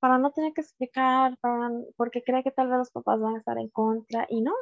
para 0.00 0.18
no 0.18 0.30
tener 0.32 0.52
que 0.52 0.60
explicar, 0.62 1.36
para, 1.40 1.70
porque 1.96 2.22
cree 2.22 2.42
que 2.42 2.50
tal 2.50 2.68
vez 2.68 2.78
los 2.78 2.90
papás 2.90 3.20
van 3.20 3.36
a 3.36 3.38
estar 3.38 3.58
en 3.58 3.68
contra 3.68 4.26
y 4.28 4.40
no. 4.42 4.52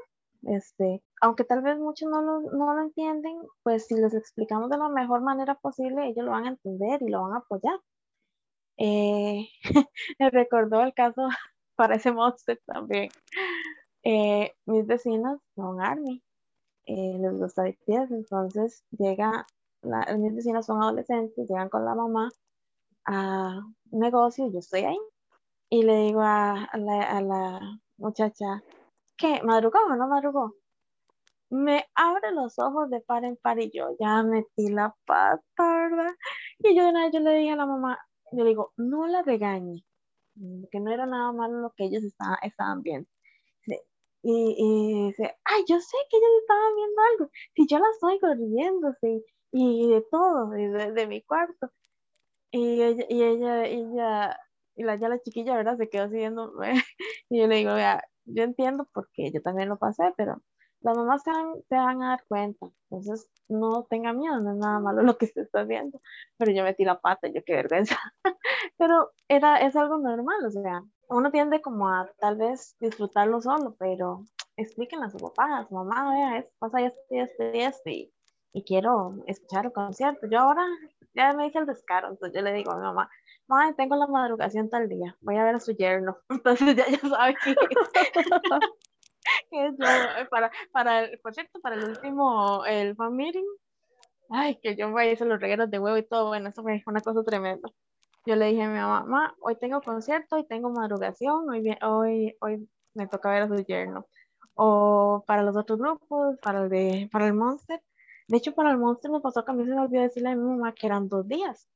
Este, 0.42 1.02
aunque 1.20 1.44
tal 1.44 1.62
vez 1.62 1.78
muchos 1.78 2.08
no 2.08 2.22
lo, 2.22 2.40
no 2.52 2.74
lo 2.74 2.82
entienden, 2.82 3.36
pues 3.62 3.86
si 3.86 3.94
les 3.94 4.14
explicamos 4.14 4.70
de 4.70 4.78
la 4.78 4.88
mejor 4.88 5.22
manera 5.22 5.56
posible, 5.56 6.06
ellos 6.06 6.24
lo 6.24 6.30
van 6.32 6.44
a 6.46 6.48
entender 6.50 7.02
y 7.02 7.08
lo 7.08 7.22
van 7.22 7.34
a 7.34 7.38
apoyar. 7.38 7.80
Eh, 8.78 9.48
me 10.18 10.30
recordó 10.30 10.82
el 10.82 10.94
caso 10.94 11.28
para 11.76 11.96
ese 11.96 12.12
monster 12.12 12.60
también. 12.66 13.10
Eh, 14.04 14.52
mis 14.66 14.86
vecinos 14.86 15.40
son 15.56 15.80
Army, 15.80 16.22
eh, 16.86 17.18
les 17.18 17.32
gusta 17.38 17.64
BTS, 17.64 18.12
entonces 18.12 18.84
llega, 18.90 19.46
mis 20.18 20.34
vecinos 20.36 20.66
son 20.66 20.82
adolescentes, 20.82 21.48
llegan 21.48 21.68
con 21.68 21.84
la 21.84 21.94
mamá 21.94 22.30
a 23.06 23.60
un 23.90 24.00
negocio 24.00 24.46
y 24.46 24.52
yo 24.52 24.60
estoy 24.60 24.82
ahí 24.82 24.98
y 25.70 25.82
le 25.82 25.96
digo 26.06 26.20
a, 26.22 26.68
la, 26.74 27.60
muchacha, 27.98 28.62
¿qué? 29.16 29.40
¿Madrugó 29.42 29.78
o 29.86 29.96
no 29.96 30.08
madrugó? 30.08 30.54
Me 31.50 31.84
abre 31.94 32.32
los 32.32 32.58
ojos 32.58 32.90
de 32.90 33.00
par 33.00 33.24
en 33.24 33.36
par 33.36 33.58
y 33.60 33.70
yo 33.70 33.96
ya 34.00 34.22
metí 34.22 34.68
la 34.68 34.94
pata, 35.06 35.42
¿verdad? 35.58 36.12
Y 36.58 36.76
yo, 36.76 36.82
yo 37.12 37.20
le 37.20 37.38
dije 37.38 37.52
a 37.52 37.56
la 37.56 37.66
mamá, 37.66 37.98
yo 38.32 38.44
le 38.44 38.50
digo, 38.50 38.72
no 38.76 39.06
la 39.06 39.22
regañe, 39.22 39.84
que 40.70 40.80
no 40.80 40.90
era 40.92 41.06
nada 41.06 41.32
malo 41.32 41.60
lo 41.60 41.72
que 41.76 41.84
ellos 41.84 42.02
estaban, 42.04 42.38
estaban 42.42 42.82
viendo. 42.82 43.08
Y, 44.22 44.54
y, 44.58 45.06
dice, 45.08 45.36
ay, 45.44 45.62
yo 45.68 45.78
sé 45.80 45.96
que 46.10 46.16
ellos 46.16 46.30
estaban 46.40 46.74
viendo 46.74 47.02
algo, 47.12 47.30
si 47.54 47.66
yo 47.68 47.78
las 47.78 48.02
oigo 48.02 48.34
riéndose 48.34 49.24
y 49.52 49.88
de 49.88 50.02
todo, 50.10 50.50
de, 50.50 50.92
de 50.92 51.06
mi 51.06 51.22
cuarto. 51.22 51.70
Y 52.50 52.82
ella, 52.82 53.04
y 53.08 53.22
ella, 53.22 53.66
ella 53.66 54.38
y 54.76 54.84
la, 54.84 54.96
ya 54.96 55.08
la 55.08 55.20
chiquilla, 55.20 55.56
¿verdad? 55.56 55.76
Se 55.78 55.88
quedó 55.88 56.08
siguiendo. 56.08 56.52
y 57.30 57.40
yo 57.40 57.46
le 57.46 57.56
digo, 57.56 57.74
vea, 57.74 58.04
yo 58.24 58.42
entiendo 58.42 58.88
porque 58.92 59.32
yo 59.32 59.42
también 59.42 59.68
lo 59.68 59.78
pasé, 59.78 60.12
pero 60.16 60.42
las 60.80 60.96
mamás 60.96 61.22
se 61.22 61.30
van, 61.30 61.54
se 61.68 61.74
van 61.74 62.02
a 62.02 62.10
dar 62.10 62.24
cuenta. 62.28 62.66
Entonces, 62.90 63.30
no 63.48 63.84
tenga 63.88 64.12
miedo, 64.12 64.40
no 64.40 64.52
es 64.52 64.58
nada 64.58 64.78
malo 64.80 65.02
lo 65.02 65.18
que 65.18 65.26
se 65.26 65.40
está 65.40 65.62
haciendo. 65.62 66.00
Pero 66.36 66.52
yo 66.52 66.62
metí 66.62 66.84
la 66.84 67.00
pata, 67.00 67.28
yo 67.28 67.42
qué 67.44 67.54
vergüenza. 67.54 67.96
pero 68.78 69.10
era, 69.28 69.58
es 69.66 69.74
algo 69.76 69.98
normal, 69.98 70.44
o 70.46 70.50
sea, 70.50 70.82
uno 71.08 71.30
tiende 71.30 71.60
como 71.60 71.88
a 71.88 72.10
tal 72.18 72.36
vez 72.36 72.76
disfrutarlo 72.80 73.40
solo, 73.40 73.76
pero 73.78 74.24
explíquenle 74.56 75.06
a 75.06 75.10
su 75.10 75.18
papá, 75.18 75.58
a 75.58 75.68
su 75.68 75.74
mamá, 75.74 76.12
vea, 76.12 76.38
esto 76.38 76.52
pasa 76.58 76.82
esto 76.82 77.00
y 77.10 77.20
esto 77.20 77.44
y 77.52 77.60
esto, 77.60 77.90
y, 77.90 78.12
y 78.56 78.62
quiero 78.64 79.22
escuchar 79.26 79.66
el 79.66 79.72
concierto. 79.72 80.26
Yo 80.28 80.38
ahora 80.40 80.66
ya 81.14 81.34
me 81.34 81.46
hice 81.46 81.58
el 81.58 81.66
descaro, 81.66 82.08
entonces 82.08 82.34
yo 82.34 82.40
le 82.42 82.54
digo 82.54 82.72
a 82.72 82.76
mi 82.76 82.82
mamá, 82.82 83.10
mamá, 83.46 83.74
tengo 83.76 83.96
la 83.96 84.06
madrugación 84.06 84.70
tal 84.70 84.88
día, 84.88 85.14
voy 85.20 85.36
a 85.36 85.44
ver 85.44 85.56
a 85.56 85.60
su 85.60 85.72
yerno. 85.72 86.16
Entonces 86.30 86.74
ya, 86.74 86.88
ya 86.88 86.98
sabe 86.98 87.36
que 87.44 87.54
yo, 89.52 89.60
eh, 89.60 90.26
para, 90.30 90.50
para, 90.72 91.04
el, 91.04 91.18
por 91.20 91.34
cierto, 91.34 91.60
para 91.60 91.76
el 91.76 91.84
último, 91.84 92.64
el 92.64 92.96
fan 92.96 93.14
meeting, 93.14 93.44
ay, 94.30 94.58
que 94.62 94.74
yo 94.74 94.88
me 94.88 95.12
hice 95.12 95.26
los 95.26 95.38
regalos 95.38 95.70
de 95.70 95.78
huevo 95.78 95.98
y 95.98 96.02
todo, 96.02 96.28
bueno, 96.28 96.48
eso 96.48 96.62
fue 96.62 96.82
una 96.86 97.02
cosa 97.02 97.22
tremenda. 97.24 97.68
Yo 98.24 98.36
le 98.36 98.46
dije 98.46 98.62
a 98.62 98.68
mi 98.68 98.78
mamá, 98.78 99.02
mamá, 99.02 99.34
hoy 99.40 99.56
tengo 99.58 99.82
concierto, 99.82 100.36
hoy 100.36 100.46
tengo 100.46 100.70
madrugación, 100.70 101.46
hoy, 101.50 101.76
hoy, 101.82 102.34
hoy 102.40 102.66
me 102.94 103.06
toca 103.06 103.30
ver 103.30 103.42
a 103.42 103.48
su 103.48 103.62
yerno. 103.66 104.06
O 104.54 105.24
para 105.26 105.42
los 105.42 105.54
otros 105.58 105.78
grupos, 105.78 106.38
para 106.40 106.62
el, 106.62 106.70
de, 106.70 107.10
para 107.12 107.26
el 107.26 107.34
Monster. 107.34 107.82
De 108.28 108.38
hecho, 108.38 108.54
para 108.54 108.70
el 108.70 108.78
Monster 108.78 109.10
me 109.10 109.20
pasó 109.20 109.44
que 109.44 109.52
a 109.52 109.54
mí 109.54 109.64
se 109.64 109.70
me 109.70 109.80
olvidó 109.80 110.02
decirle 110.02 110.30
a 110.30 110.36
mi 110.36 110.42
mamá 110.42 110.72
que 110.74 110.86
eran 110.86 111.08
dos 111.08 111.26
días. 111.28 111.68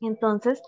Entonces, 0.00 0.62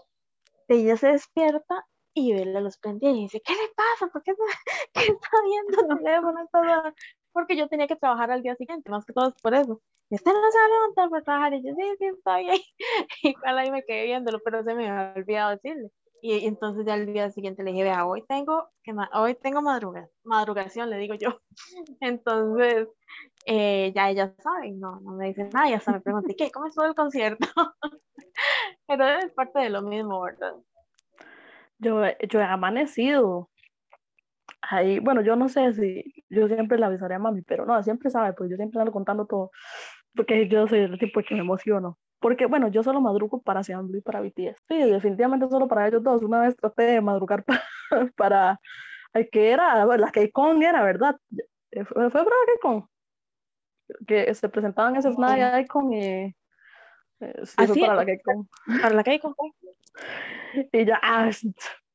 ella 0.69 0.97
se 0.97 1.09
despierta 1.09 1.87
y 2.15 2.33
ve 2.33 2.45
la 2.45 2.61
luz 2.61 2.77
prendida 2.79 3.11
y 3.11 3.23
dice, 3.23 3.41
¿qué 3.45 3.53
le 3.53 3.73
pasa? 3.75 4.13
¿Por 4.13 4.23
qué, 4.23 4.35
¿qué 4.93 5.01
está 5.01 5.31
viendo 5.45 5.95
el 5.95 5.99
teléfono? 6.03 6.49
Porque 7.33 7.57
yo 7.57 7.69
tenía 7.69 7.87
que 7.87 7.97
trabajar 7.97 8.31
al 8.31 8.43
día 8.43 8.57
siguiente, 8.57 8.91
más 8.91 9.05
que 9.05 9.13
todo 9.13 9.35
por 9.43 9.55
eso. 9.55 9.81
Y 10.11 10.15
usted 10.17 10.33
no 10.33 10.51
se 10.51 10.59
va 10.59 10.65
a 10.65 10.69
levantar 10.69 11.11
para 11.11 11.25
trabajar. 11.25 11.55
Y 11.55 11.63
yo, 11.63 11.75
sí, 11.75 11.83
sí, 11.99 12.07
está 12.07 12.39
bien. 12.39 12.59
Igual 13.23 13.59
ahí 13.59 13.71
me 13.71 13.85
quedé 13.85 14.05
viéndolo, 14.05 14.41
pero 14.45 14.65
se 14.65 14.75
me 14.75 14.89
había 14.89 15.13
olvidado 15.17 15.51
decirle. 15.51 15.91
Y, 16.21 16.47
entonces 16.47 16.85
ya 16.85 16.95
el 16.95 17.13
día 17.13 17.31
siguiente 17.31 17.63
le 17.63 17.71
dije, 17.71 17.85
vea, 17.85 18.07
hoy 18.07 18.25
tengo, 18.27 18.69
que 18.83 18.93
hoy 19.15 19.35
tengo 19.37 19.63
madruga, 19.63 20.09
madrugación, 20.25 20.91
le 20.91 20.99
digo 20.99 21.15
yo. 21.15 21.41
Entonces, 22.01 22.89
eh, 23.51 23.93
ya 23.95 24.11
ella 24.11 24.35
sabe, 24.43 24.73
no, 24.73 25.01
no 25.01 25.13
me 25.13 25.29
dice 25.29 25.49
nada, 25.55 25.71
ya 25.71 25.81
se 25.81 25.91
me 25.91 26.03
pregunté, 26.03 26.37
¿qué? 26.37 26.51
¿Cómo 26.51 26.67
estuvo 26.67 26.85
el 26.85 26.95
concierto? 26.95 27.47
Pero 28.87 29.09
es 29.09 29.33
parte 29.33 29.61
de 29.61 29.71
lo 29.71 29.81
mismo, 29.81 30.21
¿verdad? 30.21 30.53
Yo, 31.79 32.03
yo 32.29 32.41
he 32.41 32.45
amanecido. 32.45 33.49
Ahí, 34.61 34.99
bueno, 34.99 35.23
yo 35.23 35.35
no 35.35 35.49
sé 35.49 35.73
si 35.73 36.05
yo 36.29 36.47
siempre 36.47 36.79
le 36.79 36.85
avisaré 36.85 37.15
a 37.15 37.19
mami, 37.19 37.41
pero 37.41 37.65
no, 37.65 37.83
siempre 37.83 38.11
sabe, 38.11 38.35
pues 38.35 38.51
yo 38.51 38.57
siempre 38.57 38.81
ando 38.81 38.93
contando 38.93 39.25
todo, 39.25 39.51
porque 40.15 40.47
yo 40.49 40.67
soy 40.69 40.81
el 40.81 40.99
tipo 40.99 41.23
que 41.23 41.35
me 41.35 41.41
emociono. 41.41 41.97
Porque, 42.21 42.45
bueno, 42.47 42.69
yo 42.69 42.83
solo 42.83 43.01
madrugo 43.01 43.41
para 43.41 43.63
Sean 43.63 43.89
y 43.95 44.01
para 44.03 44.21
BTS. 44.21 44.61
Sí, 44.69 44.77
definitivamente 44.77 45.49
solo 45.49 45.69
para 45.69 45.89
ellos 45.89 46.03
dos. 46.03 46.23
Una 46.23 46.41
vez 46.41 46.57
traté 46.57 46.83
de 46.83 47.01
madrugar 47.01 47.45
para, 48.17 48.61
para 49.13 49.25
que 49.33 49.51
era, 49.53 49.87
la 49.87 50.11
K-Con 50.11 50.63
era, 50.63 50.83
¿verdad? 50.83 51.17
Fue, 51.71 52.11
fue 52.11 52.25
para 52.25 52.37
K-Con. 52.47 52.89
Que 54.07 54.33
se 54.35 54.49
presentaban 54.49 54.97
ese 54.97 55.13
Snide 55.13 55.61
Icon 55.61 55.93
y 55.93 56.35
eh, 57.21 57.35
sí, 57.45 57.81
para 57.81 57.95
la 57.97 58.07
que 58.07 58.21
Para 58.81 58.95
la 58.95 59.03
que 59.03 59.21
Y 60.73 60.85
ya, 60.85 61.01
ah, 61.03 61.31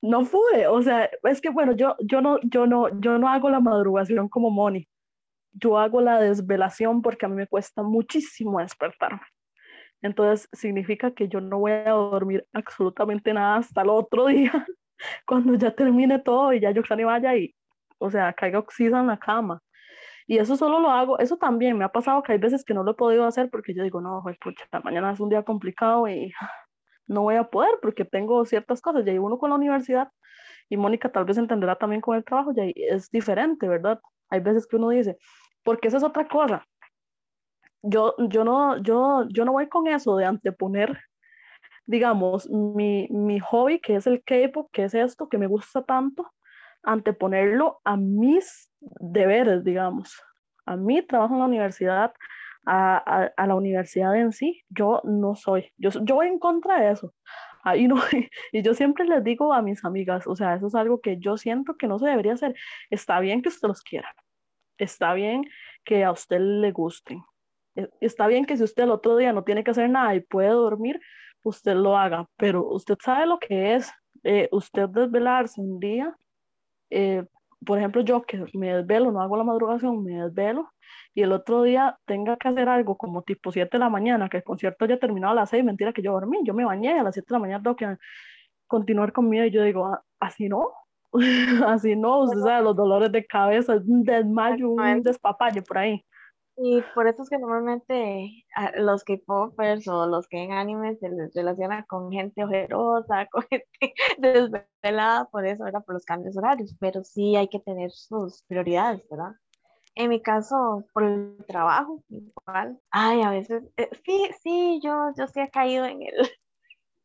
no 0.02 0.26
fue, 0.26 0.68
o 0.68 0.82
sea, 0.82 1.10
es 1.24 1.40
que 1.40 1.50
bueno, 1.50 1.72
yo, 1.74 1.96
yo, 2.02 2.22
no, 2.22 2.40
yo, 2.44 2.68
no, 2.68 2.90
yo 3.00 3.18
no 3.18 3.30
hago 3.30 3.50
la 3.50 3.62
madrugación 3.62 4.28
como 4.28 4.50
Moni, 4.50 4.88
yo 5.54 5.78
hago 5.78 6.02
la 6.02 6.20
desvelación 6.20 7.02
porque 7.02 7.26
a 7.26 7.30
mí 7.30 7.36
me 7.36 7.48
cuesta 7.48 7.84
muchísimo 7.84 8.60
despertarme. 8.60 9.22
Entonces 10.02 10.50
significa 10.52 11.12
que 11.12 11.30
yo 11.30 11.40
no 11.40 11.60
voy 11.60 11.72
a 11.72 11.92
dormir 11.92 12.46
absolutamente 12.52 13.34
nada 13.34 13.58
hasta 13.58 13.82
el 13.82 13.90
otro 13.90 14.26
día, 14.28 14.68
cuando 15.26 15.56
ya 15.56 15.74
termine 15.74 16.20
todo 16.20 16.52
y 16.52 16.60
ya 16.60 16.72
yo 16.72 16.82
y 16.90 17.04
vaya 17.04 17.36
y, 17.38 17.56
o 17.98 18.12
sea, 18.12 18.34
caiga 18.34 18.60
oxígeno 18.60 19.00
en 19.00 19.08
la 19.08 19.18
cama. 19.18 19.62
Y 20.28 20.38
eso 20.38 20.56
solo 20.56 20.80
lo 20.80 20.90
hago, 20.90 21.20
eso 21.20 21.38
también 21.38 21.78
me 21.78 21.86
ha 21.86 21.90
pasado 21.90 22.24
que 22.24 22.32
hay 22.32 22.38
veces 22.38 22.64
que 22.64 22.74
no 22.74 22.84
lo 22.84 22.92
he 22.92 22.96
podido 22.96 23.26
hacer 23.26 23.50
porque 23.50 23.74
yo 23.74 23.84
digo, 23.84 24.02
no, 24.02 24.22
pues, 24.24 24.38
pucha, 24.40 24.66
mañana 24.84 25.12
es 25.12 25.20
un 25.20 25.30
día 25.30 25.44
complicado 25.44 26.08
y 26.08 26.32
no 27.08 27.24
voy 27.24 27.36
a 27.36 27.44
poder 27.50 27.72
porque 27.82 28.06
tengo 28.06 28.46
ciertas 28.46 28.82
cosas. 28.82 29.06
Ya 29.06 29.12
hay 29.12 29.18
uno 29.18 29.38
con 29.38 29.50
la 29.50 29.58
universidad 29.58 30.10
y 30.70 30.78
Mónica 30.78 31.12
tal 31.12 31.26
vez 31.26 31.38
entenderá 31.38 31.76
también 31.78 32.02
con 32.02 32.16
el 32.16 32.24
trabajo, 32.24 32.54
ya 32.56 32.64
es 32.76 33.10
diferente, 33.12 33.68
¿verdad? 33.68 34.00
Hay 34.30 34.40
veces 34.40 34.66
que 34.66 34.78
uno 34.78 34.90
dice, 34.90 35.18
porque 35.64 35.90
esa 35.90 35.98
es 35.98 36.04
otra 36.04 36.28
cosa. 36.28 36.66
Yo, 37.82 38.16
yo, 38.30 38.44
no, 38.44 38.82
yo, 38.82 39.28
yo 39.30 39.46
no 39.46 39.52
voy 39.52 39.68
con 39.68 39.88
eso 39.88 40.16
de 40.16 40.26
anteponer, 40.26 40.98
digamos, 41.86 42.50
mi, 42.50 43.08
mi 43.10 43.40
hobby, 43.40 43.82
que 43.82 43.96
es 43.96 44.08
el 44.08 44.24
K-pop, 44.24 44.70
que 44.72 44.86
es 44.86 44.94
esto, 44.94 45.28
que 45.28 45.38
me 45.38 45.48
gusta 45.48 45.84
tanto, 45.84 46.32
anteponerlo 46.82 47.82
a 47.84 47.98
mis 47.98 48.73
deberes, 49.00 49.64
digamos. 49.64 50.22
A 50.66 50.76
mi 50.76 51.02
trabajo 51.02 51.34
en 51.34 51.40
la 51.40 51.46
universidad, 51.46 52.14
a, 52.66 53.30
a, 53.36 53.48
la 53.48 53.56
universidad 53.56 54.16
en 54.16 54.32
sí, 54.32 54.64
yo 54.70 55.02
no 55.04 55.36
soy, 55.36 55.74
yo, 55.78 55.90
yo 55.90 56.16
voy 56.16 56.28
en 56.28 56.40
contra 56.40 56.80
de 56.80 56.92
eso. 56.92 57.14
Ahí 57.64 57.88
no, 57.88 57.96
y 58.52 58.62
yo 58.62 58.74
siempre 58.74 59.06
les 59.06 59.24
digo 59.24 59.54
a 59.54 59.62
mis 59.62 59.84
amigas, 59.86 60.28
o 60.28 60.36
sea, 60.36 60.56
eso 60.56 60.68
es 60.68 60.76
algo 60.76 61.02
que 61.02 61.18
yo 61.18 61.38
siento 61.38 61.76
que 61.76 61.88
no 61.88 62.00
se 62.00 62.08
debería 62.08 62.34
hacer. 62.34 62.56
Está 62.90 63.20
bien 63.20 63.42
que 63.42 63.50
usted 63.50 63.68
los 63.68 63.82
quiera, 63.82 64.14
está 64.78 65.14
bien 65.14 65.46
que 65.86 66.04
a 66.04 66.12
usted 66.12 66.40
le 66.40 66.72
gusten, 66.72 67.24
e, 67.76 67.90
está 68.02 68.28
bien 68.28 68.46
que 68.46 68.58
si 68.58 68.64
usted 68.64 68.84
el 68.84 68.92
otro 68.92 69.18
día 69.18 69.34
no 69.34 69.44
tiene 69.44 69.64
que 69.64 69.72
hacer 69.72 69.90
nada 69.90 70.16
y 70.16 70.22
puede 70.22 70.50
dormir, 70.50 71.00
usted 71.44 71.76
lo 71.76 71.98
haga, 71.98 72.28
pero 72.38 72.66
usted 72.68 72.96
sabe 73.04 73.26
lo 73.26 73.40
que 73.40 73.76
es 73.76 73.92
eh, 74.24 74.48
usted 74.52 74.88
desvelarse 74.90 75.60
un 75.60 75.80
día 75.80 76.16
eh, 76.90 77.26
por 77.66 77.78
ejemplo, 77.78 78.02
yo 78.02 78.22
que 78.24 78.44
me 78.54 78.74
desvelo, 78.74 79.12
no 79.12 79.22
hago 79.22 79.38
la 79.38 79.44
madrugación, 79.44 80.04
me 80.04 80.24
desvelo 80.24 80.70
y 81.14 81.22
el 81.22 81.32
otro 81.32 81.64
día 81.64 81.98
tenga 82.06 82.38
que 82.38 82.48
hacer 82.48 82.70
algo 82.70 82.98
como 82.98 83.22
tipo 83.22 83.52
7 83.52 83.70
de 83.74 83.80
la 83.80 83.90
mañana, 83.90 84.30
que 84.30 84.38
el 84.38 84.44
concierto 84.44 84.86
haya 84.86 85.00
terminado 85.00 85.34
a 85.34 85.36
las 85.36 85.50
6, 85.50 85.64
mentira 85.64 85.94
que 85.94 86.02
yo 86.02 86.14
dormí, 86.14 86.40
yo 86.44 86.54
me 86.54 86.66
bañé 86.66 87.00
a 87.00 87.04
las 87.04 87.16
7 87.16 87.28
de 87.30 87.36
la 87.36 87.40
mañana 87.40 87.64
tengo 87.64 87.76
que 87.76 87.98
continuar 88.68 89.14
con 89.14 89.30
mi 89.30 89.38
vida 89.38 89.48
y 89.48 89.52
yo 89.52 89.64
digo, 89.64 89.86
ah, 89.88 90.04
así 90.20 90.50
no, 90.50 90.72
así 91.68 91.96
no, 91.96 92.24
usted 92.24 92.40
sabe, 92.40 92.64
los 92.64 92.76
dolores 92.76 93.12
de 93.12 93.26
cabeza, 93.26 93.76
un 93.86 94.04
desmayo, 94.04 94.70
un 94.70 95.02
despapalle 95.04 95.62
por 95.62 95.78
ahí. 95.78 96.04
Y 96.56 96.82
por 96.94 97.08
eso 97.08 97.24
es 97.24 97.30
que 97.30 97.40
normalmente 97.40 98.46
los 98.78 99.04
K-popers 99.04 99.88
o 99.88 100.06
los 100.06 100.28
que 100.28 100.44
en 100.44 100.52
anime 100.52 100.96
se 100.98 101.10
les 101.10 101.34
relaciona 101.34 101.84
con 101.86 102.12
gente 102.12 102.44
ojerosa, 102.44 103.28
con 103.32 103.44
gente 103.50 103.68
desvelada, 104.20 105.26
por 105.32 105.46
eso 105.48 105.66
era 105.66 105.80
por 105.82 105.96
los 105.96 106.06
cambios 106.06 106.38
horarios, 106.38 106.76
pero 106.80 107.04
sí 107.04 107.36
hay 107.36 107.48
que 107.48 107.60
tener 107.60 107.92
sus 107.92 108.44
prioridades, 108.44 109.08
¿verdad? 109.10 109.32
En 109.96 110.10
mi 110.10 110.22
caso, 110.22 110.86
por 110.94 111.04
el 111.04 111.38
trabajo, 111.48 112.04
igual, 112.10 112.80
ay, 112.92 113.22
a 113.22 113.30
veces, 113.30 113.64
eh, 113.78 113.90
sí, 114.06 114.30
sí, 114.42 114.80
yo, 114.84 115.12
yo 115.18 115.28
sí 115.28 115.40
he 115.40 115.50
caído 115.50 115.86
en 115.86 116.02
el, 116.02 116.30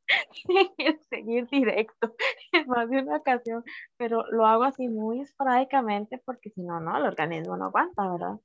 el 0.78 1.00
seguir 1.10 1.46
directo 1.50 2.14
en 2.52 2.66
más 2.68 2.88
de 2.90 2.98
una 3.02 3.16
ocasión, 3.16 3.64
pero 3.96 4.24
lo 4.30 4.46
hago 4.46 4.64
así 4.64 4.88
muy 4.88 5.20
esporádicamente 5.20 6.18
porque 6.24 6.50
si 6.50 6.62
no, 6.62 6.80
no, 6.80 6.96
el 6.96 7.04
organismo 7.04 7.56
no 7.56 7.66
aguanta, 7.66 8.10
¿verdad? 8.10 8.38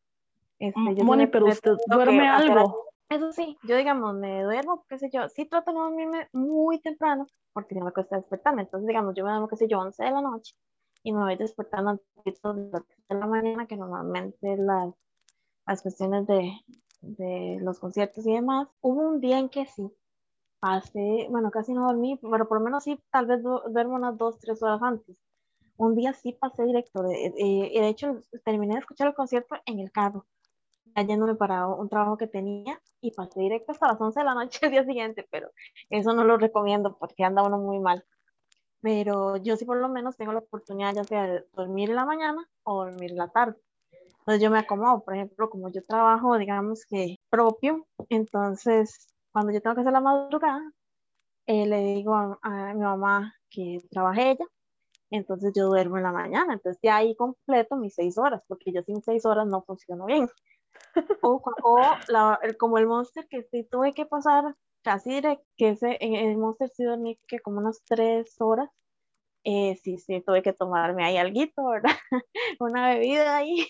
Este, 0.63 1.03
Moni, 1.03 1.27
pero 1.27 1.47
usted 1.47 1.73
duerme 1.87 2.29
algo. 2.29 2.85
Eso 3.09 3.33
sí, 3.33 3.57
yo 3.63 3.75
digamos, 3.75 4.15
me 4.15 4.43
duermo, 4.43 4.85
qué 4.87 4.97
sé 4.97 5.09
yo, 5.11 5.27
sí 5.27 5.45
trato 5.45 5.71
de 5.71 5.77
no 5.77 5.83
dormirme 5.83 6.29
muy 6.31 6.79
temprano, 6.79 7.27
porque 7.51 7.75
no 7.75 7.83
me 7.83 7.91
cuesta 7.91 8.15
despertarme. 8.15 8.61
Entonces, 8.61 8.87
digamos, 8.87 9.13
yo 9.13 9.25
me 9.25 9.31
duermo, 9.31 9.49
qué 9.49 9.57
sé 9.57 9.67
yo, 9.67 9.79
11 9.79 10.01
de 10.05 10.11
la 10.11 10.21
noche 10.21 10.55
y 11.03 11.11
me 11.11 11.19
voy 11.19 11.35
despertando 11.35 11.89
a 11.89 11.93
las 11.93 12.83
de 13.09 13.15
la 13.15 13.27
mañana, 13.27 13.67
que 13.67 13.75
normalmente 13.75 14.55
las, 14.55 14.93
las 15.67 15.81
cuestiones 15.81 16.25
de, 16.27 16.53
de 17.01 17.57
los 17.61 17.77
conciertos 17.79 18.25
y 18.25 18.33
demás. 18.33 18.69
Hubo 18.79 19.01
un 19.01 19.19
día 19.19 19.39
en 19.39 19.49
que 19.49 19.65
sí, 19.65 19.91
pasé, 20.61 21.27
bueno, 21.29 21.51
casi 21.51 21.73
no 21.73 21.87
dormí, 21.87 22.17
pero 22.21 22.47
por 22.47 22.59
lo 22.59 22.63
menos 22.63 22.85
sí, 22.85 22.97
tal 23.11 23.25
vez 23.25 23.43
duermo 23.43 23.95
unas 23.95 24.17
2, 24.17 24.39
3 24.39 24.63
horas 24.63 24.81
antes. 24.81 25.17
Un 25.75 25.93
día 25.93 26.13
sí 26.13 26.31
pasé 26.31 26.63
directo, 26.63 27.03
de, 27.03 27.33
y 27.35 27.79
de 27.81 27.87
hecho 27.89 28.21
terminé 28.45 28.75
de 28.75 28.79
escuchar 28.79 29.09
el 29.09 29.13
concierto 29.13 29.57
en 29.65 29.79
el 29.79 29.91
carro 29.91 30.25
yéndome 31.01 31.35
para 31.35 31.67
un 31.67 31.89
trabajo 31.89 32.17
que 32.17 32.27
tenía 32.27 32.79
y 33.01 33.11
pasé 33.11 33.39
directo 33.39 33.71
hasta 33.71 33.87
las 33.87 33.99
11 33.99 34.19
de 34.19 34.25
la 34.25 34.33
noche 34.35 34.59
el 34.61 34.71
día 34.71 34.85
siguiente, 34.85 35.27
pero 35.31 35.49
eso 35.89 36.13
no 36.13 36.23
lo 36.23 36.37
recomiendo 36.37 36.97
porque 36.97 37.23
anda 37.23 37.43
uno 37.43 37.57
muy 37.57 37.79
mal. 37.79 38.05
Pero 38.81 39.37
yo 39.37 39.55
sí 39.55 39.65
por 39.65 39.77
lo 39.77 39.89
menos 39.89 40.17
tengo 40.17 40.33
la 40.33 40.39
oportunidad 40.39 40.93
ya 40.93 41.03
sea 41.03 41.23
de 41.27 41.45
dormir 41.53 41.89
en 41.89 41.95
la 41.95 42.05
mañana 42.05 42.47
o 42.63 42.85
dormir 42.85 43.11
en 43.11 43.17
la 43.17 43.29
tarde. 43.29 43.55
Entonces 44.19 44.41
yo 44.41 44.51
me 44.51 44.59
acomodo, 44.59 45.03
por 45.03 45.15
ejemplo, 45.15 45.49
como 45.49 45.69
yo 45.69 45.83
trabajo, 45.85 46.37
digamos 46.37 46.85
que 46.85 47.17
propio, 47.29 47.85
entonces 48.09 49.07
cuando 49.33 49.51
yo 49.51 49.61
tengo 49.61 49.75
que 49.75 49.81
hacer 49.81 49.93
la 49.93 50.01
madrugada, 50.01 50.61
eh, 51.45 51.65
le 51.65 51.79
digo 51.79 52.15
a, 52.15 52.39
a, 52.41 52.73
mi 52.73 52.81
mamá 52.81 53.33
que 53.49 53.79
trabaje 53.91 54.31
ella, 54.31 54.45
entonces 55.09 55.53
yo 55.55 55.67
duermo 55.67 55.97
en 55.97 56.03
la 56.03 56.11
mañana, 56.11 56.53
entonces 56.53 56.79
ya 56.81 56.97
ahí 56.97 57.15
completo 57.15 57.75
mis 57.75 57.95
seis 57.95 58.17
horas, 58.17 58.41
porque 58.47 58.71
yo 58.71 58.81
sin 58.83 59.01
seis 59.01 59.25
horas 59.25 59.45
no 59.47 59.63
funciono 59.63 60.05
bien. 60.05 60.29
O, 61.21 61.41
la, 62.09 62.39
como 62.59 62.77
el 62.77 62.87
Monster 62.87 63.27
que 63.27 63.43
sí 63.43 63.63
tuve 63.69 63.93
que 63.93 64.05
pasar 64.05 64.55
casi 64.83 65.11
directo, 65.11 65.45
que 65.57 65.69
ese, 65.69 65.97
en 66.01 66.15
el 66.15 66.37
Monster 66.37 66.69
sí 66.69 66.83
dormí 66.83 67.19
que 67.27 67.39
como 67.39 67.59
unas 67.59 67.83
tres 67.85 68.35
horas. 68.39 68.69
Eh, 69.45 69.75
sí, 69.83 69.97
sí, 69.97 70.21
tuve 70.25 70.41
que 70.41 70.53
tomarme 70.53 71.03
ahí 71.03 71.17
algo, 71.17 71.69
¿verdad? 71.69 71.91
Una 72.59 72.89
bebida 72.89 73.37
ahí 73.37 73.67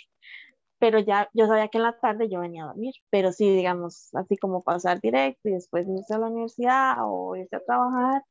pero 0.83 0.99
ya 0.99 1.29
yo 1.33 1.47
sabía 1.47 1.69
que 1.69 1.77
en 1.77 1.85
la 1.85 1.97
tarde 1.97 2.27
yo 2.29 2.41
venía 2.41 2.65
a 2.65 2.67
dormir, 2.67 2.93
pero 3.09 3.31
sí, 3.31 3.49
digamos, 3.55 4.13
así 4.15 4.35
como 4.35 4.63
pasar 4.63 4.99
directo 4.99 5.47
y 5.47 5.53
después 5.53 5.87
irse 5.87 6.13
a 6.13 6.17
la 6.17 6.27
universidad 6.27 6.97
o 6.99 7.37
irse 7.37 7.55
a 7.55 7.63
trabajar, 7.63 8.21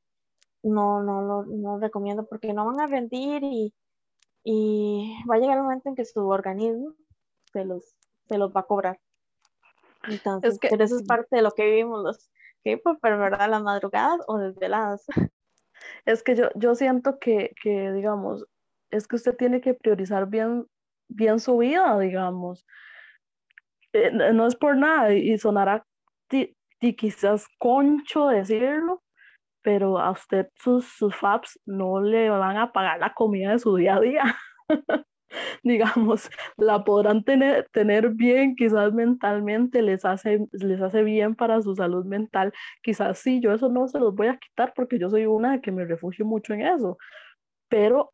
no, 0.63 1.03
no 1.03 1.23
lo 1.23 1.45
no 1.47 1.79
recomiendo 1.79 2.27
porque 2.27 2.53
no 2.53 2.67
van 2.67 2.79
a 2.81 2.87
rendir 2.89 3.43
y, 3.43 3.73
y 4.45 5.15
va 5.31 5.37
a 5.37 5.39
llegar 5.39 5.57
el 5.57 5.63
momento 5.63 5.89
en 5.89 5.95
que 5.95 6.05
su 6.05 6.29
organismo 6.29 6.95
se 7.55 7.65
los, 7.65 7.97
se 8.33 8.39
los 8.39 8.51
va 8.53 8.61
a 8.61 8.67
cobrar. 8.67 8.99
Entonces, 10.09 10.59
pero 10.61 10.83
eso 10.83 10.97
es 10.97 11.05
parte 11.05 11.37
de 11.37 11.43
lo 11.43 11.51
que 11.53 11.67
vivimos 11.67 12.03
los 12.03 12.31
que 12.65 12.81
pero 13.03 13.19
verdad, 13.19 13.51
las 13.51 13.63
madrugadas 13.63 14.21
o 14.27 14.39
desveladas. 14.39 15.05
Es 16.05 16.23
que 16.23 16.37
yo, 16.37 16.49
yo 16.55 16.77
siento 16.77 17.19
que, 17.19 17.53
que, 17.61 17.91
digamos, 17.91 18.47
es 18.91 19.09
que 19.09 19.17
usted 19.17 19.37
tiene 19.37 19.61
que 19.61 19.75
priorizar 19.75 20.29
bien, 20.29 20.67
bien 21.09 21.41
su 21.41 21.59
vida, 21.59 21.99
digamos. 21.99 22.65
Eh, 23.93 24.13
no 24.13 24.47
es 24.47 24.55
por 24.55 24.77
nada 24.77 25.13
y 25.13 25.37
sonará 25.39 25.85
quizás 26.97 27.47
concho 27.59 28.29
decirlo, 28.29 29.03
pero 29.63 29.99
a 29.99 30.13
usted 30.13 30.49
sus, 30.55 30.87
sus 30.87 31.15
FAPs 31.17 31.61
no 31.67 32.01
le 32.01 32.31
van 32.31 32.57
a 32.57 32.73
pagar 32.73 33.01
la 33.01 33.13
comida 33.13 33.53
de 33.53 33.59
su 33.59 33.77
día 33.77 33.97
a 33.97 34.01
día. 34.01 34.37
digamos, 35.63 36.31
la 36.57 36.85
podrán 36.85 37.25
tener, 37.25 37.69
tener 37.73 38.11
bien, 38.11 38.57
quizás 38.57 38.93
mentalmente 38.93 39.83
les 39.83 40.05
hace, 40.05 40.47
les 40.53 40.81
hace 40.81 41.03
bien 41.03 41.35
para 41.35 41.61
su 41.63 41.75
salud 41.75 42.05
mental, 42.05 42.53
quizás 42.83 43.19
sí, 43.19 43.41
yo 43.41 43.53
eso 43.53 43.69
no 43.69 43.89
se 43.89 43.99
los 43.99 44.15
voy 44.15 44.29
a 44.29 44.39
quitar 44.39 44.73
porque 44.75 44.99
yo 44.99 45.11
soy 45.11 45.27
una 45.27 45.61
que 45.61 45.73
me 45.73 45.85
refugio 45.85 46.25
mucho 46.25 46.55
en 46.55 46.63
eso, 46.63 46.99
pero 47.69 48.11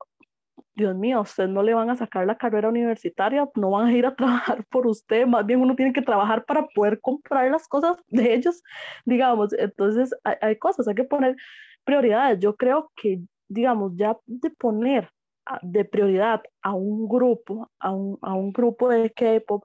Dios 0.75 0.95
mío, 0.97 1.21
usted 1.23 1.49
no 1.49 1.63
le 1.63 1.75
van 1.75 1.91
a 1.91 1.97
sacar 1.97 2.27
la 2.27 2.39
carrera 2.39 2.69
universitaria, 2.69 3.49
no 3.57 3.71
van 3.71 3.89
a 3.89 3.93
ir 3.93 4.07
a 4.07 4.15
trabajar 4.17 4.65
por 4.71 4.87
usted, 4.87 5.27
más 5.27 5.45
bien 5.47 5.61
uno 5.61 5.75
tiene 5.77 5.93
que 5.93 6.03
trabajar 6.03 6.45
para 6.45 6.67
poder 6.69 7.01
comprar 7.01 7.51
las 7.51 7.67
cosas 7.69 7.97
de 8.09 8.35
ellos, 8.35 8.63
digamos, 9.05 9.53
entonces 9.55 10.15
hay, 10.25 10.37
hay 10.41 10.57
cosas, 10.59 10.89
hay 10.89 10.95
que 10.95 11.05
poner 11.05 11.37
prioridades, 11.85 12.39
yo 12.41 12.57
creo 12.57 12.93
que, 12.97 13.21
digamos, 13.49 13.93
ya 13.97 14.17
de 14.27 14.51
poner 14.51 15.11
de 15.63 15.85
prioridad 15.85 16.43
a 16.63 16.75
un 16.75 17.09
grupo, 17.09 17.71
a 17.79 17.91
un, 17.91 18.19
a 18.23 18.35
un 18.35 18.53
grupo 18.53 18.89
de 18.89 19.11
K-pop, 19.11 19.65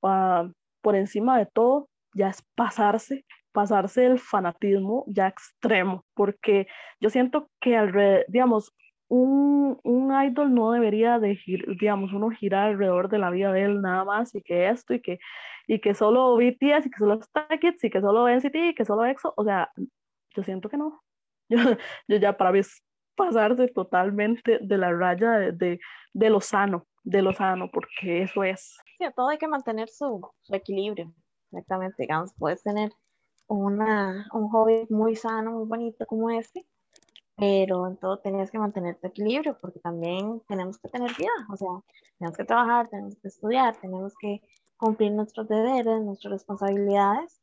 por 0.00 0.94
encima 0.94 1.38
de 1.38 1.46
todo, 1.46 1.88
ya 2.14 2.28
es 2.28 2.42
pasarse, 2.54 3.24
pasarse 3.52 4.06
el 4.06 4.18
fanatismo 4.18 5.04
ya 5.08 5.28
extremo, 5.28 6.04
porque 6.14 6.66
yo 7.00 7.10
siento 7.10 7.50
que 7.60 7.76
alrededor, 7.76 8.24
digamos, 8.28 8.72
un, 9.08 9.78
un, 9.84 10.12
idol 10.22 10.52
no 10.54 10.72
debería 10.72 11.18
de, 11.18 11.38
digamos, 11.80 12.12
uno 12.12 12.30
girar 12.30 12.70
alrededor 12.70 13.08
de 13.08 13.18
la 13.18 13.30
vida 13.30 13.52
de 13.52 13.62
él 13.64 13.80
nada 13.80 14.04
más 14.04 14.34
y 14.34 14.42
que 14.42 14.68
esto 14.68 14.94
y 14.94 15.00
que, 15.00 15.18
y 15.68 15.80
que 15.80 15.94
solo 15.94 16.36
BTS 16.36 16.86
y 16.86 16.90
que 16.90 16.98
solo 16.98 17.20
Kids 17.60 17.84
y 17.84 17.90
que 17.90 18.00
solo 18.00 18.28
NCT 18.28 18.54
y 18.54 18.74
que 18.74 18.84
solo 18.84 19.04
EXO, 19.06 19.32
o 19.36 19.44
sea, 19.44 19.70
yo 20.34 20.42
siento 20.42 20.68
que 20.68 20.76
no. 20.76 21.02
Yo, 21.48 21.58
yo 22.08 22.16
ya 22.16 22.36
para 22.36 22.50
mí 22.50 22.58
pasarse 23.16 23.68
totalmente 23.68 24.58
de 24.60 24.78
la 24.78 24.92
raya 24.92 25.52
de, 25.52 25.80
de, 26.12 26.30
lo 26.30 26.40
sano, 26.40 26.86
de 27.02 27.22
lo 27.22 27.32
sano, 27.32 27.70
porque 27.72 28.22
eso 28.22 28.44
es. 28.44 28.78
Sí, 28.98 29.04
todo 29.14 29.28
hay 29.28 29.38
que 29.38 29.48
mantener 29.48 29.88
su, 29.88 30.20
equilibrio, 30.48 31.12
exactamente, 31.50 32.02
digamos, 32.02 32.32
puedes 32.38 32.62
tener 32.62 32.92
una, 33.48 34.26
un 34.32 34.48
hobby 34.50 34.86
muy 34.90 35.16
sano, 35.16 35.52
muy 35.52 35.66
bonito 35.66 36.06
como 36.06 36.30
este, 36.30 36.66
pero 37.36 37.86
en 37.86 37.96
todo 37.96 38.18
tenías 38.18 38.50
que 38.50 38.58
mantener 38.58 38.96
tu 38.96 39.08
equilibrio, 39.08 39.58
porque 39.60 39.80
también 39.80 40.40
tenemos 40.48 40.78
que 40.78 40.88
tener 40.88 41.10
vida, 41.16 41.30
o 41.50 41.56
sea, 41.56 41.68
tenemos 42.18 42.36
que 42.36 42.44
trabajar, 42.44 42.88
tenemos 42.88 43.16
que 43.16 43.28
estudiar, 43.28 43.76
tenemos 43.76 44.14
que 44.18 44.42
cumplir 44.76 45.12
nuestros 45.12 45.48
deberes, 45.48 46.02
nuestras 46.02 46.32
responsabilidades, 46.32 47.40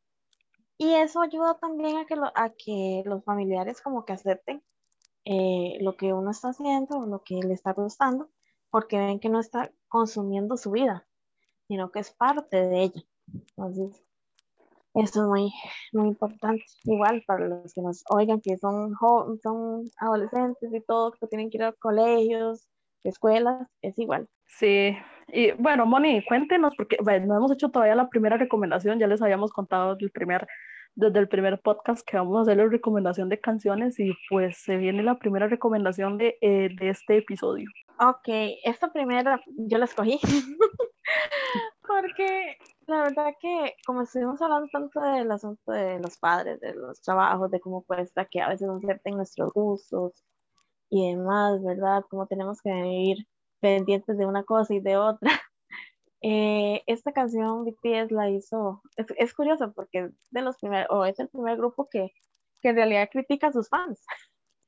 y 0.77 0.93
eso 0.95 1.21
ayuda 1.21 1.57
también 1.59 1.97
a 1.97 2.05
que, 2.05 2.15
a 2.35 2.49
que 2.49 3.03
los 3.05 3.23
familiares 3.23 3.81
como 3.81 4.05
que 4.05 4.13
acepten 4.13 4.61
eh, 5.25 5.77
lo 5.81 5.95
que 5.95 6.13
uno 6.13 6.31
está 6.31 6.49
haciendo, 6.49 7.05
lo 7.05 7.23
que 7.23 7.35
le 7.35 7.53
está 7.53 7.73
gustando, 7.73 8.29
porque 8.69 8.97
ven 8.97 9.19
que 9.19 9.29
no 9.29 9.39
está 9.39 9.71
consumiendo 9.87 10.57
su 10.57 10.71
vida, 10.71 11.07
sino 11.67 11.91
que 11.91 11.99
es 11.99 12.11
parte 12.11 12.57
de 12.67 12.83
ella. 12.83 13.01
Entonces, 13.31 14.03
eso 14.95 15.21
es 15.21 15.27
muy, 15.27 15.53
muy 15.91 16.09
importante. 16.09 16.63
Igual 16.83 17.23
para 17.25 17.47
los 17.47 17.73
que 17.73 17.81
nos 17.81 18.03
oigan, 18.09 18.41
que 18.41 18.57
son, 18.57 18.95
son 19.41 19.83
adolescentes 19.97 20.73
y 20.73 20.81
todo, 20.81 21.11
que 21.11 21.27
tienen 21.27 21.49
que 21.49 21.57
ir 21.57 21.63
a 21.63 21.73
colegios, 21.73 22.67
escuelas, 23.03 23.67
es 23.81 23.97
igual. 23.97 24.27
Sí, 24.45 24.95
y 25.27 25.51
bueno, 25.53 25.85
Moni, 25.85 26.23
cuéntenos, 26.25 26.73
porque 26.75 26.97
bueno, 27.01 27.25
no 27.27 27.37
hemos 27.37 27.51
hecho 27.51 27.69
todavía 27.69 27.95
la 27.95 28.09
primera 28.09 28.37
recomendación, 28.37 28.99
ya 28.99 29.07
les 29.07 29.21
habíamos 29.21 29.51
contado 29.51 29.97
el 29.99 30.11
primer 30.11 30.47
desde 30.95 31.19
el 31.19 31.27
primer 31.27 31.59
podcast 31.61 32.05
que 32.05 32.17
vamos 32.17 32.37
a 32.37 32.41
hacer 32.41 32.57
la 32.57 32.67
recomendación 32.67 33.29
de 33.29 33.39
canciones 33.39 33.99
y 33.99 34.13
pues 34.29 34.57
se 34.57 34.77
viene 34.77 35.03
la 35.03 35.17
primera 35.17 35.47
recomendación 35.47 36.17
de, 36.17 36.37
eh, 36.41 36.69
de 36.79 36.89
este 36.89 37.17
episodio. 37.17 37.67
Ok, 37.99 38.27
esta 38.63 38.91
primera 38.91 39.41
yo 39.57 39.77
la 39.77 39.85
escogí 39.85 40.19
porque 41.87 42.57
la 42.87 43.03
verdad 43.03 43.33
que 43.39 43.75
como 43.85 44.01
estuvimos 44.01 44.41
hablando 44.41 44.67
tanto 44.71 44.99
del 44.99 45.31
asunto 45.31 45.71
de 45.71 45.99
los 45.99 46.17
padres, 46.17 46.59
de 46.59 46.73
los 46.73 47.01
trabajos, 47.01 47.51
de 47.51 47.59
cómo 47.59 47.83
cuesta 47.83 48.25
que 48.25 48.41
a 48.41 48.49
veces 48.49 48.67
no 48.67 48.77
acepten 48.77 49.15
nuestros 49.15 49.51
gustos 49.53 50.23
y 50.89 51.11
demás, 51.11 51.63
¿verdad? 51.63 52.03
Como 52.09 52.27
tenemos 52.27 52.61
que 52.61 52.71
vivir 52.71 53.27
pendientes 53.59 54.17
de 54.17 54.25
una 54.25 54.43
cosa 54.43 54.73
y 54.73 54.79
de 54.79 54.97
otra. 54.97 55.31
Eh, 56.25 56.83
esta 56.87 57.11
canción 57.11 57.65
BTS 57.65 58.11
la 58.11 58.29
hizo, 58.29 58.81
es, 58.95 59.33
curioso 59.33 59.73
porque 59.73 60.09
de 60.29 60.41
los 60.41 60.57
primeros, 60.57 60.87
o 60.89 61.03
es 61.03 61.19
el 61.19 61.27
primer 61.27 61.57
grupo 61.57 61.89
que, 61.89 62.13
que 62.61 62.69
en 62.69 62.77
realidad 62.77 63.09
critica 63.11 63.47
a 63.47 63.51
sus 63.51 63.67
fans. 63.67 64.05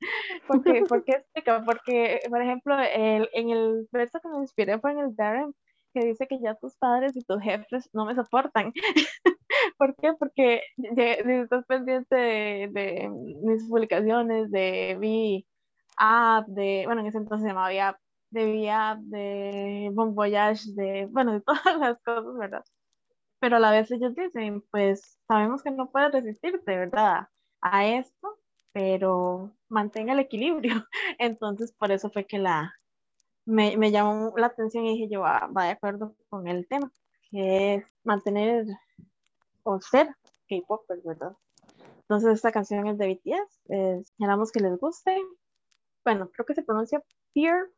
porque, 0.46 0.84
porque 0.86 1.24
porque, 1.64 2.20
por 2.28 2.42
ejemplo, 2.42 2.78
el, 2.78 3.30
en 3.32 3.48
el 3.48 3.88
verso 3.90 4.20
que 4.20 4.28
me 4.28 4.36
inspiré 4.36 4.78
fue 4.78 4.92
en 4.92 4.98
el 4.98 5.16
Darren, 5.16 5.54
que 5.94 6.04
dice 6.04 6.26
que 6.26 6.38
ya 6.40 6.56
tus 6.56 6.76
padres 6.76 7.16
y 7.16 7.24
tus 7.24 7.40
jefes 7.40 7.88
no 7.94 8.04
me 8.04 8.14
soportan. 8.14 8.72
¿Por 9.78 9.96
qué? 9.96 10.12
Porque 10.12 10.60
estás 10.76 11.64
pendiente 11.64 12.14
de, 12.16 12.68
de, 12.70 13.08
mis 13.08 13.66
publicaciones, 13.66 14.50
de 14.50 14.96
mi 15.00 15.46
app, 15.96 16.46
de, 16.48 16.82
bueno, 16.84 17.00
en 17.00 17.06
ese 17.06 17.16
entonces 17.16 17.44
se 17.44 17.48
llamaba 17.48 17.88
app, 17.88 17.96
de 18.36 18.44
Via, 18.44 18.98
de 19.00 19.90
Bon 19.94 20.14
Voyage, 20.14 20.72
de, 20.74 21.06
bueno, 21.06 21.32
de 21.32 21.40
todas 21.46 21.78
las 21.78 22.00
cosas, 22.02 22.36
¿verdad? 22.38 22.64
Pero 23.40 23.56
a 23.56 23.60
la 23.60 23.70
vez 23.70 23.90
ellos 23.90 24.14
dicen, 24.14 24.62
pues 24.70 25.18
sabemos 25.26 25.62
que 25.62 25.70
no 25.70 25.90
puedes 25.90 26.12
resistirte, 26.12 26.76
¿verdad? 26.76 27.28
A 27.62 27.86
esto, 27.86 28.38
pero 28.72 29.52
mantenga 29.68 30.12
el 30.12 30.20
equilibrio. 30.20 30.86
Entonces, 31.18 31.72
por 31.72 31.92
eso 31.92 32.10
fue 32.10 32.26
que 32.26 32.38
la, 32.38 32.74
me, 33.46 33.76
me 33.78 33.90
llamó 33.90 34.34
la 34.36 34.48
atención 34.48 34.84
y 34.84 34.92
dije 34.92 35.08
yo, 35.08 35.20
va, 35.22 35.48
va 35.48 35.64
de 35.64 35.70
acuerdo 35.70 36.14
con 36.28 36.46
el 36.46 36.66
tema, 36.68 36.92
que 37.30 37.76
es 37.76 37.84
mantener 38.04 38.66
o 39.62 39.80
ser 39.80 40.08
K-pop, 40.48 40.84
¿verdad? 41.04 41.32
Entonces, 42.02 42.34
esta 42.34 42.52
canción 42.52 42.86
es 42.86 42.98
de 42.98 43.14
BTS, 43.14 43.60
esperamos 43.68 44.52
que 44.52 44.60
les 44.60 44.78
guste. 44.78 45.16
Bueno, 46.04 46.30
creo 46.30 46.46
que 46.46 46.54
se 46.54 46.62
pronuncia 46.62 47.02
Fear 47.34 47.68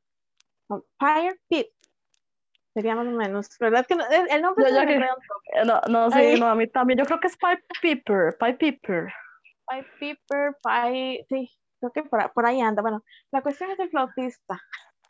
Fire 0.98 1.38
Pit. 1.48 1.68
Sería 2.74 2.94
más 2.94 3.06
o 3.06 3.10
menos. 3.10 3.48
¿Verdad 3.58 3.86
que 3.86 3.96
no, 3.96 4.04
el 4.08 4.42
nombre 4.42 4.66
yo, 4.70 4.84
yo 4.84 5.64
No, 5.64 5.80
no, 5.88 6.10
sí, 6.10 6.38
no, 6.38 6.46
a 6.46 6.54
mí 6.54 6.66
también. 6.68 6.98
Yo 6.98 7.04
creo 7.06 7.20
que 7.20 7.28
es 7.28 7.36
Pipe 7.36 7.64
Piper. 7.80 8.36
Pipe 8.38 8.54
Piper. 8.54 9.12
Pipe 9.68 9.88
Piper, 9.98 10.56
Pipe. 10.62 11.26
Sí, 11.28 11.50
creo 11.80 11.92
que 11.92 12.02
por, 12.04 12.32
por 12.32 12.46
ahí 12.46 12.60
anda. 12.60 12.82
Bueno, 12.82 13.02
la 13.32 13.42
cuestión 13.42 13.70
es 13.70 13.78
el 13.78 13.90
flautista. 13.90 14.60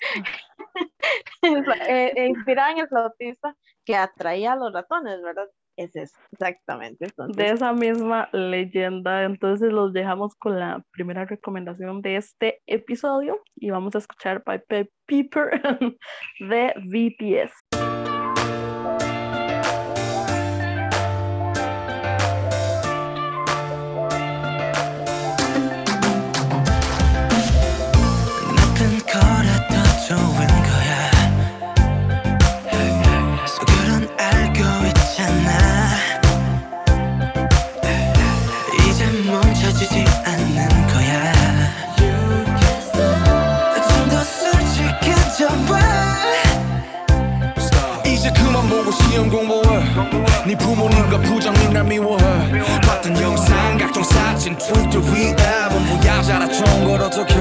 eh, 1.42 2.12
eh, 2.16 2.26
inspirada 2.28 2.72
en 2.72 2.78
el 2.78 2.88
flautista 2.88 3.56
que 3.84 3.96
atraía 3.96 4.52
a 4.52 4.56
los 4.56 4.72
ratones, 4.72 5.20
¿verdad? 5.22 5.48
Es 5.78 5.94
eso, 5.94 6.18
exactamente. 6.32 7.06
De 7.36 7.50
esa 7.50 7.72
misma 7.72 8.28
leyenda, 8.32 9.22
entonces 9.22 9.72
los 9.72 9.92
dejamos 9.92 10.34
con 10.34 10.58
la 10.58 10.84
primera 10.90 11.24
recomendación 11.24 12.02
de 12.02 12.16
este 12.16 12.60
episodio 12.66 13.40
y 13.54 13.70
vamos 13.70 13.94
a 13.94 13.98
escuchar 13.98 14.42
Pipe 14.42 14.90
Piper 15.06 15.62
de 16.40 16.74
BTS. 16.84 17.67
시험 48.98 49.28
공부해. 49.30 49.84
네 50.46 50.56
부모님과 50.56 51.18
부장님 51.18 51.72
날 51.72 51.84
미워해. 51.84 52.24
봤던 52.82 53.20
영상 53.20 53.78
각종 53.78 54.02
사진 54.04 54.56
트위터 54.56 54.98
위에 55.00 55.34
전부 55.78 56.06
야 56.06 56.22
자라 56.22 56.46
좋은 56.48 56.84
걸 56.84 57.00
어떡해 57.00 57.34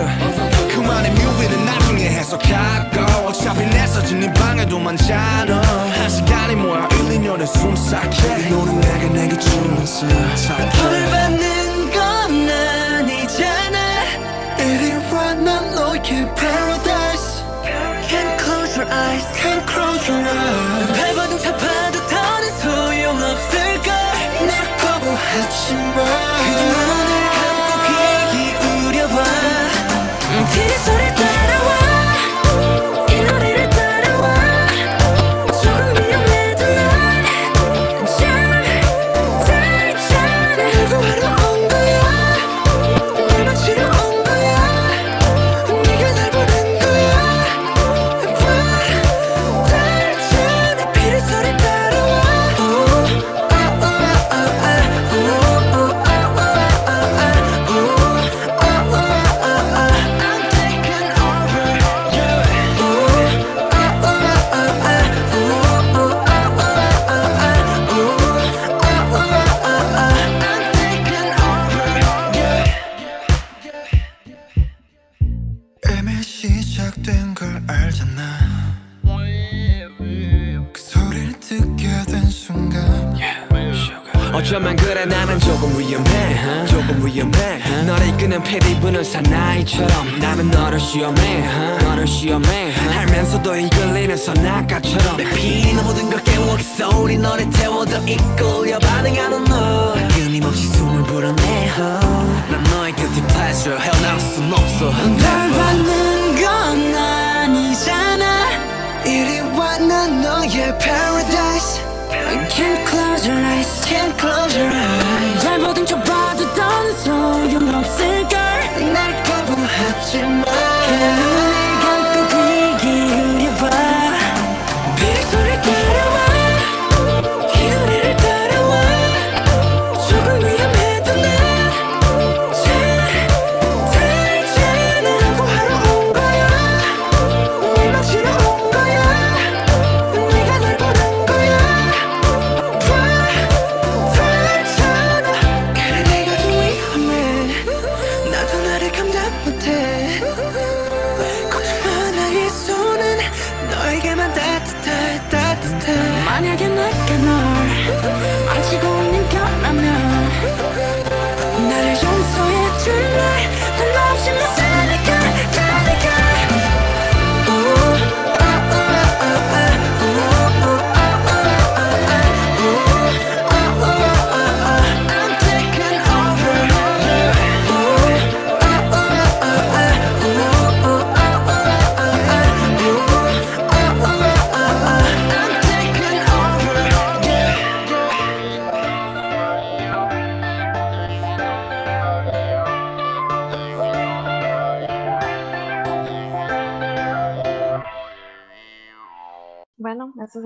그만의 0.73 1.11
뮤비는 1.11 1.65
나중에 1.65 2.09
해석하고 2.09 3.27
어차피 3.27 3.65
내 3.65 3.87
사진 3.87 4.19
네 4.19 4.31
방에도 4.33 4.79
많잖아 4.79 5.61
한 5.61 6.09
시간이 6.09 6.55
뭐야? 6.55 6.87
1, 6.91 7.19
2년에 7.19 7.47
숨삭해 7.47 8.49
너는 8.49 8.79
내게 8.79 9.07
내게 9.07 9.39
주면서 9.39 10.05
벌 10.07 11.09
받는 11.09 11.91
건 11.91 12.49
아니잖아 12.49 13.77
이리 14.59 14.93
와난 15.11 15.73
너의 15.75 16.01
paradise. 16.35 17.41
Can't 18.07 18.39
close 18.39 18.77
your 18.77 18.87
eyes. 18.91 19.25
Can't 19.37 19.65
close 19.67 20.07
your 20.07 20.21
eyes 20.21 20.76
하지 25.37 25.75
마 25.75 26.86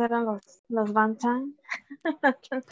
eran 0.02 0.26
los, 0.26 0.64
los 0.70 0.94
Banchan. 0.94 1.56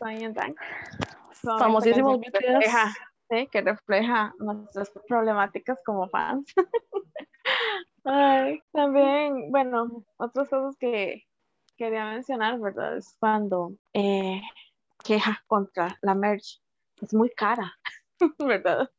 Famosísimos 1.41 1.59
Famosísimos 1.59 2.19
BTS. 2.19 2.33
refleja, 2.33 2.93
sí, 3.29 3.47
que 3.47 3.61
refleja 3.61 4.33
nuestras 4.39 4.91
problemáticas 5.07 5.79
como 5.85 6.09
fans. 6.09 6.53
Ay, 8.03 8.61
también, 8.71 9.51
bueno, 9.51 10.03
otras 10.17 10.49
cosas 10.49 10.75
que 10.77 11.25
quería 11.77 12.05
mencionar, 12.05 12.59
¿verdad? 12.59 12.97
Es 12.97 13.15
cuando 13.19 13.73
eh, 13.93 14.41
queja 15.03 15.43
contra 15.47 15.97
la 16.01 16.15
merch. 16.15 16.61
Es 17.01 17.13
muy 17.13 17.29
cara, 17.29 17.73
¿verdad? 18.39 18.89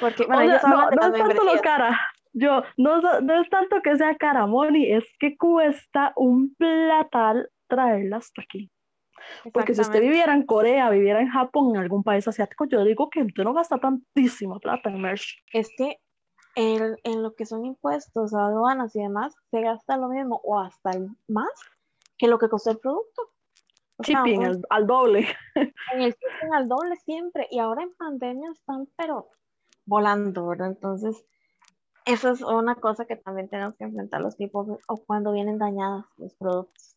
Porque, 0.00 0.24
bueno, 0.24 0.42
O 0.42 0.46
sea, 0.46 0.56
ellos 0.56 0.62
no, 0.64 1.10
de 1.10 1.18
es 1.18 1.24
tanto 1.24 1.44
lo 1.44 1.60
cara. 1.60 2.00
Yo, 2.32 2.62
no, 2.76 3.00
no 3.20 3.42
es 3.42 3.50
tanto 3.50 3.82
que 3.82 3.96
sea 3.96 4.16
cara, 4.16 4.46
Moni, 4.46 4.90
es 4.90 5.04
que 5.18 5.36
cuesta 5.36 6.12
un 6.16 6.54
platal 6.54 7.50
traerla 7.70 8.18
hasta 8.18 8.42
aquí. 8.42 8.70
Porque 9.52 9.74
si 9.74 9.80
usted 9.82 10.00
viviera 10.00 10.34
en 10.34 10.44
Corea, 10.44 10.90
viviera 10.90 11.20
en 11.20 11.28
Japón, 11.28 11.74
en 11.74 11.80
algún 11.82 12.02
país 12.02 12.26
asiático, 12.28 12.66
yo 12.66 12.84
digo 12.84 13.08
que 13.10 13.22
usted 13.22 13.44
no 13.44 13.52
gasta 13.54 13.78
tantísima 13.78 14.58
plata 14.58 14.90
en 14.90 15.00
merch. 15.00 15.42
es 15.52 15.70
que 15.76 15.98
el- 16.56 16.96
en 17.04 17.22
lo 17.22 17.34
que 17.34 17.46
son 17.46 17.64
impuestos, 17.64 18.34
aduanas 18.34 18.94
y 18.96 19.00
demás, 19.00 19.34
se 19.50 19.60
gasta 19.60 19.96
lo 19.96 20.08
mismo 20.08 20.40
o 20.44 20.58
hasta 20.58 20.98
más 21.28 21.48
que 22.18 22.28
lo 22.28 22.38
que 22.38 22.48
costó 22.48 22.70
el 22.72 22.78
producto. 22.78 23.22
O 23.98 24.02
Shipping 24.02 24.44
al, 24.44 24.60
al 24.70 24.86
doble. 24.86 25.26
en 25.94 26.00
el 26.02 26.12
shipping 26.12 26.54
al 26.54 26.68
doble 26.68 26.96
siempre. 26.96 27.46
Y 27.50 27.58
ahora 27.58 27.82
en 27.82 27.94
pandemia 27.94 28.50
están, 28.52 28.88
pero 28.96 29.28
volando, 29.86 30.46
¿verdad? 30.48 30.68
Entonces, 30.68 31.24
eso 32.06 32.30
es 32.30 32.40
una 32.42 32.74
cosa 32.76 33.04
que 33.04 33.16
también 33.16 33.48
tenemos 33.48 33.76
que 33.76 33.84
enfrentar 33.84 34.20
los 34.22 34.36
tipos 34.36 34.66
o 34.86 34.96
cuando 35.04 35.32
vienen 35.32 35.58
dañados 35.58 36.06
los 36.16 36.34
productos. 36.34 36.96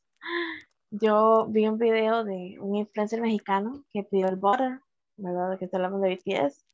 Yo 0.92 1.48
vi 1.50 1.68
un 1.68 1.80
video 1.80 2.24
de 2.24 2.58
un 2.60 2.76
influencer 2.76 3.20
mexicano 3.20 3.84
que 3.92 4.04
pidió 4.04 4.28
el 4.28 4.36
butter, 4.36 4.80
¿verdad? 5.18 5.58
Que 5.58 5.68
te 5.68 5.76
hablamos 5.76 6.02
de 6.02 6.16
BTS. 6.16 6.66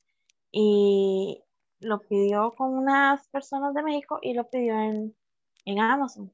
Y 0.52 1.42
lo 1.80 2.02
pidió 2.02 2.54
con 2.56 2.74
unas 2.74 3.28
personas 3.30 3.74
de 3.74 3.84
México 3.84 4.20
y 4.22 4.34
lo 4.34 4.50
pidió 4.50 4.74
en, 4.74 5.16
en 5.66 5.80
Amazon. 5.80 6.34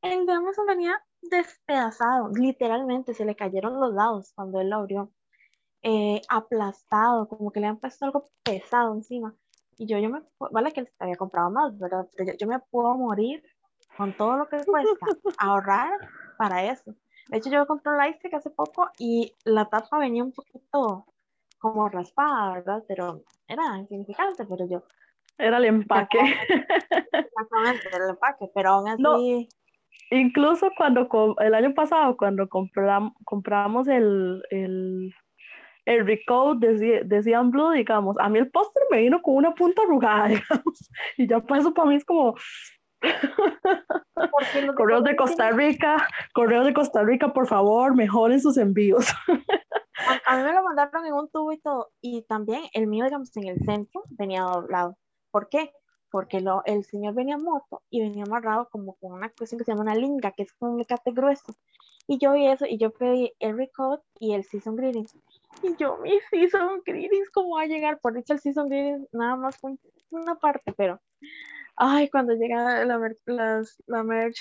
El 0.00 0.26
de 0.26 0.32
Amazon 0.32 0.66
venía 0.66 1.00
despedazado, 1.22 2.30
literalmente 2.34 3.14
se 3.14 3.24
le 3.24 3.36
cayeron 3.36 3.78
los 3.78 3.94
lados 3.94 4.32
cuando 4.34 4.60
él 4.60 4.70
lo 4.70 4.76
abrió. 4.76 5.12
Eh, 5.84 6.22
aplastado, 6.28 7.28
como 7.28 7.50
que 7.50 7.60
le 7.60 7.66
han 7.66 7.78
puesto 7.78 8.04
algo 8.04 8.24
pesado 8.42 8.94
encima. 8.94 9.34
Y 9.78 9.86
yo, 9.86 9.98
yo 9.98 10.10
me, 10.10 10.22
vale 10.50 10.72
que 10.72 10.80
él 10.80 10.92
había 10.98 11.16
comprado 11.16 11.50
más, 11.50 11.76
¿verdad? 11.78 12.08
Pero 12.16 12.32
yo, 12.32 12.38
yo 12.38 12.46
me 12.46 12.58
puedo 12.58 12.94
morir 12.94 13.42
con 13.96 14.16
todo 14.16 14.36
lo 14.36 14.48
que 14.48 14.64
cuesta 14.64 15.06
ahorrar 15.38 15.90
para 16.42 16.64
eso. 16.64 16.92
De 17.28 17.38
hecho, 17.38 17.50
yo 17.50 17.66
compré 17.66 17.92
un 17.92 17.98
lightstick 17.98 18.34
hace 18.34 18.50
poco 18.50 18.90
y 18.98 19.32
la 19.44 19.66
tapa 19.66 19.98
venía 19.98 20.24
un 20.24 20.32
poquito 20.32 21.06
como 21.60 21.88
raspada, 21.88 22.54
¿verdad? 22.54 22.82
Pero 22.88 23.22
era 23.46 23.78
insignificante, 23.78 24.44
pero 24.44 24.68
yo. 24.68 24.82
Era 25.38 25.58
el 25.58 25.66
empaque. 25.66 26.18
Exactamente, 27.12 27.88
el 27.92 28.10
empaque, 28.10 28.50
pero 28.52 28.70
aún 28.70 28.88
así. 28.88 29.02
No. 29.02 29.16
Incluso 30.10 30.70
cuando 30.76 31.08
el 31.38 31.54
año 31.54 31.74
pasado, 31.74 32.16
cuando 32.16 32.48
compram- 32.48 33.14
compramos 33.24 33.86
el, 33.86 34.42
el, 34.50 35.14
el 35.84 36.06
Recode 36.06 36.74
de, 36.74 37.04
de 37.04 37.22
Cian 37.22 37.52
Blue, 37.52 37.70
digamos, 37.70 38.16
a 38.18 38.28
mí 38.28 38.40
el 38.40 38.50
póster 38.50 38.82
me 38.90 38.98
vino 38.98 39.22
con 39.22 39.36
una 39.36 39.54
punta 39.54 39.82
arrugada, 39.82 40.26
digamos, 40.28 40.90
y 41.16 41.28
ya 41.28 41.38
para 41.38 41.60
eso 41.60 41.72
para 41.72 41.88
mí 41.88 41.94
es 41.94 42.04
como 42.04 42.34
correos 44.76 45.04
de 45.04 45.16
Costa 45.16 45.50
Rica, 45.50 46.08
correos 46.32 46.66
de 46.66 46.74
Costa 46.74 47.02
Rica, 47.02 47.32
por 47.32 47.46
favor, 47.46 47.94
mejoren 47.94 48.40
sus 48.40 48.56
envíos. 48.56 49.06
A, 50.26 50.34
a 50.34 50.36
mí 50.36 50.42
me 50.42 50.52
lo 50.52 50.62
mandaron 50.64 51.06
en 51.06 51.12
un 51.12 51.28
tubo 51.28 51.52
y 51.52 51.58
todo. 51.58 51.92
Y 52.00 52.22
también 52.22 52.62
el 52.72 52.86
mío, 52.86 53.04
digamos, 53.04 53.36
en 53.36 53.46
el 53.46 53.58
centro 53.64 54.02
venía 54.10 54.42
doblado. 54.42 54.96
¿Por 55.30 55.48
qué? 55.48 55.72
Porque 56.10 56.40
lo, 56.40 56.62
el 56.64 56.84
señor 56.84 57.14
venía 57.14 57.36
en 57.36 57.42
moto 57.44 57.82
y 57.88 58.00
venía 58.00 58.24
amarrado 58.24 58.68
como 58.70 58.94
con 58.96 59.12
una 59.12 59.30
cuestión 59.30 59.58
que 59.58 59.64
se 59.64 59.70
llama 59.70 59.82
una 59.82 59.94
linga, 59.94 60.32
que 60.32 60.42
es 60.42 60.52
como 60.54 60.72
un 60.72 60.78
mecate 60.78 61.12
grueso. 61.12 61.54
Y 62.06 62.18
yo 62.18 62.32
vi 62.32 62.46
eso 62.46 62.66
y 62.66 62.78
yo 62.78 62.90
pedí 62.90 63.32
el 63.38 63.56
record 63.56 64.00
y 64.18 64.34
el 64.34 64.44
season 64.44 64.76
greetings. 64.76 65.16
Y 65.62 65.76
yo, 65.76 65.98
mi 65.98 66.18
season 66.30 66.82
greetings, 66.84 67.30
¿cómo 67.30 67.56
va 67.56 67.62
a 67.62 67.66
llegar? 67.66 68.00
Por 68.00 68.14
dicho, 68.14 68.32
el 68.32 68.40
season 68.40 68.68
greetings 68.68 69.08
nada 69.12 69.36
más 69.36 69.56
fue 69.58 69.76
una 70.10 70.34
parte, 70.34 70.72
pero. 70.72 71.00
Ay, 71.76 72.08
cuando 72.10 72.34
llega 72.34 72.84
la, 72.84 72.98
mer- 72.98 73.18
las, 73.26 73.82
la 73.86 74.02
merch, 74.02 74.38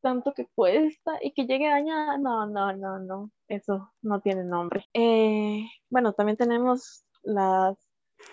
tanto 0.00 0.32
que 0.32 0.46
cuesta 0.54 1.12
y 1.22 1.32
que 1.32 1.46
llegue 1.46 1.68
dañada, 1.68 2.18
no, 2.18 2.46
no, 2.46 2.72
no, 2.72 2.98
no, 2.98 3.30
eso 3.48 3.92
no 4.02 4.20
tiene 4.20 4.44
nombre. 4.44 4.84
Eh, 4.94 5.66
bueno, 5.90 6.12
también 6.12 6.36
tenemos 6.36 7.04
las 7.22 7.76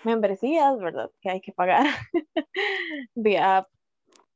membresías, 0.04 0.78
¿verdad? 0.78 1.10
Que 1.20 1.30
hay 1.30 1.40
que 1.40 1.52
pagar 1.52 1.86
vía, 3.14 3.66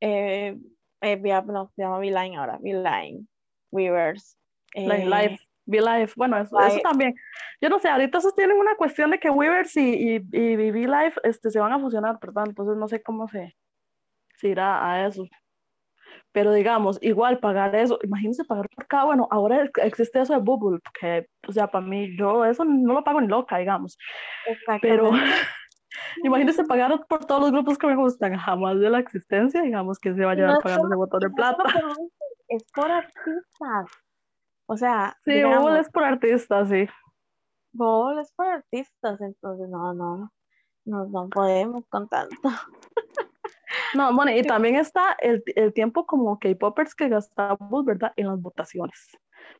eh, 0.01 0.57
eh, 1.01 1.15
vía, 1.15 1.41
no, 1.41 1.71
se 1.75 1.83
llama 1.83 1.99
Beeline 1.99 2.37
ahora, 2.37 2.57
Beeline, 2.61 3.27
Weavers. 3.71 4.37
Live, 4.73 5.37
Be 5.71 5.79
Live, 5.81 6.11
bueno, 6.15 6.37
eso, 6.37 6.57
eso 6.59 6.79
también. 6.83 7.15
Yo 7.61 7.69
no 7.69 7.79
sé, 7.79 7.89
ahorita 7.89 8.17
esos 8.19 8.35
tienen 8.35 8.57
una 8.57 8.75
cuestión 8.75 9.09
de 9.11 9.19
que 9.19 9.29
Weavers 9.29 9.75
y, 9.77 10.15
y, 10.15 10.15
y 10.31 10.55
Be 10.55 10.71
Live 10.87 11.13
este, 11.23 11.49
se 11.49 11.59
van 11.59 11.73
a 11.73 11.79
fusionar, 11.79 12.19
¿verdad? 12.21 12.45
Entonces 12.47 12.77
no 12.77 12.87
sé 12.87 13.01
cómo 13.01 13.27
se, 13.27 13.55
se 14.35 14.47
irá 14.49 14.87
a 14.91 15.07
eso. 15.07 15.25
Pero 16.33 16.53
digamos, 16.53 16.97
igual 17.01 17.39
pagar 17.39 17.75
eso, 17.75 17.99
imagínense 18.03 18.45
pagar 18.45 18.69
por 18.69 18.87
cada, 18.87 19.03
bueno, 19.05 19.27
ahora 19.31 19.63
ex- 19.65 19.83
existe 19.83 20.21
eso 20.21 20.33
de 20.33 20.39
Bubble, 20.39 20.79
que, 20.99 21.27
o 21.47 21.51
sea, 21.51 21.67
para 21.67 21.85
mí, 21.85 22.15
yo 22.17 22.45
eso 22.45 22.63
no 22.63 22.93
lo 22.93 23.03
pago 23.03 23.19
ni 23.19 23.27
loca, 23.27 23.57
digamos. 23.57 23.97
Pero 24.81 25.11
imagínense 26.23 26.63
pagar 26.63 27.05
por 27.07 27.25
todos 27.25 27.41
los 27.41 27.51
grupos 27.51 27.77
que 27.77 27.87
me 27.87 27.95
gustan, 27.95 28.35
jamás 28.37 28.79
de 28.79 28.89
la 28.89 28.99
existencia, 28.99 29.61
digamos, 29.61 29.99
que 29.99 30.13
se 30.13 30.23
va 30.23 30.31
a 30.31 30.35
llevar 30.35 30.53
no 30.53 30.59
pagando 30.61 30.87
ese 30.87 30.93
solo- 30.93 30.97
botón 30.99 31.19
de 31.19 31.29
plata. 31.31 31.63
es 32.47 32.63
por 32.73 32.91
artistas. 32.91 33.85
O 34.71 34.77
sea, 34.77 35.17
Sí, 35.25 35.33
digamos, 35.33 35.77
es 35.77 35.89
por 35.89 36.05
artistas, 36.05 36.69
sí. 36.69 36.87
Bowl 37.73 38.17
es 38.19 38.31
por 38.31 38.45
artistas, 38.45 39.19
entonces 39.19 39.67
no, 39.67 39.93
no, 39.93 40.31
no, 40.85 41.05
no 41.07 41.27
podemos 41.29 41.85
con 41.89 42.07
tanto. 42.07 42.37
No, 43.93 44.13
bueno, 44.13 44.31
y 44.31 44.41
también 44.43 44.75
está 44.75 45.13
el, 45.19 45.43
el 45.55 45.73
tiempo 45.73 46.05
como 46.05 46.39
K-popers 46.39 46.95
que 46.95 47.09
gastamos, 47.09 47.83
¿verdad? 47.83 48.13
En 48.15 48.27
las 48.27 48.41
votaciones. 48.41 49.09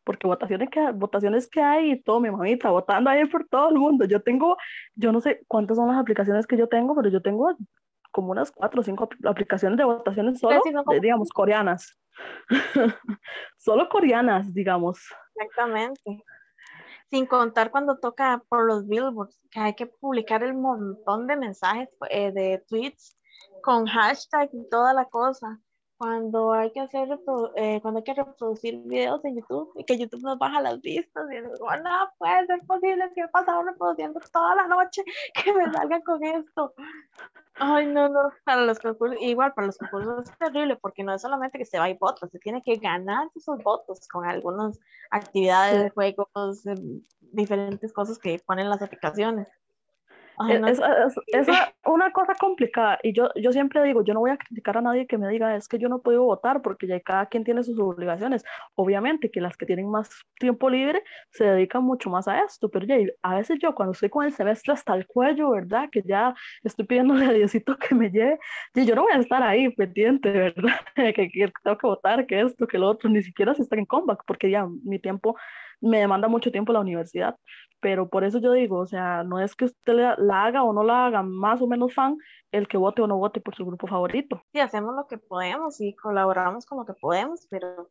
Porque 0.06 0.28
votaciones 0.28 0.70
que, 0.70 0.92
votaciones 0.92 1.50
que 1.50 1.62
hay 1.62 1.92
y 1.92 2.02
todo, 2.02 2.22
mi 2.22 2.32
mamita, 2.32 2.70
votando 2.70 3.10
ahí 3.10 3.26
por 3.26 3.46
todo 3.48 3.70
el 3.70 3.76
mundo. 3.76 4.06
Yo 4.06 4.22
tengo, 4.22 4.56
yo 4.96 5.12
no 5.12 5.20
sé 5.20 5.42
cuántas 5.48 5.76
son 5.78 5.90
las 5.90 5.98
aplicaciones 5.98 6.48
que 6.48 6.56
yo 6.58 6.70
tengo, 6.70 6.96
pero 6.96 7.10
yo 7.10 7.22
tengo 7.22 7.58
como 8.12 8.32
unas 8.32 8.52
cuatro 8.52 8.80
o 8.80 8.84
cinco 8.84 9.10
apl- 9.10 9.30
aplicaciones 9.30 9.78
de 9.78 9.84
votaciones 9.84 10.40
solo, 10.40 10.62
sí, 10.64 10.72
de, 10.88 11.00
digamos, 11.02 11.30
coreanas. 11.30 11.98
Solo 13.58 13.90
coreanas, 13.90 14.54
digamos. 14.54 15.00
Exactamente. 15.36 16.24
Sin 17.10 17.26
contar 17.26 17.72
cuando 17.72 18.00
toca 18.00 18.44
por 18.48 18.66
los 18.66 18.88
billboards, 18.88 19.40
que 19.52 19.60
hay 19.60 19.76
que 19.76 19.88
publicar 19.88 20.44
el 20.44 20.54
montón 20.54 21.28
de 21.28 21.36
mensajes, 21.36 21.90
eh, 22.10 22.32
de 22.32 22.64
tweets 22.68 23.18
con 23.62 23.86
hashtag 23.86 24.50
y 24.54 24.70
toda 24.70 24.94
la 24.94 25.06
cosa. 25.06 25.60
Cuando 26.02 26.52
hay 26.52 26.72
que 26.72 26.80
hacer 26.80 27.10
eh, 27.56 27.80
cuando 27.80 28.00
hay 28.00 28.04
que 28.04 28.16
reproducir 28.16 28.82
videos 28.86 29.24
en 29.24 29.36
YouTube 29.36 29.72
y 29.76 29.84
que 29.84 30.00
YouTube 30.00 30.24
nos 30.24 30.40
baja 30.40 30.60
las 30.60 30.82
vistas 30.82 31.28
y 31.30 31.36
digo, 31.36 31.52
no 31.84 32.10
puede 32.18 32.48
ser 32.48 32.60
posible 32.66 33.12
que 33.14 33.22
he 33.22 33.28
pasado 33.28 33.62
reproduciendo 33.62 34.20
toda 34.34 34.56
la 34.56 34.68
noche 34.68 35.04
que 35.46 35.54
me 35.54 35.72
salgan 35.72 36.02
con 36.02 36.24
esto. 36.24 36.74
Ay, 37.54 37.86
no, 37.86 38.10
no, 38.10 38.32
para 38.44 38.66
los 38.66 38.80
concursos, 38.80 39.16
igual 39.22 39.54
para 39.54 39.68
los 39.68 39.78
concursos 39.78 40.28
es 40.28 40.38
terrible 40.40 40.76
porque 40.78 41.04
no 41.04 41.14
es 41.14 41.22
solamente 41.22 41.60
que 41.60 41.66
se 41.66 41.78
va 41.78 41.88
y 41.88 41.94
vota, 41.94 42.28
se 42.30 42.40
tiene 42.40 42.64
que 42.64 42.78
ganar 42.78 43.30
esos 43.36 43.62
votos 43.62 44.08
con 44.08 44.26
algunas 44.26 44.80
actividades, 45.12 45.94
juegos, 45.94 46.66
em, 46.66 47.04
diferentes 47.20 47.94
cosas 47.94 48.18
que 48.18 48.42
ponen 48.44 48.72
las 48.72 48.82
aplicaciones. 48.82 49.48
Ay, 50.50 50.60
no, 50.60 50.68
Es, 50.68 50.80
es- 50.80 51.18
es 51.28 51.48
una- 51.86 52.12
cosa 52.12 52.34
complicada 52.40 53.00
y 53.04 53.14
yo, 53.14 53.30
yo 53.36 53.52
siempre 53.52 53.82
digo, 53.84 54.04
yo 54.04 54.14
no 54.14 54.20
voy 54.22 54.32
a 54.32 54.38
criticar 54.38 54.78
a 54.78 54.82
nadie 54.82 55.08
que 55.08 55.18
me 55.18 55.28
diga, 55.30 55.56
es 55.56 55.68
que 55.68 55.78
yo 55.80 55.88
no 55.90 56.02
podido 56.02 56.24
votar 56.24 56.62
porque 56.62 56.88
ya 56.88 57.00
cada 57.00 57.28
quien 57.28 57.44
tiene 57.44 57.64
sus 57.64 57.80
obligaciones. 57.80 58.44
Obviamente 58.76 59.30
que 59.32 59.40
las 59.42 59.56
que 59.58 59.66
tienen 59.66 59.90
más 59.90 60.10
tiempo 60.40 60.70
libre 60.70 61.04
se 61.32 61.46
dedican 61.46 61.84
mucho 61.84 62.10
más 62.10 62.28
a 62.28 62.42
esto, 62.44 62.70
pero 62.70 62.86
ya, 62.86 62.96
a 63.22 63.36
veces 63.36 63.60
yo 63.62 63.74
cuando 63.76 63.94
estoy 63.94 64.10
con 64.10 64.26
el 64.26 64.34
semestre 64.34 64.74
hasta 64.74 64.94
el 64.96 65.06
cuello, 65.08 65.52
¿verdad? 65.52 65.90
Que 65.92 66.02
ya 66.06 66.34
estoy 66.64 66.86
pidiéndole 66.86 67.26
a 67.26 67.34
Diosito 67.34 67.78
que 67.78 67.96
me 67.96 68.10
lleve, 68.10 68.40
y 68.76 68.86
yo 68.86 68.96
no 68.96 69.04
voy 69.04 69.14
a 69.14 69.18
estar 69.18 69.42
ahí 69.44 69.70
pendiente, 69.76 70.32
¿verdad? 70.32 70.80
Que, 71.16 71.30
que 71.30 71.52
tengo 71.64 71.78
que 71.78 71.88
votar, 71.88 72.26
que 72.26 72.42
esto, 72.42 72.68
que 72.68 72.78
lo 72.78 72.88
otro, 72.90 73.10
ni 73.10 73.22
siquiera 73.22 73.54
si 73.54 73.62
está 73.62 73.76
en 73.78 73.86
comeback, 73.86 74.24
porque 74.26 74.50
ya 74.50 74.68
mi 74.84 75.00
tiempo 75.00 75.36
me 75.82 76.00
demanda 76.00 76.28
mucho 76.28 76.52
tiempo 76.52 76.74
la 76.74 76.80
universidad 76.80 77.36
pero 77.82 78.08
por 78.08 78.24
eso 78.24 78.40
yo 78.40 78.54
digo, 78.54 78.78
o 78.78 78.86
sea, 78.86 79.24
no 79.24 79.40
es 79.40 79.56
que 79.56 79.66
usted 79.66 79.94
la, 79.94 80.16
la 80.18 80.46
haga 80.46 80.64
o 80.64 80.72
no 80.72 80.84
la 80.84 81.08
haga 81.08 81.24
más 81.24 81.62
o 81.62 81.68
menos 81.68 81.94
fan 81.94 82.16
el 82.52 82.68
que 82.68 82.78
vote 82.78 83.02
o 83.02 83.08
no 83.08 83.18
vote 83.18 83.42
por 83.42 83.56
su 83.56 83.66
grupo 83.66 83.88
favorito. 83.88 84.42
sí, 84.54 84.60
hacemos 84.60 84.96
lo 84.96 85.08
que 85.08 85.18
podemos 85.18 85.82
y 85.82 85.96
colaboramos 85.96 86.66
con 86.66 86.78
lo 86.78 86.86
que 86.86 86.94
podemos, 86.94 87.48
pero 87.50 87.90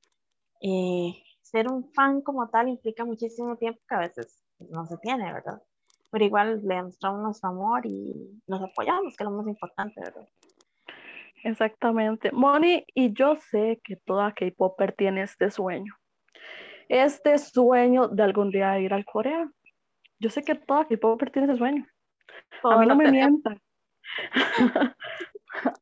eh, 0.62 1.12
ser 1.42 1.70
un 1.70 1.92
fan 1.92 2.22
como 2.22 2.48
tal 2.48 2.68
implica 2.68 3.04
muchísimo 3.04 3.56
tiempo 3.56 3.80
que 3.88 3.94
a 3.94 3.98
veces 3.98 4.44
no 4.70 4.86
se 4.86 4.96
tiene, 4.98 5.32
¿verdad? 5.32 5.60
Pero 6.10 6.24
igual 6.24 6.60
le 6.62 6.76
demostramos 6.76 7.22
nuestro 7.22 7.50
amor 7.50 7.84
y 7.84 8.40
nos 8.46 8.62
apoyamos, 8.62 9.16
que 9.16 9.24
es 9.24 9.30
lo 9.30 9.36
más 9.36 9.46
importante, 9.48 10.00
¿verdad? 10.00 10.28
Exactamente. 11.42 12.30
Moni, 12.32 12.84
y 12.94 13.12
yo 13.12 13.36
sé 13.50 13.80
que 13.82 13.96
toda 13.96 14.34
K-Popper 14.34 14.92
tiene 14.92 15.22
este 15.22 15.50
sueño. 15.50 15.94
Este 16.90 17.38
sueño 17.38 18.08
de 18.08 18.22
algún 18.24 18.50
día 18.50 18.76
ir 18.80 18.92
al 18.92 19.04
Corea. 19.04 19.48
Yo 20.18 20.28
sé 20.28 20.42
que 20.42 20.56
toda 20.56 20.88
K-Popper 20.88 21.30
tiene 21.30 21.46
ese 21.46 21.56
sueño. 21.56 21.86
A 22.64 22.78
mí 22.78 22.86
no 22.86 22.96
me 22.96 23.04
tenemos. 23.04 23.30
mientan. 23.30 23.60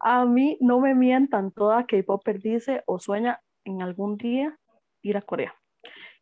A 0.00 0.26
mí 0.26 0.58
no 0.60 0.80
me 0.80 0.94
mientan. 0.94 1.50
Toda 1.50 1.86
K-Popper 1.86 2.42
dice 2.42 2.82
o 2.84 2.98
sueña 2.98 3.40
en 3.64 3.80
algún 3.80 4.18
día 4.18 4.58
ir 5.00 5.16
a 5.16 5.22
Corea. 5.22 5.54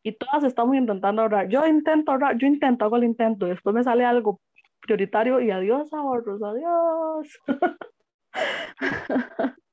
Y 0.05 0.13
todas 0.13 0.45
estamos 0.45 0.77
intentando 0.77 1.23
ahorrar. 1.23 1.49
Yo 1.49 1.67
intento 1.67 2.13
ahorrar, 2.13 2.39
yo 2.39 2.47
intento, 2.47 2.85
hago 2.85 2.97
el 2.97 3.03
intento. 3.03 3.47
Después 3.47 3.75
me 3.75 3.83
sale 3.83 4.05
algo 4.05 4.41
prioritario 4.79 5.41
y 5.41 5.51
adiós 5.51 5.93
ahorros, 5.93 6.41
adiós. 6.45 7.41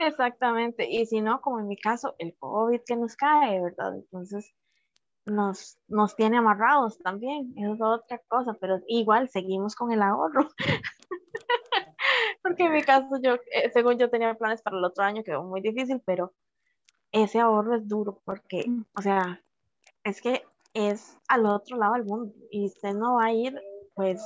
Exactamente, 0.00 0.88
y 0.88 1.06
si 1.06 1.20
no, 1.20 1.40
como 1.40 1.60
en 1.60 1.68
mi 1.68 1.76
caso, 1.76 2.14
el 2.18 2.36
COVID 2.38 2.80
que 2.86 2.96
nos 2.96 3.16
cae, 3.16 3.60
¿verdad? 3.60 3.94
Entonces 3.96 4.54
nos, 5.26 5.78
nos 5.88 6.16
tiene 6.16 6.38
amarrados 6.38 6.98
también, 6.98 7.52
eso 7.56 7.74
es 7.74 7.80
otra 7.82 8.18
cosa, 8.28 8.54
pero 8.60 8.80
igual 8.86 9.28
seguimos 9.28 9.74
con 9.74 9.92
el 9.92 10.02
ahorro. 10.02 10.48
Porque 12.42 12.64
en 12.64 12.72
mi 12.72 12.82
caso, 12.82 13.20
yo, 13.22 13.34
eh, 13.52 13.70
según 13.72 13.98
yo 13.98 14.08
tenía 14.10 14.34
planes 14.34 14.62
para 14.62 14.78
el 14.78 14.84
otro 14.84 15.04
año, 15.04 15.22
quedó 15.24 15.42
muy 15.42 15.60
difícil, 15.60 16.00
pero 16.06 16.32
ese 17.12 17.40
ahorro 17.40 17.76
es 17.76 17.88
duro 17.88 18.20
porque, 18.24 18.64
Mm. 18.68 18.82
o 18.96 19.02
sea, 19.02 19.42
es 20.04 20.20
que 20.22 20.44
es 20.74 21.18
al 21.28 21.46
otro 21.46 21.76
lado 21.76 21.94
del 21.94 22.04
mundo 22.04 22.32
y 22.50 22.66
usted 22.66 22.94
no 22.94 23.16
va 23.16 23.26
a 23.26 23.32
ir, 23.32 23.60
pues, 23.94 24.22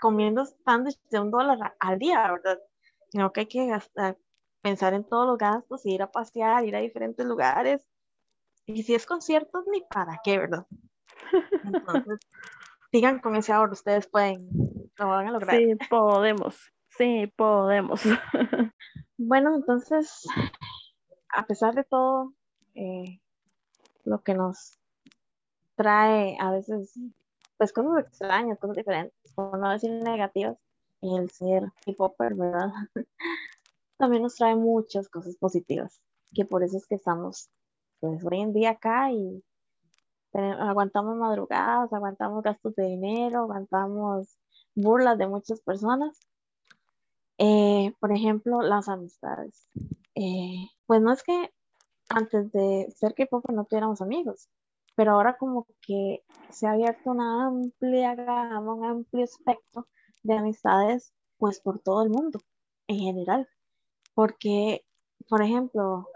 comiendo 0.00 0.44
sándwiches 0.64 1.08
de 1.10 1.20
un 1.20 1.30
dólar 1.30 1.76
al 1.80 1.98
día, 1.98 2.30
¿verdad? 2.30 2.60
Sino 3.10 3.32
que 3.32 3.40
hay 3.40 3.46
que 3.46 3.66
gastar, 3.66 4.16
pensar 4.60 4.94
en 4.94 5.04
todos 5.04 5.26
los 5.26 5.38
gastos, 5.38 5.86
ir 5.86 6.02
a 6.02 6.10
pasear, 6.10 6.64
ir 6.64 6.76
a 6.76 6.80
diferentes 6.80 7.24
lugares. 7.26 7.86
Y 8.66 8.82
si 8.82 8.94
es 8.94 9.06
conciertos, 9.06 9.64
ni 9.70 9.82
para 9.82 10.20
qué, 10.22 10.38
¿verdad? 10.38 10.66
Entonces, 11.64 12.18
sigan 12.90 13.20
con 13.20 13.36
ese 13.36 13.52
ahorro, 13.52 13.72
ustedes 13.72 14.06
pueden, 14.06 14.48
lo 14.96 15.08
van 15.08 15.28
a 15.28 15.32
lograr. 15.32 15.56
Sí, 15.56 15.74
podemos. 15.88 16.58
Sí, 16.90 17.32
podemos. 17.36 18.02
Bueno, 19.20 19.56
entonces, 19.56 20.24
a 21.30 21.44
pesar 21.44 21.74
de 21.74 21.82
todo, 21.82 22.34
eh, 22.76 23.20
lo 24.04 24.22
que 24.22 24.34
nos 24.34 24.78
trae 25.74 26.36
a 26.40 26.52
veces, 26.52 26.96
pues 27.56 27.72
cosas 27.72 28.06
extrañas, 28.06 28.60
cosas 28.60 28.76
diferentes, 28.76 29.32
por 29.34 29.58
no 29.58 29.70
decir 29.70 29.90
negativas, 29.90 30.56
el 31.02 31.28
ser 31.30 31.64
hip 31.84 32.00
hopper, 32.00 32.34
¿verdad? 32.34 32.70
También 33.98 34.22
nos 34.22 34.36
trae 34.36 34.54
muchas 34.56 35.08
cosas 35.08 35.36
positivas, 35.36 36.00
que 36.32 36.44
por 36.44 36.62
eso 36.62 36.76
es 36.76 36.86
que 36.86 36.94
estamos, 36.94 37.50
pues 38.00 38.24
hoy 38.24 38.40
en 38.40 38.52
día 38.52 38.70
acá 38.70 39.12
y 39.12 39.42
aguantamos 40.32 41.16
madrugadas, 41.16 41.92
aguantamos 41.92 42.42
gastos 42.42 42.74
de 42.76 42.84
dinero, 42.84 43.40
aguantamos 43.40 44.38
burlas 44.74 45.18
de 45.18 45.26
muchas 45.26 45.60
personas. 45.60 46.18
Eh, 47.38 47.92
por 48.00 48.12
ejemplo, 48.12 48.62
las 48.62 48.88
amistades. 48.88 49.68
Eh, 50.14 50.68
pues 50.86 51.00
no 51.00 51.12
es 51.12 51.22
que 51.22 51.52
antes 52.08 52.50
de 52.52 52.92
ser 52.96 53.14
K-pop 53.14 53.44
no 53.50 53.64
tuviéramos 53.64 54.00
amigos, 54.00 54.48
pero 54.96 55.12
ahora 55.12 55.36
como 55.36 55.66
que 55.80 56.24
se 56.50 56.66
ha 56.66 56.72
abierto 56.72 57.10
una 57.10 57.46
amplia 57.46 58.14
gama, 58.14 58.74
un 58.74 58.84
amplio 58.84 59.24
espectro 59.24 59.86
de 60.22 60.34
amistades, 60.34 61.12
pues 61.36 61.60
por 61.60 61.78
todo 61.80 62.02
el 62.02 62.10
mundo 62.10 62.40
en 62.88 62.98
general. 62.98 63.48
Porque, 64.18 64.84
por 65.28 65.42
ejemplo, 65.42 66.08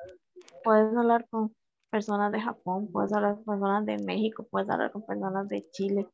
puedes 0.64 0.92
hablar 0.96 1.28
con 1.28 1.54
personas 1.88 2.32
de 2.32 2.40
Japón, 2.40 2.90
puedes 2.90 3.12
hablar 3.12 3.36
con 3.36 3.44
personas 3.44 3.86
de 3.86 3.96
México, 3.98 4.44
puedes 4.50 4.68
hablar 4.68 4.90
con 4.90 5.06
personas 5.06 5.48
de 5.48 5.70
Chile, 5.70 6.08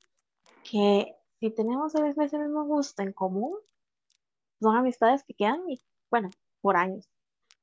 que 0.70 1.14
si 1.40 1.48
tenemos 1.48 1.96
a 1.96 2.02
veces 2.02 2.30
el 2.34 2.40
mismo 2.40 2.66
gusto 2.66 3.02
en 3.02 3.14
común, 3.14 3.56
son 4.60 4.76
amistades 4.76 5.24
que 5.24 5.32
quedan, 5.32 5.62
y, 5.66 5.80
bueno, 6.10 6.28
por 6.60 6.76
años, 6.76 7.08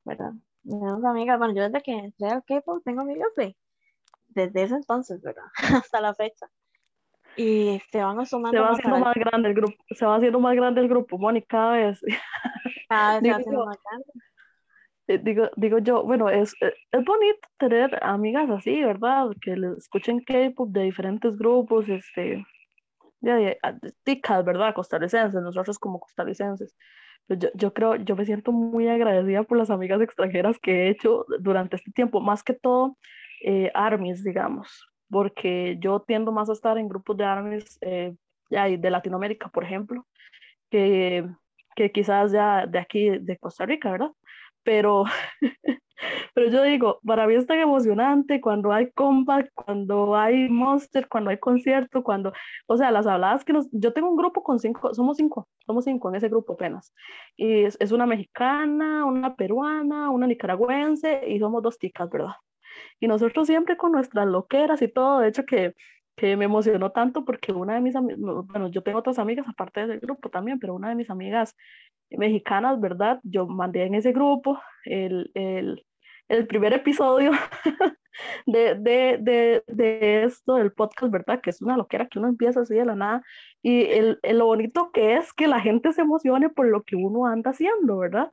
¿verdad? 0.04 0.32
Tenemos 0.64 1.06
amigas, 1.06 1.38
bueno, 1.38 1.54
yo 1.54 1.62
desde 1.62 1.84
que 1.84 1.92
entré 1.92 2.30
al 2.30 2.44
K-pop 2.44 2.82
tengo 2.84 3.02
amigas 3.02 3.30
de, 3.38 3.56
desde 4.30 4.64
ese 4.64 4.74
entonces, 4.74 5.22
¿verdad? 5.22 5.46
Hasta 5.86 6.02
la 6.02 6.16
fecha. 6.16 6.48
Y 7.38 7.80
se 7.92 8.02
van 8.02 8.26
sumando. 8.26 8.58
Se 8.58 8.64
va 8.64 8.72
haciendo 8.72 8.98
más 8.98 9.14
grande 9.14 9.50
el 9.50 9.54
grupo, 9.54 9.84
se 9.92 10.04
va 10.04 10.16
haciendo 10.16 10.40
más 10.40 10.56
grande 10.56 10.82
el 10.82 10.90
grupo, 10.90 11.20
Moni, 11.20 11.44
cada 11.44 11.74
vez. 11.74 12.02
Cada 12.88 13.20
vez 13.20 13.32
más 13.32 13.46
grande. 13.46 14.06
Eh, 15.08 15.20
digo, 15.20 15.50
digo 15.56 15.78
yo, 15.80 16.04
bueno, 16.04 16.30
es, 16.30 16.54
eh, 16.62 16.74
es 16.92 17.06
bonito 17.06 17.48
tener 17.60 18.04
amigas 18.04 18.50
así, 18.50 18.84
¿verdad? 18.84 19.28
Que 19.40 19.56
le 19.56 19.74
escuchen 19.78 20.20
K-pop 20.22 20.70
de 20.70 20.84
diferentes 20.84 21.38
grupos, 21.38 21.88
este, 21.90 22.44
de, 23.22 23.32
de, 23.32 23.94
ticas, 24.04 24.44
¿verdad? 24.44 24.74
Costarricenses, 24.74 25.42
nosotros 25.42 25.78
como 25.78 26.00
costarricenses. 26.00 26.76
Pues 27.28 27.40
yo, 27.40 27.50
yo 27.54 27.74
creo, 27.74 27.96
yo 27.98 28.16
me 28.16 28.26
siento 28.26 28.52
muy 28.52 28.88
agradecida 28.88 29.44
por 29.44 29.58
las 29.58 29.70
amigas 29.70 30.02
extranjeras 30.02 30.58
que 30.60 30.88
he 30.88 30.90
hecho 30.90 31.26
durante 31.40 31.76
este 31.76 31.92
tiempo, 31.92 32.20
más 32.20 32.44
que 32.44 32.54
todo 32.54 32.98
eh, 33.44 33.72
armies, 33.76 34.24
digamos, 34.24 34.88
porque 35.10 35.78
yo 35.80 36.00
tiendo 36.02 36.32
más 36.32 36.50
a 36.50 36.54
estar 36.54 36.78
en 36.80 36.88
grupos 36.90 37.18
de 37.18 37.26
armies 37.26 37.78
eh, 37.82 38.16
de 38.50 38.90
Latinoamérica, 38.90 39.50
por 39.50 39.64
ejemplo, 39.64 40.08
que, 40.72 41.28
que 41.76 41.92
quizás 41.92 42.32
ya 42.32 42.66
de 42.66 42.80
aquí, 42.80 43.10
de 43.20 43.38
Costa 43.38 43.66
Rica, 43.66 43.92
¿verdad? 43.92 44.12
pero, 44.66 45.06
pero 46.34 46.50
yo 46.50 46.64
digo, 46.64 47.00
para 47.06 47.26
mí 47.28 47.36
es 47.36 47.48
tan 47.48 47.60
emocionante 47.60 48.42
cuando 48.42 48.74
hay 48.74 48.92
comeback, 48.92 49.52
cuando 49.54 50.18
hay 50.18 50.50
monster, 50.50 51.08
cuando 51.08 51.30
hay 51.30 51.38
concierto, 51.38 52.04
cuando, 52.04 52.34
o 52.68 52.76
sea, 52.76 52.92
las 52.92 53.08
habladas 53.08 53.46
que 53.46 53.54
nos, 53.54 53.70
yo 53.72 53.94
tengo 53.94 54.10
un 54.10 54.18
grupo 54.18 54.44
con 54.44 54.60
cinco, 54.60 54.94
somos 54.94 55.16
cinco, 55.16 55.48
somos 55.66 55.86
cinco 55.86 56.10
en 56.10 56.16
ese 56.16 56.28
grupo 56.28 56.54
apenas, 56.54 56.94
y 57.38 57.64
es, 57.64 57.78
es 57.80 57.94
una 57.94 58.06
mexicana, 58.06 59.06
una 59.06 59.36
peruana, 59.36 60.10
una 60.10 60.28
nicaragüense, 60.28 61.24
y 61.30 61.40
somos 61.40 61.64
dos 61.64 61.78
ticas, 61.78 62.10
¿verdad? 62.10 62.34
Y 63.00 63.08
nosotros 63.08 63.48
siempre 63.48 63.78
con 63.78 63.94
nuestras 63.94 64.28
loqueras 64.28 64.82
y 64.82 64.90
todo, 64.90 65.20
de 65.20 65.30
hecho 65.30 65.46
que 65.46 65.76
que 66.16 66.38
me 66.38 66.46
emocionó 66.46 66.92
tanto 66.92 67.26
porque 67.26 67.52
una 67.52 67.76
de 67.76 67.82
mis 67.82 67.96
amigas, 67.96 68.20
bueno, 68.20 68.70
yo 68.70 68.82
tengo 68.84 69.00
otras 69.00 69.20
amigas 69.20 69.46
aparte 69.48 69.86
del 69.86 70.00
grupo 70.00 70.30
también, 70.30 70.60
pero 70.60 70.76
una 70.76 70.90
de 70.90 70.96
mis 70.96 71.10
amigas 71.10 71.56
mexicanas, 72.10 72.80
¿verdad? 72.80 73.20
Yo 73.24 73.48
mandé 73.48 73.84
en 73.84 73.96
ese 73.96 74.14
grupo 74.14 74.60
el, 74.86 75.32
el, 75.34 75.86
el 76.30 76.48
primer 76.48 76.74
episodio 76.74 77.32
de, 78.46 78.76
de, 78.76 79.18
de, 79.20 79.64
de, 79.68 80.24
esto, 80.24 80.56
del 80.56 80.72
podcast, 80.72 81.12
¿verdad? 81.12 81.42
Que 81.42 81.50
es 81.50 81.62
una 81.62 81.78
loquera 81.78 82.08
que 82.08 82.20
uno 82.20 82.30
empieza 82.30 82.62
así 82.62 82.76
de 82.76 82.86
la 82.86 82.96
nada. 82.96 83.24
Y 83.62 83.84
el, 83.86 84.20
el, 84.24 84.38
lo 84.38 84.46
bonito 84.46 84.92
que 84.94 85.16
es 85.16 85.34
que 85.34 85.48
la 85.48 85.60
gente 85.60 85.92
se 85.94 86.02
emocione 86.02 86.50
por 86.50 86.68
lo 86.68 86.84
que 86.84 86.96
uno 86.96 87.26
anda 87.26 87.52
haciendo, 87.52 87.98
¿verdad? 87.98 88.30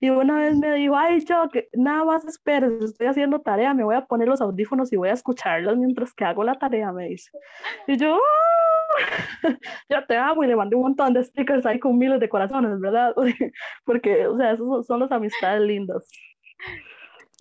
Y 0.00 0.10
una 0.10 0.36
vez 0.36 0.56
me 0.56 0.74
dijo, 0.74 0.96
ay, 0.96 1.24
yo, 1.24 1.48
que 1.48 1.68
nada 1.72 2.04
más 2.04 2.24
esperes, 2.24 2.82
estoy 2.82 3.08
haciendo 3.08 3.40
tarea, 3.40 3.74
me 3.74 3.84
voy 3.84 3.96
a 3.96 4.06
poner 4.06 4.28
los 4.28 4.40
audífonos 4.40 4.92
y 4.92 4.96
voy 4.96 5.08
a 5.08 5.14
escucharlos 5.14 5.76
mientras 5.76 6.14
que 6.14 6.24
hago 6.24 6.44
la 6.44 6.58
tarea, 6.58 6.92
me 6.92 7.08
dice. 7.08 7.30
Y 7.86 7.96
yo, 7.96 8.18
yo 9.88 10.06
te 10.06 10.16
amo 10.16 10.44
y 10.44 10.46
le 10.46 10.56
mandé 10.56 10.76
un 10.76 10.82
montón 10.82 11.14
de 11.14 11.24
stickers 11.24 11.66
ahí 11.66 11.80
con 11.80 11.98
miles 11.98 12.20
de 12.20 12.28
corazones, 12.28 12.78
¿verdad? 12.80 13.14
Porque, 13.84 14.26
o 14.28 14.36
sea, 14.36 14.52
esos 14.52 14.86
son 14.86 15.00
las 15.00 15.10
amistades 15.10 15.62
lindas. 15.62 16.08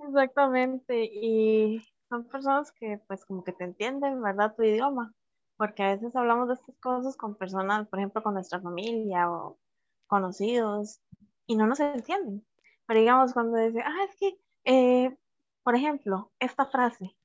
Exactamente, 0.07 1.05
y 1.05 1.81
son 2.09 2.27
personas 2.27 2.71
que 2.71 2.99
pues 3.07 3.25
como 3.25 3.43
que 3.43 3.51
te 3.51 3.63
entienden, 3.63 4.21
¿verdad? 4.21 4.55
Tu 4.55 4.63
idioma, 4.63 5.13
porque 5.57 5.83
a 5.83 5.91
veces 5.93 6.15
hablamos 6.15 6.47
de 6.47 6.53
estas 6.53 6.77
cosas 6.79 7.17
con 7.17 7.35
personas, 7.35 7.87
por 7.87 7.99
ejemplo, 7.99 8.21
con 8.21 8.35
nuestra 8.35 8.61
familia 8.61 9.29
o 9.31 9.57
conocidos, 10.05 11.01
y 11.47 11.55
no 11.55 11.65
nos 11.65 11.79
entienden. 11.79 12.45
Pero 12.85 12.99
digamos, 12.99 13.33
cuando 13.33 13.57
dice, 13.57 13.81
ah, 13.83 14.05
es 14.07 14.15
que, 14.17 14.39
eh, 14.65 15.17
por 15.63 15.75
ejemplo, 15.75 16.31
esta 16.39 16.65
frase, 16.65 17.15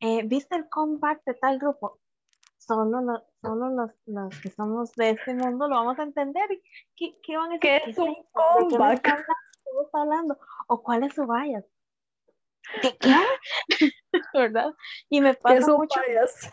eh, 0.00 0.22
¿viste 0.24 0.56
el 0.56 0.68
comeback 0.68 1.24
de 1.24 1.34
tal 1.34 1.58
grupo? 1.58 2.00
Solo, 2.58 3.00
los, 3.00 3.22
solo 3.40 3.70
los, 3.70 3.90
los, 4.06 4.40
que 4.40 4.50
somos 4.50 4.92
de 4.94 5.10
este 5.10 5.34
mundo 5.34 5.66
lo 5.66 5.76
vamos 5.76 5.98
a 5.98 6.02
entender. 6.02 6.48
¿Qué, 6.94 7.18
qué 7.22 7.36
van 7.36 7.52
a 7.52 7.54
decir? 7.54 7.82
¿Qué 7.84 7.90
es 7.90 7.98
un 7.98 8.16
comeback? 8.32 9.02
¿De 9.02 9.12
qué 9.12 9.82
está 9.84 10.02
hablando? 10.02 10.38
¿O 10.68 10.82
cuál 10.82 11.04
es 11.04 11.14
su 11.14 11.26
bias? 11.26 11.64
¿Qué? 12.82 12.96
qué? 14.12 14.20
¿Verdad? 14.34 14.72
Y 15.08 15.20
me 15.20 15.34
pasa 15.34 15.72
mucho. 15.74 16.00
Bias? 16.06 16.50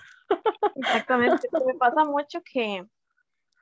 Exactamente. 0.75 1.47
me 1.65 1.73
pasa 1.75 2.03
mucho 2.05 2.41
que, 2.43 2.85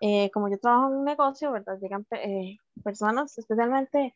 eh, 0.01 0.29
como 0.31 0.49
yo 0.49 0.57
trabajo 0.59 0.87
en 0.87 0.99
un 0.99 1.05
negocio, 1.05 1.51
¿verdad? 1.51 1.77
Llegan 1.79 2.05
eh, 2.11 2.57
personas, 2.83 3.37
especialmente 3.37 4.13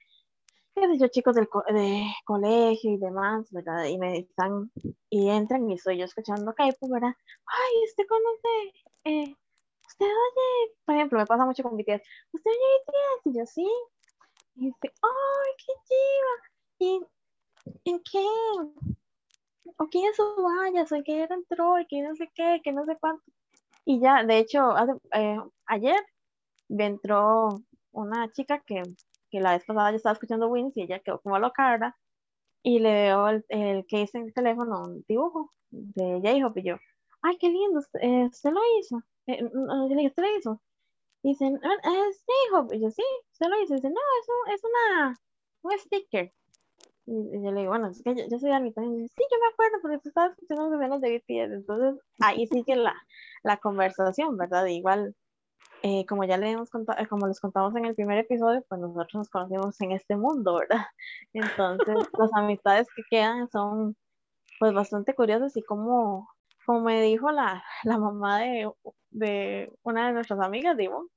yo, 0.98 1.08
chicos 1.08 1.36
del 1.36 1.50
co 1.50 1.64
de 1.68 2.04
colegio 2.26 2.92
y 2.92 2.98
demás, 2.98 3.52
¿verdad? 3.52 3.86
Y 3.86 3.98
me 3.98 4.20
están, 4.20 4.72
y 5.10 5.30
entran 5.30 5.70
y 5.70 5.74
estoy 5.74 5.98
yo 5.98 6.06
escuchando 6.06 6.54
K-pop, 6.54 6.90
¿verdad? 6.92 7.14
Ay, 7.46 7.84
usted 7.86 8.06
conoce, 8.08 8.74
eh, 9.06 9.36
usted 9.88 10.06
oye, 10.06 10.76
por 10.86 10.96
ejemplo, 10.96 11.20
me 11.20 11.26
pasa 11.26 11.46
mucho 11.46 11.64
con 11.64 11.78
BTS, 11.78 12.02
¿usted 12.32 12.52
oye 12.52 12.84
BTS? 12.86 13.26
Y 13.26 13.38
yo, 13.38 13.46
sí. 13.46 13.68
Y 14.56 14.66
dice, 14.68 14.94
ay, 15.02 15.52
qué 15.58 15.74
chiva. 15.88 16.36
¿Y 16.80 17.90
en 17.92 18.00
qué? 18.00 18.26
¿O 19.78 19.88
quién 19.88 20.10
es 20.10 20.16
su 20.16 20.24
vaya? 20.42 20.86
¿O 20.90 20.96
en 20.96 21.04
qué 21.04 21.24
entró? 21.24 21.80
¿Y 21.80 21.86
qué 21.88 22.02
no 22.02 22.16
sé 22.16 22.30
qué? 22.36 22.62
¿Qué 22.64 22.72
no 22.72 22.86
sé 22.86 22.98
cuánto? 23.00 23.24
Y 23.90 24.00
ya, 24.00 24.24
de 24.24 24.38
hecho, 24.38 24.62
hace, 24.78 24.92
eh, 25.14 25.40
ayer 25.66 26.00
entró 26.70 27.60
una 27.92 28.32
chica 28.32 28.62
que, 28.68 28.84
que 29.32 29.42
la 29.42 29.54
vez 29.54 29.66
pasada 29.66 29.90
yo 29.90 29.98
estaba 29.98 30.14
escuchando 30.14 30.48
Wins 30.48 30.78
y 30.78 30.84
ella 30.84 31.00
quedó 31.00 31.20
como 31.22 31.40
loca, 31.40 31.72
¿verdad? 31.72 31.94
Y 32.64 32.80
le 32.80 32.94
veo 32.94 33.30
el, 33.30 33.46
el 33.50 33.88
case 33.88 34.20
en 34.20 34.26
el 34.26 34.34
teléfono, 34.36 34.84
un 34.84 35.04
dibujo 35.08 35.52
de 35.72 36.22
J-Hope 36.24 36.60
y 36.62 36.66
yo, 36.66 36.78
ay, 37.24 37.38
qué 37.40 37.50
lindo, 37.50 37.82
eh, 38.02 38.26
¿usted 38.32 38.52
lo 38.52 38.62
hizo? 38.80 39.02
Eh, 39.26 39.42
le 39.42 39.96
dije, 39.96 40.10
¿usted 40.10 40.24
lo 40.24 40.38
hizo? 40.38 40.62
Y 41.24 41.30
dicen, 41.30 41.60
ah, 41.64 42.08
es 42.10 42.24
J-Hope. 42.28 42.78
Y 42.78 42.82
yo, 42.82 42.92
sí, 42.92 43.04
¿usted 43.34 43.48
lo 43.48 43.64
hizo? 43.64 43.74
Y 43.74 43.78
dice, 43.78 43.90
no, 43.90 44.02
es, 44.22 44.28
un, 44.30 44.54
es 44.54 44.62
una, 44.66 45.16
un 45.64 45.80
sticker. 45.80 46.34
Y, 47.10 47.44
yo 47.44 47.52
le 47.52 47.62
digo, 47.62 47.72
bueno, 47.72 47.88
es 47.88 48.04
que 48.04 48.16
yo, 48.16 48.24
yo 48.30 48.40
soy 48.40 48.52
también. 48.52 48.74
Y 48.94 49.02
dice, 49.02 49.14
sí, 49.18 49.24
yo 49.32 49.38
me 49.40 49.48
acuerdo, 49.52 49.78
porque 49.82 49.98
tú 49.98 50.10
estabas 50.10 50.38
escuchando 50.38 50.78
menos 50.78 51.02
de 51.02 51.18
BTS. 51.18 51.54
Entonces, 51.54 52.02
ahí 52.20 52.46
sigue 52.48 52.76
la, 52.76 52.96
la 53.44 53.58
conversación, 53.58 54.38
¿verdad? 54.38 54.66
Igual, 54.68 55.16
eh, 55.82 56.06
como 56.08 56.24
ya 56.26 56.38
le 56.38 56.52
hemos 56.52 56.70
contado, 56.70 57.00
como 57.10 57.28
les 57.28 57.40
contamos 57.40 57.76
en 57.76 57.86
el 57.86 57.96
primer 57.96 58.20
episodio, 58.20 58.64
pues 58.70 58.80
nosotros 58.80 59.16
nos 59.16 59.30
conocimos 59.30 59.82
en 59.82 59.94
este 59.94 60.16
mundo, 60.18 60.60
¿verdad? 60.60 60.86
Entonces, 61.34 61.96
las 62.20 62.32
amistades 62.36 62.88
que 62.96 63.04
quedan 63.10 63.50
son 63.50 63.96
pues 64.60 64.74
bastante 64.74 65.16
curiosas 65.16 65.56
y 65.58 65.64
como, 65.64 66.30
como 66.66 66.82
me 66.82 67.02
dijo 67.02 67.32
la, 67.32 67.64
la 67.84 67.98
mamá 67.98 68.42
de, 68.42 68.70
de 69.10 69.72
una 69.84 70.08
de 70.08 70.14
nuestras 70.14 70.42
amigas, 70.42 70.78
digo, 70.78 71.08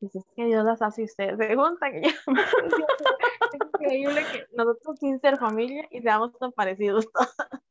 dice 0.00 0.20
que 0.36 0.46
Dios 0.46 0.64
las 0.64 0.82
hace 0.82 1.02
y 1.02 1.04
ustedes 1.04 1.36
se 1.38 1.54
juntan. 1.54 1.92
Y 2.02 2.10
yo, 2.70 2.86
es 3.18 3.31
increíble 3.82 4.22
que 4.32 4.46
nosotros 4.56 4.98
sin 4.98 5.20
ser 5.20 5.38
familia 5.38 5.86
y 5.90 6.00
seamos 6.00 6.36
tan 6.38 6.52
parecidos 6.52 7.06
todos. 7.12 7.62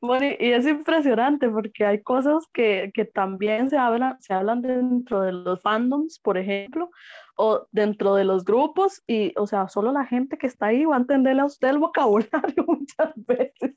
Bueno, 0.00 0.26
y 0.38 0.52
es 0.52 0.66
impresionante 0.66 1.48
porque 1.48 1.84
hay 1.84 2.02
cosas 2.02 2.44
que, 2.52 2.92
que, 2.94 3.04
también 3.04 3.68
se 3.70 3.76
hablan, 3.76 4.20
se 4.20 4.32
hablan 4.32 4.62
dentro 4.62 5.20
de 5.22 5.32
los 5.32 5.60
fandoms, 5.62 6.20
por 6.20 6.38
ejemplo, 6.38 6.90
o 7.36 7.66
dentro 7.72 8.14
de 8.14 8.24
los 8.24 8.44
grupos, 8.44 9.02
y, 9.06 9.32
o 9.36 9.46
sea, 9.46 9.68
solo 9.68 9.92
la 9.92 10.06
gente 10.06 10.38
que 10.38 10.46
está 10.46 10.66
ahí 10.66 10.84
va 10.84 10.96
a 10.96 11.00
entenderle 11.00 11.42
a 11.42 11.46
usted 11.46 11.68
el 11.68 11.78
vocabulario 11.78 12.30
muchas 12.66 13.12
veces. 13.16 13.74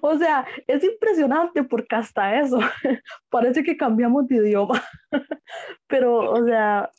O 0.00 0.16
sea, 0.16 0.46
es 0.66 0.82
impresionante 0.84 1.62
porque 1.64 1.96
hasta 1.96 2.40
eso 2.40 2.58
parece 3.30 3.62
que 3.62 3.76
cambiamos 3.76 4.26
de 4.28 4.36
idioma. 4.36 4.82
Pero, 5.86 6.30
o 6.30 6.44
sea, 6.44 6.90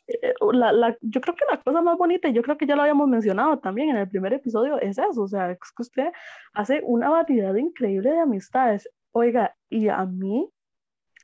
la, 0.50 0.72
la, 0.72 0.96
yo 1.00 1.20
creo 1.20 1.36
que 1.36 1.44
la 1.50 1.62
cosa 1.62 1.82
más 1.82 1.96
bonita, 1.96 2.28
y 2.28 2.32
yo 2.32 2.42
creo 2.42 2.56
que 2.56 2.66
ya 2.66 2.74
lo 2.74 2.82
habíamos 2.82 3.08
mencionado 3.08 3.58
también 3.58 3.90
en 3.90 3.96
el 3.96 4.08
primer 4.08 4.32
episodio, 4.32 4.80
es 4.80 4.98
eso. 4.98 5.22
O 5.22 5.28
sea, 5.28 5.50
es 5.50 5.58
que 5.58 5.82
usted 5.82 6.12
hace 6.54 6.80
una 6.84 7.10
variedad 7.10 7.54
increíble 7.54 8.10
de 8.10 8.20
amistades. 8.20 8.88
Oiga, 9.12 9.54
y 9.68 9.88
a 9.88 10.04
mí, 10.04 10.50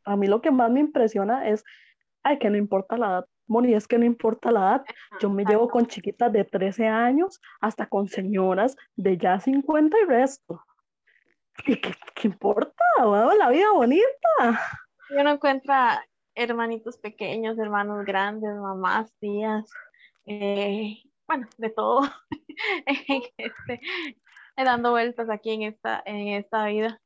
a 0.04 0.16
mí 0.16 0.26
lo 0.26 0.40
que 0.40 0.50
más 0.50 0.70
me 0.70 0.80
impresiona 0.80 1.48
es, 1.48 1.64
ay, 2.22 2.38
que 2.38 2.50
no 2.50 2.56
importa 2.56 2.96
la 2.96 3.06
edad. 3.06 3.26
Moni, 3.48 3.74
es 3.74 3.88
que 3.88 3.98
no 3.98 4.04
importa 4.04 4.50
la 4.52 4.60
edad. 4.60 4.84
Yo 5.20 5.30
me 5.30 5.44
llevo 5.44 5.68
con 5.70 5.86
chiquitas 5.86 6.30
de 6.30 6.44
13 6.44 6.86
años 6.86 7.40
hasta 7.60 7.86
con 7.86 8.06
señoras 8.06 8.76
de 8.94 9.16
ya 9.16 9.40
50 9.40 9.96
y 9.98 10.04
resto. 10.04 10.62
¿Y 11.66 11.76
qué, 11.80 11.94
qué 12.14 12.28
importa? 12.28 12.84
Wow, 13.02 13.32
la 13.38 13.48
vida 13.48 13.72
bonita. 13.72 14.60
Yo 15.10 15.24
no 15.24 15.30
encuentro 15.30 15.72
hermanitos 16.38 16.96
pequeños, 16.98 17.58
hermanos 17.58 18.04
grandes, 18.04 18.54
mamás, 18.56 19.12
tías, 19.18 19.68
eh, 20.26 20.96
bueno, 21.26 21.48
de 21.58 21.70
todo, 21.70 22.02
este, 23.36 23.80
dando 24.56 24.92
vueltas 24.92 25.28
aquí 25.30 25.50
en 25.50 25.62
esta, 25.62 26.02
en 26.06 26.28
esta 26.28 26.66
vida. 26.66 27.00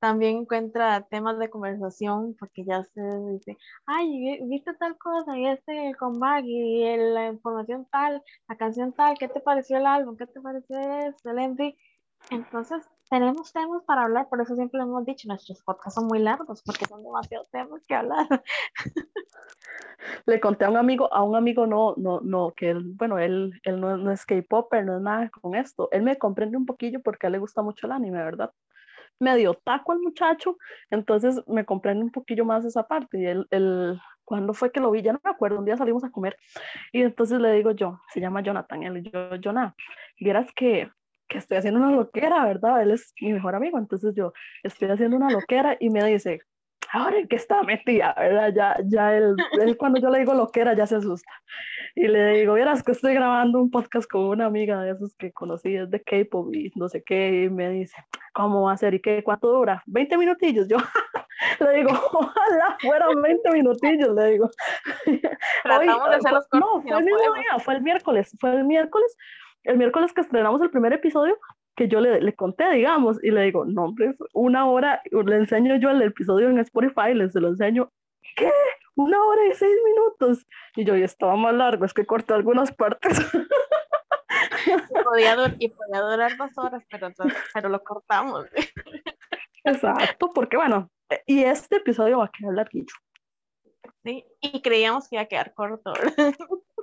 También 0.00 0.38
encuentra 0.38 1.06
temas 1.08 1.38
de 1.38 1.48
conversación 1.48 2.36
porque 2.38 2.64
ya 2.64 2.84
se 2.84 3.00
dice, 3.32 3.56
ay, 3.86 4.40
viste 4.42 4.74
tal 4.74 4.98
cosa 4.98 5.38
y 5.38 5.46
este 5.46 5.94
con 5.98 6.20
y 6.44 6.96
la 6.96 7.28
información 7.28 7.86
tal, 7.90 8.22
la 8.48 8.56
canción 8.56 8.92
tal, 8.92 9.16
¿qué 9.18 9.28
te 9.28 9.40
pareció 9.40 9.78
el 9.78 9.86
álbum? 9.86 10.16
¿Qué 10.16 10.26
te 10.26 10.40
pareció 10.42 10.76
el 10.78 11.14
MV? 11.24 11.74
Entonces, 12.30 12.82
tenemos 13.08 13.52
temas 13.52 13.82
para 13.84 14.04
hablar, 14.04 14.28
por 14.28 14.40
eso 14.40 14.54
siempre 14.54 14.78
lo 14.78 14.84
hemos 14.84 15.04
dicho, 15.04 15.28
nuestros 15.28 15.62
podcasts 15.62 15.94
son 15.94 16.06
muy 16.06 16.18
largos 16.18 16.62
porque 16.62 16.86
son 16.86 17.02
demasiados 17.02 17.50
temas 17.50 17.84
que 17.86 17.94
hablar. 17.94 18.26
Le 20.26 20.40
conté 20.40 20.64
a 20.64 20.70
un 20.70 20.76
amigo, 20.76 21.12
a 21.12 21.22
un 21.22 21.36
amigo 21.36 21.66
no, 21.66 21.94
no, 21.96 22.20
no, 22.20 22.52
que 22.56 22.70
él, 22.70 22.92
bueno, 22.94 23.18
él, 23.18 23.60
él 23.64 23.80
no, 23.80 23.96
no 23.96 24.10
es 24.10 24.24
K-Popper, 24.26 24.84
no 24.84 24.96
es 24.96 25.02
nada 25.02 25.30
con 25.30 25.54
esto. 25.54 25.88
Él 25.92 26.02
me 26.02 26.18
comprende 26.18 26.56
un 26.56 26.66
poquillo 26.66 27.00
porque 27.02 27.26
a 27.26 27.28
él 27.28 27.32
le 27.32 27.38
gusta 27.38 27.62
mucho 27.62 27.86
el 27.86 27.92
anime, 27.92 28.18
¿verdad? 28.22 28.50
Medio 29.20 29.54
taco 29.54 29.92
al 29.92 30.00
muchacho, 30.00 30.56
entonces 30.90 31.40
me 31.46 31.64
comprende 31.64 32.04
un 32.04 32.10
poquillo 32.10 32.44
más 32.44 32.64
esa 32.64 32.86
parte. 32.86 33.18
Y 33.18 33.26
él, 33.26 33.46
él, 33.50 34.00
cuando 34.24 34.54
fue 34.54 34.72
que 34.72 34.80
lo 34.80 34.90
vi? 34.90 35.02
Ya 35.02 35.12
no 35.12 35.20
me 35.22 35.30
acuerdo, 35.30 35.58
un 35.58 35.64
día 35.64 35.76
salimos 35.76 36.04
a 36.04 36.10
comer 36.10 36.36
y 36.92 37.02
entonces 37.02 37.40
le 37.40 37.52
digo 37.52 37.70
yo, 37.72 38.00
se 38.12 38.20
llama 38.20 38.42
Jonathan, 38.42 38.82
él 38.82 39.02
yo, 39.02 39.30
Jonah, 39.42 39.74
vieras 40.18 40.48
que 40.54 40.90
que 41.28 41.38
estoy 41.38 41.58
haciendo 41.58 41.80
una 41.80 41.90
loquera, 41.90 42.44
¿verdad? 42.44 42.82
Él 42.82 42.90
es 42.92 43.12
mi 43.20 43.32
mejor 43.32 43.54
amigo, 43.54 43.78
entonces 43.78 44.14
yo 44.14 44.32
estoy 44.62 44.90
haciendo 44.90 45.16
una 45.16 45.30
loquera 45.30 45.76
y 45.80 45.90
me 45.90 46.04
dice, 46.04 46.40
ahora 46.92 47.18
en 47.18 47.28
qué 47.28 47.36
está 47.36 47.62
metida, 47.62 48.14
¿verdad? 48.16 48.52
Ya, 48.54 48.76
ya 48.84 49.16
él, 49.16 49.36
cuando 49.78 50.00
yo 50.00 50.10
le 50.10 50.20
digo 50.20 50.34
loquera 50.34 50.74
ya 50.74 50.86
se 50.86 50.96
asusta. 50.96 51.30
Y 51.94 52.08
le 52.08 52.38
digo, 52.38 52.54
vieras 52.54 52.82
que 52.82 52.92
estoy 52.92 53.14
grabando 53.14 53.60
un 53.60 53.70
podcast 53.70 54.10
con 54.10 54.22
una 54.22 54.46
amiga 54.46 54.80
de 54.82 54.92
esos 54.92 55.14
que 55.16 55.32
conocí, 55.32 55.76
es 55.76 55.90
de 55.90 56.02
K-pop 56.02 56.52
y 56.54 56.72
no 56.74 56.88
sé 56.88 57.02
qué, 57.04 57.44
y 57.44 57.50
me 57.50 57.68
dice, 57.70 57.96
¿cómo 58.32 58.62
va 58.62 58.72
a 58.72 58.76
ser? 58.76 58.94
¿Y 58.94 59.00
qué? 59.00 59.22
¿Cuánto 59.22 59.48
dura? 59.48 59.82
20 59.86 60.18
minutillos. 60.18 60.68
Yo 60.68 60.76
le 61.60 61.78
digo, 61.78 61.90
ojalá 61.90 62.76
fueran 62.80 63.22
20 63.22 63.50
minutillos, 63.52 64.14
le 64.14 64.30
digo. 64.32 64.50
Tratamos 65.62 66.10
de 66.10 66.16
hacer 66.16 66.32
los 66.32 66.48
No, 66.52 66.82
fue 66.82 66.98
el 66.98 67.04
mismo 67.04 67.34
día, 67.34 67.58
fue 67.58 67.74
el 67.74 67.82
miércoles, 67.82 68.36
fue 68.40 68.54
el 68.54 68.64
miércoles 68.64 69.16
el 69.64 69.76
miércoles 69.78 70.12
que 70.12 70.20
estrenamos 70.20 70.60
el 70.62 70.70
primer 70.70 70.92
episodio, 70.92 71.38
que 71.76 71.88
yo 71.88 72.00
le, 72.00 72.20
le 72.20 72.34
conté, 72.34 72.70
digamos, 72.70 73.22
y 73.22 73.30
le 73.30 73.42
digo, 73.42 73.64
no, 73.64 73.84
hombre, 73.86 74.14
una 74.32 74.66
hora, 74.66 75.02
le 75.10 75.36
enseño 75.36 75.76
yo 75.76 75.90
el 75.90 76.02
episodio 76.02 76.48
en 76.48 76.58
Spotify, 76.58 77.14
les 77.14 77.32
se 77.32 77.40
lo 77.40 77.48
enseño, 77.48 77.90
¿qué? 78.36 78.50
Una 78.96 79.20
hora 79.24 79.46
y 79.46 79.54
seis 79.54 79.74
minutos. 79.84 80.46
Y 80.76 80.84
yo, 80.84 80.96
y 80.96 81.02
estaba 81.02 81.34
más 81.36 81.54
largo, 81.54 81.84
es 81.84 81.92
que 81.92 82.06
corté 82.06 82.34
algunas 82.34 82.72
partes. 82.72 83.18
podía, 85.04 85.36
y 85.58 85.68
podía 85.68 86.00
durar 86.00 86.36
dos 86.36 86.50
horas, 86.56 86.84
pero, 86.90 87.08
pero 87.52 87.68
lo 87.68 87.82
cortamos. 87.82 88.46
Exacto, 89.64 90.32
porque 90.32 90.56
bueno, 90.56 90.90
y 91.26 91.42
este 91.42 91.76
episodio 91.76 92.18
va 92.18 92.26
a 92.26 92.30
quedar 92.30 92.54
larguillo. 92.54 92.94
Sí, 94.04 94.24
y 94.40 94.60
creíamos 94.60 95.08
que 95.08 95.16
iba 95.16 95.22
a 95.22 95.26
quedar 95.26 95.54
corto. 95.54 95.92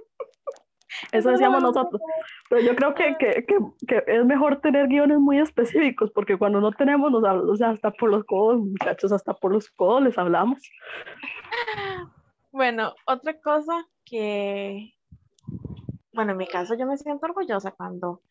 Eso 1.11 1.31
decíamos 1.31 1.61
nosotros. 1.61 2.01
Pero 2.49 2.61
yo 2.61 2.75
creo 2.75 2.93
que, 2.93 3.15
que, 3.17 3.45
que, 3.87 4.03
es 4.07 4.25
mejor 4.25 4.61
tener 4.61 4.87
guiones 4.87 5.19
muy 5.19 5.39
específicos, 5.39 6.11
porque 6.11 6.37
cuando 6.37 6.61
no 6.61 6.71
tenemos, 6.71 7.11
nos 7.11 7.23
hablamos, 7.23 7.61
hasta 7.61 7.91
por 7.91 8.09
los 8.09 8.23
codos, 8.25 8.59
muchachos, 8.59 9.11
hasta 9.11 9.33
por 9.33 9.51
los 9.51 9.69
codos 9.69 10.03
les 10.03 10.17
hablamos. 10.17 10.61
Bueno, 12.51 12.93
otra 13.05 13.39
cosa 13.39 13.85
que, 14.03 14.93
bueno, 16.13 16.31
en 16.33 16.37
mi 16.37 16.47
caso 16.47 16.75
yo 16.75 16.85
me 16.85 16.97
siento 16.97 17.25
orgullosa 17.25 17.71
cuando, 17.71 18.21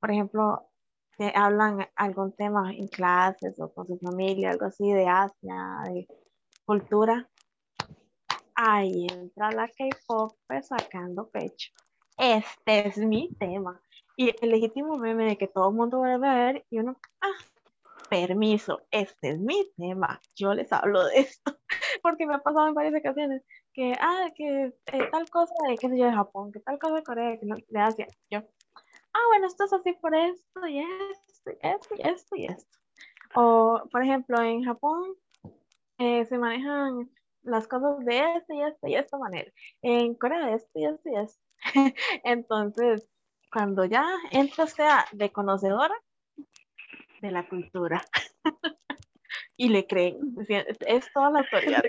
por 0.00 0.10
ejemplo, 0.10 0.70
te 1.18 1.32
hablan 1.34 1.86
algún 1.94 2.32
tema 2.32 2.72
en 2.72 2.88
clases 2.88 3.58
o 3.60 3.72
con 3.72 3.86
su 3.86 3.98
familia, 3.98 4.50
algo 4.50 4.66
así 4.66 4.90
de 4.92 5.06
Asia, 5.08 5.82
de 5.84 6.06
cultura. 6.64 7.28
Ahí 8.54 9.06
entra 9.10 9.50
la 9.50 9.68
K-pop 9.68 10.32
sacando 10.62 11.28
pecho 11.28 11.72
este 12.16 12.88
es 12.88 12.98
mi 12.98 13.34
tema. 13.38 13.80
Y 14.16 14.34
el 14.42 14.50
legítimo 14.50 14.96
meme 14.96 15.24
de 15.26 15.38
que 15.38 15.48
todo 15.48 15.68
el 15.70 15.76
mundo 15.76 16.00
va 16.00 16.14
a 16.14 16.18
ver 16.18 16.64
y 16.70 16.78
uno, 16.78 16.98
ah, 17.20 17.36
permiso, 18.08 18.82
este 18.90 19.30
es 19.30 19.38
mi 19.38 19.70
tema, 19.76 20.20
yo 20.34 20.54
les 20.54 20.72
hablo 20.72 21.04
de 21.04 21.18
esto, 21.18 21.58
porque 22.02 22.26
me 22.26 22.34
ha 22.34 22.38
pasado 22.38 22.68
en 22.68 22.74
varias 22.74 22.98
ocasiones 22.98 23.42
que, 23.74 23.92
ah, 24.00 24.30
que 24.34 24.72
eh, 24.86 25.08
tal 25.10 25.28
cosa 25.28 25.52
de, 25.68 25.76
qué 25.76 25.88
sé 25.88 25.98
yo, 25.98 26.06
de 26.06 26.12
Japón, 26.12 26.52
que 26.52 26.60
tal 26.60 26.78
cosa 26.78 26.96
de 26.96 27.02
Corea, 27.02 27.38
que 27.38 27.46
no, 27.46 27.56
de 27.56 27.80
Asia, 27.80 28.06
yo, 28.30 28.38
ah, 29.12 29.26
bueno, 29.28 29.46
esto 29.46 29.64
es 29.64 29.72
así 29.72 29.92
por 29.94 30.14
esto 30.14 30.66
y 30.66 30.80
esto 30.80 31.50
y 31.50 31.66
esto 31.66 31.94
y 31.96 32.08
esto 32.08 32.36
y 32.36 32.46
esto. 32.46 32.78
O, 33.34 33.82
por 33.90 34.02
ejemplo, 34.02 34.40
en 34.40 34.62
Japón 34.64 35.14
eh, 35.98 36.24
se 36.24 36.38
manejan 36.38 37.10
las 37.42 37.68
cosas 37.68 38.04
de 38.04 38.18
esta 38.36 38.54
y 38.54 38.62
esta 38.62 38.88
y 38.88 38.94
esta 38.94 39.18
manera. 39.18 39.50
En 39.82 40.14
Corea 40.14 40.54
esto 40.54 40.70
y 40.74 40.86
esto 40.86 41.08
y 41.08 41.16
esto. 41.16 41.45
Entonces, 42.24 43.08
cuando 43.52 43.84
ya 43.84 44.04
entra 44.32 44.66
sea 44.66 45.04
de 45.12 45.30
conocedora 45.30 45.94
de 47.22 47.30
la 47.30 47.48
cultura 47.48 48.02
y 49.56 49.68
le 49.70 49.86
creen, 49.86 50.18
es 50.86 51.12
toda 51.12 51.30
la 51.30 51.38
autoridad. 51.50 51.82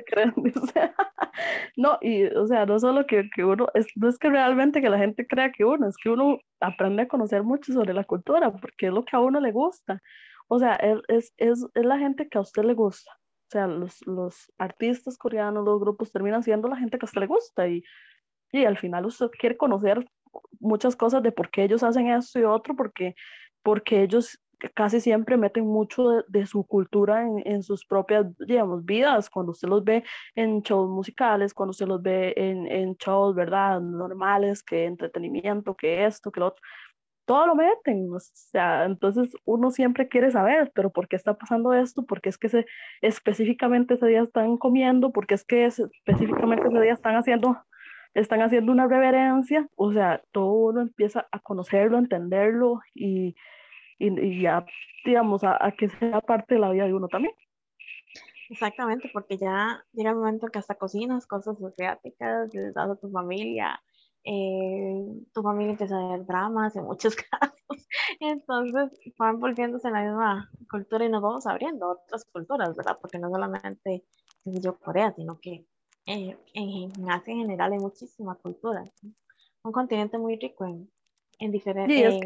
no, 1.76 1.98
y 2.02 2.26
o 2.26 2.48
sea, 2.48 2.66
no 2.66 2.80
solo 2.80 3.06
que, 3.06 3.30
que, 3.36 3.44
uno, 3.44 3.68
es, 3.74 3.88
no 3.96 4.08
es 4.08 4.18
que 4.18 4.30
realmente 4.30 4.82
que 4.82 4.90
la 4.90 4.98
gente 4.98 5.28
crea 5.28 5.52
que 5.52 5.66
uno, 5.66 5.88
es 5.88 5.98
que 5.98 6.10
uno 6.10 6.40
aprende 6.62 7.04
a 7.04 7.08
conocer 7.08 7.44
mucho 7.44 7.74
sobre 7.74 7.94
la 7.94 8.06
cultura, 8.06 8.52
porque 8.52 8.88
es 8.88 8.94
lo 8.94 9.04
que 9.04 9.16
a 9.16 9.20
uno 9.20 9.40
le 9.40 9.52
gusta. 9.52 10.02
O 10.48 10.60
sea, 10.60 10.76
es, 10.76 11.00
es, 11.10 11.34
es, 11.38 11.66
es 11.74 11.86
la 11.86 11.98
gente 11.98 12.30
que 12.30 12.38
a 12.38 12.42
usted 12.42 12.64
le 12.64 12.74
gusta. 12.74 13.12
O 13.48 13.50
sea, 13.50 13.68
los, 13.68 14.06
los 14.06 14.52
artistas 14.58 15.18
coreanos, 15.18 15.66
los 15.66 15.80
grupos 15.80 16.12
terminan 16.12 16.44
siendo 16.44 16.68
la 16.68 16.78
gente 16.78 16.98
que 16.98 17.06
a 17.06 17.08
usted 17.08 17.22
le 17.22 17.28
gusta 17.28 17.68
y 17.68 17.84
y 18.52 18.66
al 18.66 18.78
final 18.78 19.06
usted 19.06 19.28
quiere 19.40 19.58
conocer 19.58 20.06
muchas 20.60 20.96
cosas 20.96 21.24
de 21.24 21.32
por 21.32 21.50
qué 21.50 21.64
ellos 21.64 21.84
hacen 21.84 22.08
esto 22.08 22.40
y 22.40 22.44
otro, 22.44 22.76
porque, 22.76 23.16
porque 23.64 24.04
ellos 24.04 24.40
casi 24.74 25.00
siempre 25.00 25.38
meten 25.38 25.66
mucho 25.66 26.24
de, 26.28 26.46
su 26.46 26.66
cultura 26.66 27.22
en, 27.22 27.42
en, 27.46 27.64
sus 27.64 27.86
propias, 27.86 28.26
digamos, 28.40 28.84
vidas, 28.86 29.30
cuando 29.30 29.52
usted 29.52 29.68
los 29.68 29.84
ve 29.84 30.04
en 30.36 30.62
shows 30.62 30.90
musicales, 30.90 31.54
cuando 31.54 31.72
usted 31.72 31.88
los 31.88 32.02
ve 32.02 32.34
en, 32.36 32.68
en 32.68 32.96
shows, 32.96 33.36
¿verdad? 33.36 33.80
Normales, 33.82 34.64
que 34.64 34.86
entretenimiento, 34.86 35.76
que 35.76 36.06
esto, 36.06 36.32
que 36.32 36.40
lo 36.40 36.48
otro, 36.48 36.62
todo 37.26 37.46
lo 37.46 37.56
meten, 37.56 38.10
o 38.14 38.20
sea, 38.20 38.86
entonces 38.86 39.30
uno 39.44 39.70
siempre 39.70 40.08
quiere 40.08 40.32
saber, 40.32 40.72
pero 40.74 40.92
¿por 40.92 41.10
qué 41.10 41.18
está 41.18 41.38
pasando 41.38 41.74
esto? 41.74 42.06
¿Por 42.06 42.22
qué 42.22 42.30
es 42.30 42.38
que 42.38 42.48
se, 42.48 42.66
específicamente 43.02 43.96
ese 43.96 44.08
día 44.08 44.22
están 44.22 44.58
comiendo? 44.58 45.12
¿Por 45.12 45.28
qué 45.28 45.34
es 45.36 45.44
que 45.44 45.66
específicamente 45.66 46.68
ese 46.70 46.80
día 46.80 46.94
están 46.94 47.18
haciendo 47.18 47.58
están 48.14 48.42
haciendo 48.42 48.72
una 48.72 48.88
reverencia, 48.88 49.68
o 49.76 49.92
sea, 49.92 50.22
todo 50.32 50.52
uno 50.52 50.82
empieza 50.82 51.28
a 51.32 51.40
conocerlo, 51.40 51.98
a 51.98 52.02
entenderlo 52.02 52.80
y, 52.94 53.36
y, 54.00 54.42
ya, 54.42 54.66
digamos, 55.06 55.44
a, 55.44 55.74
que 55.78 55.90
sea 55.90 56.22
parte 56.22 56.56
de 56.56 56.62
la 56.62 56.72
vida 56.72 56.86
de 56.86 56.94
uno 56.94 57.08
también. 57.08 57.34
Exactamente, 58.50 59.10
porque 59.14 59.38
ya 59.38 59.84
llega 59.94 60.12
el 60.12 60.16
momento 60.16 60.48
que 60.48 60.60
hasta 60.60 60.76
cocinas 60.76 61.28
cosas 61.28 61.62
asiáticas, 61.62 62.54
les 62.54 62.74
das 62.74 62.90
a 62.90 62.96
tu 62.96 63.10
familia, 63.10 63.82
eh, 64.24 65.06
tu 65.34 65.42
familia 65.42 65.72
empieza 65.72 65.98
a 65.98 66.12
ver 66.12 66.26
dramas 66.26 66.76
en 66.76 66.86
muchos 66.86 67.16
casos, 67.32 67.88
entonces 68.20 68.92
van 69.18 69.40
volviéndose 69.40 69.88
en 69.88 69.94
la 69.94 70.04
misma 70.04 70.52
cultura 70.70 71.06
y 71.06 71.10
nos 71.10 71.22
vamos 71.22 71.46
abriendo 71.46 71.90
otras 71.90 72.26
culturas, 72.26 72.76
¿verdad? 72.76 72.98
Porque 73.02 73.20
no 73.20 73.30
solamente, 73.30 74.06
yo, 74.46 74.78
Corea, 74.80 75.14
sino 75.14 75.40
que 75.40 75.66
en, 76.08 76.38
en 76.54 77.12
Asia 77.12 77.34
en 77.34 77.42
general 77.42 77.74
hay 77.74 77.80
muchísima 77.80 78.36
cultura. 78.36 78.84
Un 79.64 79.72
continente 79.72 80.18
muy 80.18 80.38
rico 80.38 80.66
en, 80.66 80.90
en 81.40 81.52
diferentes 81.52 82.20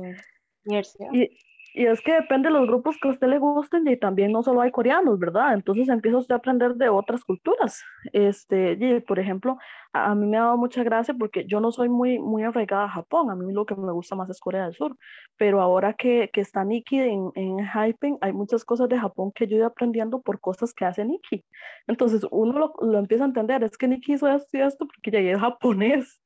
y, 1.12 1.38
Y 1.74 1.86
es 1.86 2.02
que 2.02 2.14
depende 2.14 2.50
de 2.50 2.54
los 2.54 2.68
grupos 2.68 2.98
que 2.98 3.08
a 3.08 3.12
usted 3.12 3.28
le 3.28 3.40
gusten 3.40 3.88
y 3.88 3.98
también 3.98 4.32
no 4.32 4.44
solo 4.44 4.62
hay 4.62 4.72
coreanos, 4.72 5.20
¿verdad? 5.20 5.54
Entonces 5.54 5.88
empieza 5.90 6.18
usted 6.18 6.34
a 6.34 6.38
aprender 6.38 6.76
de 6.76 6.90
otras 6.90 7.24
culturas. 7.24 7.82
Este, 8.12 8.78
y, 8.80 9.00
por 9.00 9.20
ejemplo, 9.20 9.58
a, 9.94 10.12
a 10.12 10.16
mí 10.16 10.28
me 10.28 10.38
ha 10.38 10.42
dado 10.42 10.58
mucha 10.58 10.84
gracia 10.84 11.14
porque 11.14 11.46
yo 11.46 11.60
no 11.62 11.72
soy 11.72 11.90
muy, 11.90 12.20
muy 12.20 12.44
arraigada 12.44 12.86
a 12.86 12.90
Japón, 12.90 13.30
a 13.30 13.36
mí 13.36 13.54
lo 13.54 13.66
que 13.66 13.76
me 13.76 13.92
gusta 13.92 14.16
más 14.16 14.30
es 14.30 14.40
Corea 14.40 14.66
del 14.66 14.74
Sur, 14.74 14.98
pero 15.38 15.62
ahora 15.62 15.94
que, 15.94 16.30
que 16.34 16.42
está 16.42 16.64
Nikki 16.64 17.00
en, 17.00 17.32
en 17.36 17.60
Hypen, 17.60 18.18
hay 18.22 18.34
muchas 18.34 18.66
cosas 18.66 18.90
de 18.90 19.00
Japón 19.00 19.32
que 19.34 19.48
yo 19.48 19.58
he 19.58 19.64
aprendiendo 19.64 20.22
por 20.22 20.40
cosas 20.40 20.74
que 20.74 20.86
hace 20.86 21.06
Nikki. 21.06 21.46
Entonces 21.88 22.26
uno 22.32 22.58
lo, 22.60 22.74
lo 22.82 23.00
empieza 23.00 23.24
a 23.24 23.28
entender, 23.28 23.64
es 23.64 23.78
que 23.78 23.88
Nikki 23.88 24.14
hizo 24.14 24.28
esto 24.28 24.58
y 24.58 24.62
esto 24.62 24.86
porque 24.88 25.12
ya 25.12 25.20
es 25.20 25.40
japonés. 25.40 26.22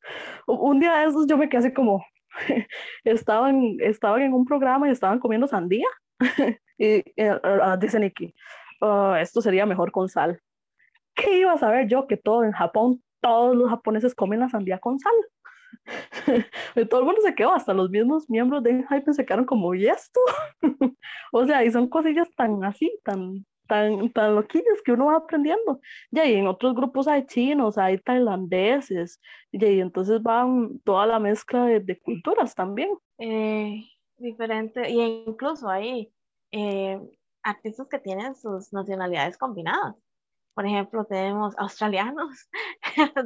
Un 0.47 0.79
día 0.79 0.95
de 0.95 1.05
esos 1.05 1.27
yo 1.27 1.37
me 1.37 1.49
quedé 1.49 1.59
así 1.59 1.73
como, 1.73 2.03
estaban, 3.03 3.77
estaban 3.79 4.21
en 4.21 4.33
un 4.33 4.45
programa 4.45 4.87
y 4.87 4.91
estaban 4.91 5.19
comiendo 5.19 5.47
sandía. 5.47 5.87
y 6.77 6.99
uh, 7.21 7.77
dice 7.79 7.99
Nikki, 7.99 8.33
uh, 8.81 9.15
esto 9.15 9.41
sería 9.41 9.65
mejor 9.65 9.91
con 9.91 10.09
sal. 10.09 10.39
¿Qué 11.13 11.39
iba 11.39 11.53
a 11.53 11.57
saber 11.57 11.87
yo 11.87 12.07
que 12.07 12.17
todo 12.17 12.43
en 12.43 12.51
Japón, 12.51 13.01
todos 13.21 13.55
los 13.55 13.69
japoneses 13.69 14.15
comen 14.15 14.41
la 14.41 14.49
sandía 14.49 14.79
con 14.79 14.99
sal? 14.99 15.13
y 16.75 16.85
todo 16.85 17.01
el 17.01 17.05
mundo 17.05 17.21
se 17.21 17.35
quedó, 17.35 17.53
hasta 17.53 17.73
los 17.73 17.89
mismos 17.89 18.29
miembros 18.29 18.63
de 18.63 18.85
Hype 18.89 19.13
se 19.13 19.25
quedaron 19.25 19.45
como, 19.45 19.73
¿y 19.75 19.87
esto? 19.87 20.19
o 21.31 21.45
sea, 21.45 21.63
y 21.63 21.71
son 21.71 21.87
cosillas 21.89 22.29
tan 22.35 22.63
así, 22.63 22.91
tan, 23.03 23.45
tan, 23.67 24.11
tan 24.11 24.35
loquillas 24.35 24.81
que 24.83 24.91
uno 24.91 25.07
va 25.07 25.17
aprendiendo. 25.17 25.79
Ya, 26.11 26.25
y 26.25 26.35
en 26.35 26.47
otros 26.47 26.75
grupos 26.75 27.07
hay 27.07 27.25
chinos, 27.25 27.77
hay 27.77 27.97
tailandeses, 27.99 29.19
y 29.51 29.79
entonces 29.79 30.21
van 30.21 30.79
toda 30.79 31.05
la 31.05 31.19
mezcla 31.19 31.65
de, 31.65 31.79
de 31.79 31.99
culturas 31.99 32.55
también. 32.55 32.91
Eh, 33.17 33.81
diferente, 34.17 34.89
y 34.89 35.01
incluso 35.27 35.69
hay 35.69 36.11
eh, 36.51 36.99
artistas 37.43 37.87
que 37.87 37.99
tienen 37.99 38.35
sus 38.35 38.71
nacionalidades 38.73 39.37
combinadas. 39.37 39.95
Por 40.53 40.65
ejemplo, 40.65 41.05
tenemos 41.05 41.53
australianos 41.57 42.47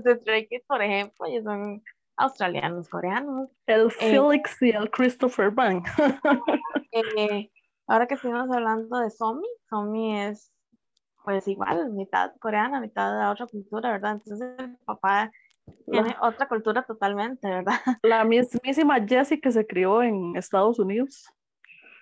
de 0.03 0.15
Stray 0.15 0.47
Kids, 0.47 0.65
por 0.67 0.81
ejemplo, 0.81 1.27
ellos 1.27 1.43
son 1.43 1.83
australianos, 2.17 2.89
coreanos. 2.89 3.49
El 3.65 3.87
Eh, 3.87 3.89
Felix 3.91 4.61
y 4.61 4.71
el 4.71 4.89
Christopher 4.91 5.51
Bang. 5.51 5.83
Eh, 6.91 7.51
ahora 7.87 8.07
que 8.07 8.15
estuvimos 8.15 8.49
hablando 8.49 8.97
de 8.97 9.11
Somi, 9.11 9.47
Somi 9.69 10.19
es 10.19 10.51
pues 11.23 11.47
igual, 11.47 11.91
mitad 11.91 12.31
coreana, 12.39 12.79
mitad 12.79 13.19
de 13.19 13.27
otra 13.27 13.45
cultura, 13.45 13.91
¿verdad? 13.91 14.13
Entonces 14.13 14.49
el 14.57 14.77
papá 14.77 15.31
tiene 15.91 16.15
otra 16.21 16.47
cultura 16.47 16.83
totalmente, 16.83 17.47
¿verdad? 17.47 17.73
La 18.03 18.23
mismísima 18.23 19.05
Jessie 19.05 19.39
que 19.39 19.51
se 19.51 19.65
crió 19.67 20.01
en 20.01 20.35
Estados 20.35 20.79
Unidos. 20.79 21.25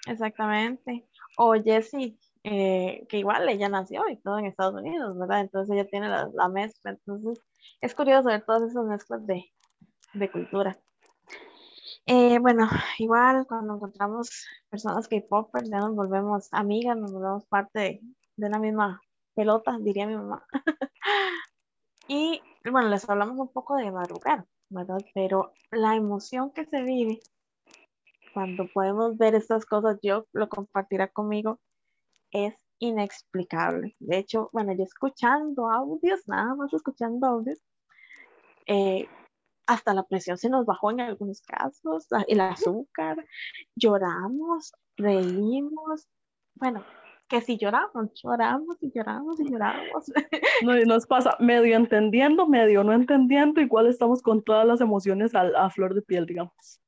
Exactamente. 0.07 1.05
O 1.37 1.53
Jessie, 1.53 2.17
eh, 2.43 3.05
que 3.09 3.17
igual 3.17 3.49
ella 3.49 3.69
nació 3.69 4.07
y 4.09 4.17
todo 4.17 4.39
en 4.39 4.45
Estados 4.45 4.75
Unidos, 4.75 5.17
¿verdad? 5.17 5.41
Entonces 5.41 5.73
ella 5.75 5.87
tiene 5.87 6.07
la, 6.07 6.29
la 6.33 6.47
mezcla. 6.47 6.91
Entonces 6.91 7.43
es 7.81 7.93
curioso 7.93 8.29
ver 8.29 8.45
todas 8.45 8.63
esas 8.63 8.85
mezclas 8.85 9.25
de, 9.27 9.43
de 10.13 10.31
cultura. 10.31 10.77
Eh, 12.07 12.39
bueno, 12.39 12.69
igual 12.99 13.45
cuando 13.47 13.75
encontramos 13.75 14.47
personas 14.69 15.07
K-popers 15.07 15.69
ya 15.69 15.79
nos 15.79 15.93
volvemos 15.95 16.47
amigas, 16.53 16.97
nos 16.97 17.11
volvemos 17.11 17.45
parte 17.47 17.79
de, 17.79 18.01
de 18.37 18.49
la 18.49 18.59
misma 18.59 19.01
pelota, 19.35 19.77
diría 19.79 20.07
mi 20.07 20.15
mamá. 20.15 20.45
Y 22.09 22.41
bueno, 22.71 22.87
les 22.87 23.07
hablamos 23.09 23.37
un 23.37 23.51
poco 23.51 23.75
de 23.75 23.91
madrugar, 23.91 24.45
¿verdad? 24.69 25.01
Pero 25.13 25.51
la 25.71 25.95
emoción 25.95 26.51
que 26.51 26.63
se 26.65 26.81
vive 26.83 27.19
cuando 28.33 28.65
podemos 28.73 29.17
ver 29.17 29.35
estas 29.35 29.65
cosas, 29.65 29.99
yo 30.01 30.25
lo 30.31 30.47
compartirá 30.47 31.09
conmigo, 31.09 31.59
es 32.31 32.55
inexplicable. 32.79 33.95
De 33.99 34.19
hecho, 34.19 34.49
bueno, 34.53 34.73
yo 34.73 34.83
escuchando 34.83 35.69
audios, 35.69 36.21
nada 36.27 36.55
más 36.55 36.73
escuchando 36.73 37.27
audios, 37.27 37.59
eh, 38.67 39.07
hasta 39.67 39.93
la 39.93 40.03
presión 40.03 40.37
se 40.37 40.49
nos 40.49 40.65
bajó 40.65 40.91
en 40.91 41.01
algunos 41.01 41.41
casos, 41.41 42.07
el 42.27 42.39
azúcar, 42.39 43.23
lloramos, 43.75 44.73
reímos, 44.95 46.07
bueno, 46.55 46.83
que 47.27 47.41
si 47.41 47.57
lloramos, 47.57 48.11
lloramos 48.23 48.77
y 48.81 48.91
lloramos 48.91 49.39
y 49.39 49.51
lloramos. 49.51 50.05
No, 50.63 50.75
y 50.75 50.85
nos 50.85 51.05
pasa 51.05 51.35
medio 51.39 51.75
entendiendo, 51.75 52.47
medio 52.47 52.83
no 52.83 52.93
entendiendo, 52.93 53.61
igual 53.61 53.85
estamos 53.85 54.23
con 54.23 54.41
todas 54.41 54.65
las 54.65 54.81
emociones 54.81 55.35
a, 55.35 55.41
a 55.41 55.69
flor 55.69 55.93
de 55.93 56.01
piel, 56.01 56.25
digamos. 56.25 56.81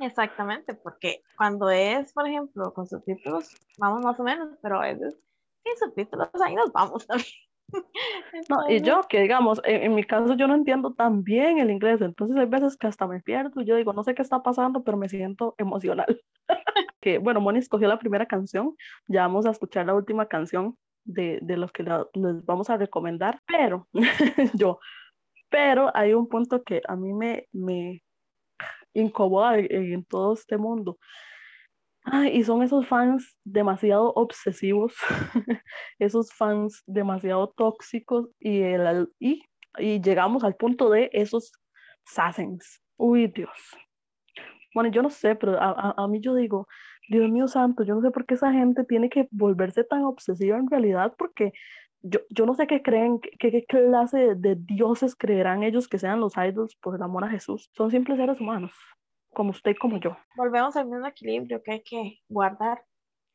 Exactamente, 0.00 0.74
porque 0.74 1.22
cuando 1.36 1.70
es, 1.70 2.12
por 2.12 2.28
ejemplo, 2.28 2.72
con 2.72 2.86
subtítulos, 2.86 3.56
vamos 3.78 4.04
más 4.04 4.20
o 4.20 4.22
menos, 4.22 4.50
pero 4.62 4.80
a 4.80 4.82
veces 4.82 5.16
sin 5.64 5.76
subtítulos 5.78 6.28
ahí 6.44 6.54
nos 6.54 6.70
vamos 6.72 7.06
también. 7.06 7.45
No, 8.48 8.68
y 8.68 8.80
yo, 8.82 9.02
que 9.08 9.20
digamos, 9.22 9.60
en, 9.64 9.82
en 9.84 9.94
mi 9.94 10.04
caso 10.04 10.34
yo 10.36 10.46
no 10.46 10.54
entiendo 10.54 10.94
tan 10.94 11.22
bien 11.24 11.58
el 11.58 11.70
inglés, 11.70 12.00
entonces 12.00 12.36
hay 12.36 12.46
veces 12.46 12.76
que 12.76 12.86
hasta 12.86 13.06
me 13.06 13.20
pierdo, 13.20 13.62
yo 13.62 13.76
digo, 13.76 13.92
no 13.92 14.02
sé 14.04 14.14
qué 14.14 14.22
está 14.22 14.42
pasando, 14.42 14.82
pero 14.84 14.96
me 14.96 15.08
siento 15.08 15.54
emocional. 15.58 16.06
Que 17.00 17.18
bueno, 17.18 17.40
Moni 17.40 17.60
escogió 17.60 17.88
la 17.88 17.98
primera 17.98 18.26
canción, 18.26 18.74
ya 19.08 19.22
vamos 19.22 19.46
a 19.46 19.50
escuchar 19.50 19.86
la 19.86 19.94
última 19.94 20.26
canción 20.26 20.76
de, 21.04 21.38
de 21.42 21.56
los 21.56 21.72
que 21.72 21.84
la- 21.84 22.06
les 22.14 22.44
vamos 22.44 22.70
a 22.70 22.76
recomendar, 22.78 23.40
pero 23.46 23.88
yo, 24.54 24.80
pero 25.50 25.90
hay 25.96 26.14
un 26.14 26.28
punto 26.28 26.62
que 26.64 26.82
a 26.88 26.96
mí 26.96 27.12
me, 27.14 27.48
me 27.52 28.02
incomoda 28.94 29.58
en, 29.58 29.72
en 29.94 30.04
todo 30.04 30.34
este 30.34 30.56
mundo. 30.58 30.98
Ay, 32.08 32.36
y 32.38 32.44
son 32.44 32.62
esos 32.62 32.86
fans 32.86 33.36
demasiado 33.44 34.12
obsesivos, 34.14 34.94
esos 35.98 36.32
fans 36.32 36.82
demasiado 36.86 37.48
tóxicos 37.56 38.28
y, 38.38 38.62
el, 38.62 39.08
y, 39.18 39.42
y 39.78 40.00
llegamos 40.00 40.44
al 40.44 40.54
punto 40.54 40.88
de 40.90 41.10
esos 41.12 41.50
sassens. 42.04 42.80
Uy, 42.96 43.26
Dios. 43.26 43.50
Bueno, 44.74 44.90
yo 44.90 45.02
no 45.02 45.10
sé, 45.10 45.34
pero 45.36 45.58
a, 45.60 45.70
a- 45.70 45.94
a 46.04 46.08
mí 46.08 46.20
yo 46.20 46.34
digo, 46.34 46.68
Dios 47.08 47.30
mío 47.30 47.48
santo, 47.48 47.82
yo 47.84 47.94
no 47.94 48.02
sé 48.02 48.10
por 48.10 48.26
qué 48.26 48.34
esa 48.34 48.52
gente 48.52 48.84
tiene 48.84 49.08
que 49.08 49.28
volverse 49.30 49.84
tan 49.84 50.04
obsesiva 50.04 50.58
en 50.58 50.68
realidad, 50.70 51.14
porque 51.18 51.52
yo, 52.02 52.20
yo 52.30 52.46
no 52.46 52.54
sé 52.54 52.66
qué 52.66 52.82
creen, 52.82 53.20
qué, 53.20 53.50
qué 53.50 53.64
clase 53.66 54.18
de, 54.18 54.34
de 54.36 54.56
dioses 54.56 55.16
creerán 55.16 55.62
ellos 55.62 55.88
que 55.88 55.98
sean 55.98 56.20
los 56.20 56.34
idols 56.36 56.76
por 56.76 56.94
el 56.96 57.02
amor 57.02 57.24
a 57.24 57.28
Jesús. 57.30 57.70
Son 57.74 57.90
simples 57.90 58.18
seres 58.18 58.40
humanos, 58.40 58.72
como 59.36 59.50
usted 59.50 59.72
y 59.72 59.74
como 59.74 59.98
yo. 60.00 60.16
volvemos 60.34 60.76
al 60.76 60.86
mismo 60.86 61.06
equilibrio 61.06 61.62
que 61.62 61.72
hay 61.72 61.82
que 61.82 62.20
guardar. 62.26 62.82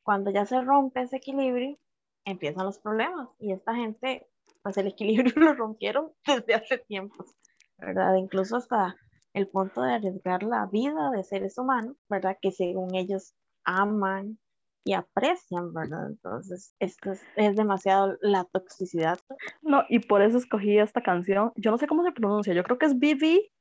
Cuando 0.03 0.31
ya 0.31 0.47
se 0.47 0.59
rompe 0.59 1.01
ese 1.01 1.17
equilibrio, 1.17 1.77
empiezan 2.25 2.65
los 2.65 2.79
problemas. 2.79 3.29
Y 3.37 3.51
esta 3.51 3.75
gente, 3.75 4.27
pues 4.63 4.77
el 4.77 4.87
equilibrio 4.87 5.31
lo 5.35 5.53
rompieron 5.53 6.11
desde 6.25 6.55
hace 6.55 6.79
tiempos, 6.79 7.35
¿verdad? 7.77 8.15
Incluso 8.15 8.57
hasta 8.57 8.95
el 9.33 9.47
punto 9.47 9.83
de 9.83 9.93
arriesgar 9.93 10.41
la 10.41 10.65
vida 10.65 11.11
de 11.11 11.23
seres 11.23 11.59
humanos, 11.59 11.95
¿verdad? 12.09 12.35
Que 12.41 12.51
según 12.51 12.95
ellos 12.95 13.35
aman 13.63 14.39
y 14.83 14.93
aprecian, 14.93 15.71
¿verdad? 15.71 16.07
Entonces, 16.09 16.73
esto 16.79 17.11
es, 17.11 17.21
es 17.35 17.55
demasiado 17.55 18.17
la 18.21 18.45
toxicidad. 18.45 19.19
No, 19.61 19.83
y 19.87 19.99
por 19.99 20.23
eso 20.23 20.39
escogí 20.39 20.79
esta 20.79 21.03
canción. 21.03 21.51
Yo 21.57 21.69
no 21.69 21.77
sé 21.77 21.85
cómo 21.85 22.03
se 22.03 22.11
pronuncia, 22.11 22.55
yo 22.55 22.63
creo 22.63 22.79
que 22.79 22.87
es 22.87 22.97
BB. 22.97 23.51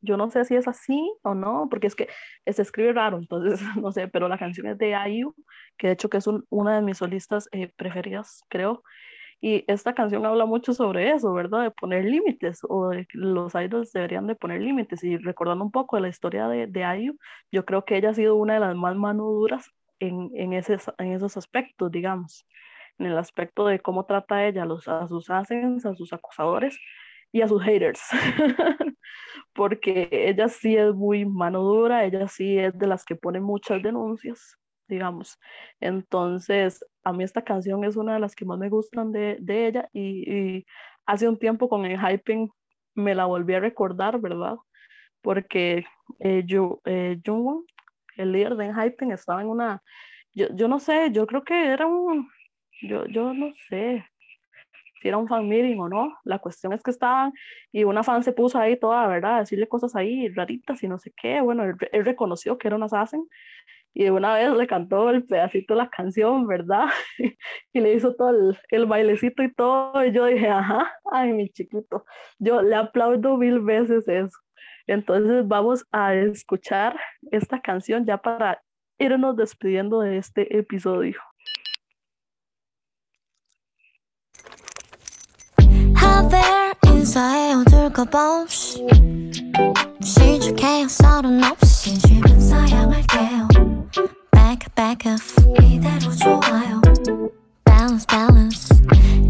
Yo 0.00 0.16
no 0.16 0.30
sé 0.30 0.44
si 0.44 0.54
es 0.56 0.68
así 0.68 1.12
o 1.22 1.34
no, 1.34 1.68
porque 1.70 1.86
es 1.88 1.94
que 1.96 2.08
se 2.46 2.62
escribe 2.62 2.92
raro, 2.92 3.18
entonces 3.18 3.60
no 3.82 3.92
sé, 3.92 4.08
pero 4.08 4.28
la 4.28 4.38
canción 4.38 4.66
es 4.68 4.78
de 4.78 4.90
IU, 4.94 5.34
que 5.76 5.88
de 5.88 5.92
hecho 5.94 6.08
que 6.10 6.18
es 6.18 6.26
un- 6.26 6.44
una 6.50 6.76
de 6.76 6.82
mis 6.82 6.98
solistas 6.98 7.48
eh, 7.52 7.72
preferidas, 7.76 8.42
creo. 8.48 8.82
Y 9.40 9.64
esta 9.72 9.94
canción 9.94 10.26
habla 10.26 10.46
mucho 10.46 10.74
sobre 10.74 11.12
eso, 11.12 11.32
¿verdad? 11.32 11.62
De 11.64 11.70
poner 11.70 12.04
límites, 12.04 12.60
o 12.68 12.88
de 12.90 13.06
los 13.12 13.54
idols 13.54 13.92
deberían 13.92 14.26
de 14.26 14.34
poner 14.34 14.60
límites. 14.62 15.04
Y 15.04 15.16
recordando 15.18 15.64
un 15.64 15.70
poco 15.72 15.96
de 15.96 16.02
la 16.02 16.08
historia 16.08 16.48
de, 16.48 16.66
de 16.66 16.80
IU, 16.82 17.16
yo 17.52 17.64
creo 17.64 17.84
que 17.84 17.96
ella 17.96 18.10
ha 18.10 18.14
sido 18.14 18.36
una 18.36 18.54
de 18.54 18.60
las 18.60 18.76
más 18.76 18.96
mano 18.96 19.24
duras 19.24 19.66
en, 20.00 20.30
en, 20.34 20.52
en 20.54 21.12
esos 21.12 21.36
aspectos, 21.36 21.90
digamos. 21.90 22.46
En 22.98 23.06
el 23.06 23.18
aspecto 23.18 23.66
de 23.66 23.78
cómo 23.80 24.06
trata 24.06 24.44
ella 24.46 24.64
a, 24.64 24.66
los, 24.66 24.88
a 24.88 25.06
sus 25.08 25.30
asens, 25.30 25.86
a 25.86 25.94
sus 25.94 26.12
acosadores 26.12 26.76
y 27.32 27.42
a 27.42 27.48
sus 27.48 27.62
haters. 27.62 28.00
Porque 29.54 30.08
ella 30.12 30.48
sí 30.48 30.76
es 30.76 30.94
muy 30.94 31.24
mano 31.24 31.62
dura, 31.62 32.04
ella 32.04 32.28
sí 32.28 32.58
es 32.58 32.78
de 32.78 32.86
las 32.86 33.04
que 33.04 33.16
pone 33.16 33.40
muchas 33.40 33.82
denuncias, 33.82 34.56
digamos. 34.88 35.38
Entonces, 35.80 36.84
a 37.04 37.12
mí 37.12 37.24
esta 37.24 37.42
canción 37.42 37.84
es 37.84 37.96
una 37.96 38.14
de 38.14 38.20
las 38.20 38.34
que 38.34 38.44
más 38.44 38.58
me 38.58 38.68
gustan 38.68 39.12
de, 39.12 39.36
de 39.40 39.66
ella 39.66 39.88
y, 39.92 40.30
y 40.32 40.66
hace 41.06 41.28
un 41.28 41.38
tiempo 41.38 41.68
con 41.68 41.84
el 41.86 41.98
hyping 41.98 42.50
me 42.94 43.14
la 43.14 43.24
volví 43.26 43.54
a 43.54 43.60
recordar, 43.60 44.20
¿verdad? 44.20 44.56
Porque 45.22 45.84
eh, 46.20 46.42
yo, 46.46 46.80
eh, 46.84 47.18
Jungwon, 47.24 47.64
el 48.16 48.32
líder 48.32 48.56
de 48.56 48.72
Hyping, 48.72 49.12
estaba 49.12 49.40
en 49.40 49.48
una, 49.48 49.82
yo, 50.34 50.48
yo 50.54 50.68
no 50.68 50.80
sé, 50.80 51.10
yo 51.12 51.26
creo 51.26 51.44
que 51.44 51.66
era 51.68 51.86
un, 51.86 52.28
yo, 52.82 53.06
yo 53.06 53.32
no 53.32 53.52
sé 53.68 54.04
si 55.00 55.08
era 55.08 55.18
un 55.18 55.28
fan 55.28 55.48
meeting 55.48 55.78
o 55.80 55.88
no. 55.88 56.16
La 56.24 56.38
cuestión 56.38 56.72
es 56.72 56.82
que 56.82 56.90
estaban 56.90 57.32
y 57.72 57.84
una 57.84 58.02
fan 58.02 58.22
se 58.22 58.32
puso 58.32 58.58
ahí 58.58 58.78
toda, 58.78 59.06
¿verdad? 59.06 59.36
A 59.36 59.40
decirle 59.40 59.68
cosas 59.68 59.94
ahí 59.96 60.28
raritas 60.28 60.82
y 60.82 60.88
no 60.88 60.98
sé 60.98 61.12
qué. 61.16 61.40
Bueno, 61.40 61.64
él, 61.64 61.76
él 61.92 62.04
reconoció 62.04 62.58
que 62.58 62.68
era 62.68 62.76
un 62.76 62.82
assassin 62.82 63.26
y 63.94 64.04
de 64.04 64.10
una 64.10 64.34
vez 64.34 64.50
le 64.52 64.66
cantó 64.66 65.10
el 65.10 65.24
pedacito 65.24 65.74
de 65.74 65.78
la 65.78 65.90
canción, 65.90 66.46
¿verdad? 66.46 66.86
y 67.72 67.80
le 67.80 67.94
hizo 67.94 68.14
todo 68.14 68.30
el, 68.30 68.58
el, 68.70 68.86
bailecito 68.86 69.42
y 69.42 69.52
todo, 69.52 70.04
y 70.04 70.12
yo 70.12 70.26
dije, 70.26 70.48
ajá, 70.48 70.92
ay, 71.10 71.32
mi 71.32 71.48
chiquito, 71.50 72.04
yo 72.38 72.62
le 72.62 72.76
aplaudo 72.76 73.36
mil 73.36 73.60
veces 73.60 74.06
eso. 74.06 74.38
Entonces 74.86 75.46
vamos 75.48 75.84
a 75.92 76.14
escuchar 76.14 76.98
esta 77.30 77.60
canción 77.60 78.06
ya 78.06 78.18
para 78.18 78.62
irnos 78.98 79.36
despidiendo 79.36 80.00
de 80.00 80.18
este 80.18 80.56
episodio. 80.56 81.18
인사해요 86.85 87.63
둘까봐 87.65 88.41
없이 88.41 88.87
시작해요 90.01 90.87
서른 90.87 91.43
없이 91.43 91.99
진심은 91.99 92.39
사양할게요 92.39 93.47
Back 94.31 94.67
back 94.75 95.11
up 95.11 95.63
이대로 95.63 96.11
좋아요 96.15 96.81
Balance 97.65 98.07
balance 98.07 98.69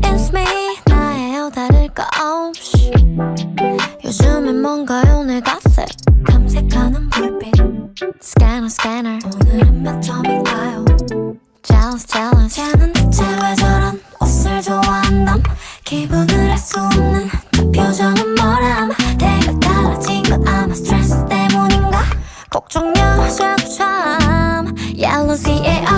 It's 0.01 0.33
me 0.33 0.45
나예요 0.87 1.49
다를 1.49 1.89
거 1.89 2.03
없이 2.21 2.91
요즘엔 4.03 4.61
뭔가요 4.61 5.23
내 5.23 5.41
가슴 5.41 5.85
탐색하는 6.27 7.09
불빛 7.09 7.53
Scanner 8.21 8.65
scanner 8.65 9.19
오늘은 9.25 9.83
몇 9.83 10.01
점인가요 10.01 10.85
Jealous 11.63 12.07
jealous 12.07 12.55
쟤는 12.55 12.93
대체 12.93 13.23
왜 13.23 13.55
저런 13.55 14.01
옷을 14.21 14.61
좋아한담 14.61 15.43
기분을 15.88 16.50
알 16.50 16.58
수 16.58 16.78
없는 16.78 17.28
그 17.50 17.70
표정은 17.72 18.34
뭐람 18.34 18.90
내가 19.16 19.58
달라진 19.58 20.22
건 20.24 20.46
아마 20.46 20.74
스트레스 20.74 21.24
때문인가? 21.28 22.02
걱정 22.50 22.88
여자도 22.94 23.64
참 23.74 24.74
Yellow 24.98 25.34
C-A-R-D 25.34 25.97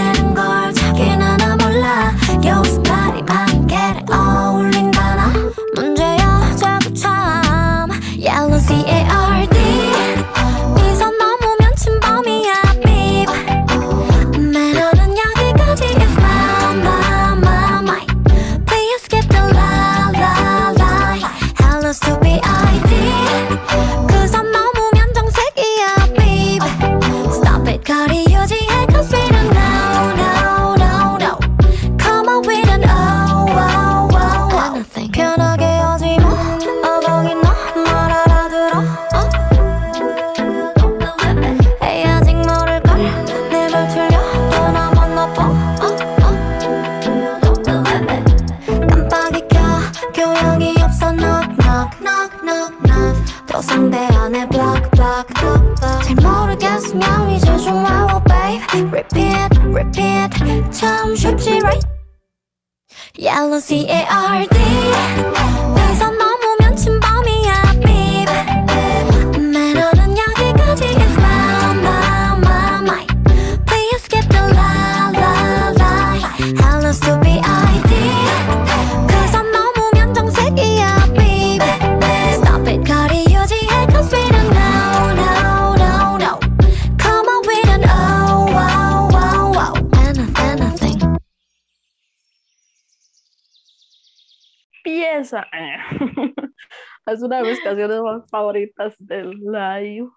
favoritas 98.67 98.95
del 98.99 99.31
live, 99.39 100.09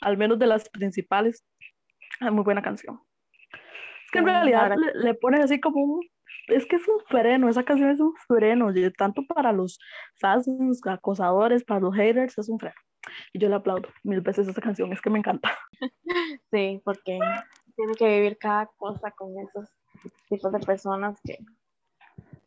al 0.00 0.16
menos 0.16 0.38
de 0.38 0.46
las 0.46 0.68
principales. 0.68 1.44
Es 2.20 2.32
muy 2.32 2.44
buena 2.44 2.62
canción. 2.62 3.00
Es 3.52 4.10
que 4.12 4.18
en 4.18 4.26
realidad 4.26 4.74
le, 4.76 5.04
le 5.04 5.14
pones 5.14 5.40
así 5.40 5.60
como 5.60 5.82
un, 5.82 6.00
es 6.48 6.66
que 6.66 6.76
es 6.76 6.88
un 6.88 7.00
freno, 7.06 7.48
esa 7.48 7.64
canción 7.64 7.90
es 7.90 8.00
un 8.00 8.14
freno, 8.26 8.72
tanto 8.96 9.22
para 9.26 9.52
los 9.52 9.78
fans, 10.20 10.46
los 10.46 10.80
acosadores, 10.86 11.64
para 11.64 11.80
los 11.80 11.94
haters, 11.94 12.36
es 12.38 12.48
un 12.48 12.58
freno. 12.58 12.74
Y 13.32 13.38
yo 13.38 13.48
le 13.48 13.54
aplaudo 13.54 13.88
mil 14.02 14.20
veces 14.20 14.48
esa 14.48 14.60
canción, 14.60 14.92
es 14.92 15.00
que 15.00 15.10
me 15.10 15.18
encanta. 15.18 15.50
Sí, 16.50 16.82
porque 16.84 17.18
tiene 17.76 17.94
que 17.94 18.08
vivir 18.08 18.36
cada 18.36 18.66
cosa 18.76 19.12
con 19.12 19.38
esos 19.38 19.70
tipos 20.28 20.52
de 20.52 20.58
personas 20.58 21.18
que 21.22 21.38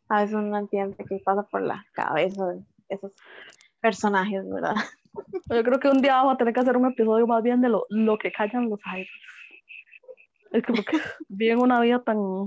a 0.08 0.20
veces 0.20 0.34
uno 0.34 0.48
no 0.48 0.58
entiende 0.58 1.02
qué 1.08 1.20
pasa 1.24 1.42
por 1.44 1.62
la 1.62 1.84
cabeza 1.92 2.46
de 2.48 2.62
esos 2.90 3.16
personajes, 3.80 4.48
¿verdad? 4.48 4.74
Yo 5.50 5.62
creo 5.62 5.78
que 5.80 5.88
un 5.88 6.00
día 6.02 6.16
vamos 6.16 6.34
a 6.34 6.36
tener 6.36 6.52
que 6.54 6.60
hacer 6.60 6.76
un 6.76 6.86
episodio 6.86 7.26
más 7.26 7.42
bien 7.42 7.60
de 7.60 7.68
lo, 7.68 7.86
lo 7.90 8.18
que 8.18 8.32
callan 8.32 8.68
los 8.70 8.80
haters. 8.84 9.10
Es 10.52 10.62
que 10.62 10.72
porque 10.72 10.98
viven 11.28 11.60
una 11.60 11.80
vida 11.80 12.02
tan, 12.02 12.46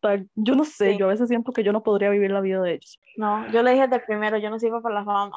tan- 0.00 0.28
yo 0.34 0.54
no 0.54 0.64
sé, 0.64 0.92
Sí. 0.92 0.98
yo 0.98 1.06
a 1.06 1.10
veces 1.10 1.28
siento 1.28 1.52
que 1.52 1.64
yo 1.64 1.72
no 1.72 1.82
podría 1.82 2.10
vivir 2.10 2.30
la 2.30 2.40
vida 2.40 2.60
de 2.62 2.74
ellos. 2.74 3.00
No, 3.16 3.46
yo 3.50 3.62
le 3.62 3.72
dije 3.72 3.88
desde 3.88 4.04
primero, 4.06 4.38
yo 4.38 4.50
no 4.50 4.58
sirvo 4.58 4.80
para 4.82 4.96
la 4.96 5.04
fama. 5.04 5.36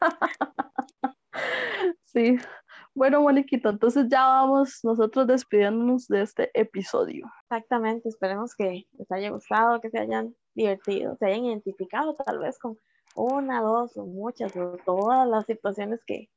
Sí. 2.04 2.36
Bueno, 2.94 3.20
Moniquita, 3.20 3.68
entonces 3.68 4.06
ya 4.08 4.26
vamos 4.26 4.80
nosotros 4.82 5.26
despidiéndonos 5.26 6.08
de 6.08 6.22
este 6.22 6.50
episodio. 6.58 7.30
Exactamente, 7.42 8.08
esperemos 8.08 8.56
que 8.56 8.86
les 8.92 9.12
haya 9.12 9.30
gustado, 9.30 9.80
que 9.80 9.90
se 9.90 9.98
hayan 10.00 10.34
divertido, 10.54 11.14
se 11.16 11.26
hayan 11.26 11.44
identificado 11.44 12.14
tal 12.14 12.38
vez 12.40 12.58
con 12.58 12.76
una, 13.22 13.60
dos 13.60 13.96
o 13.96 14.06
muchas 14.06 14.56
o 14.56 14.78
todas 14.84 15.28
las 15.28 15.46
situaciones 15.46 16.00
que, 16.06 16.28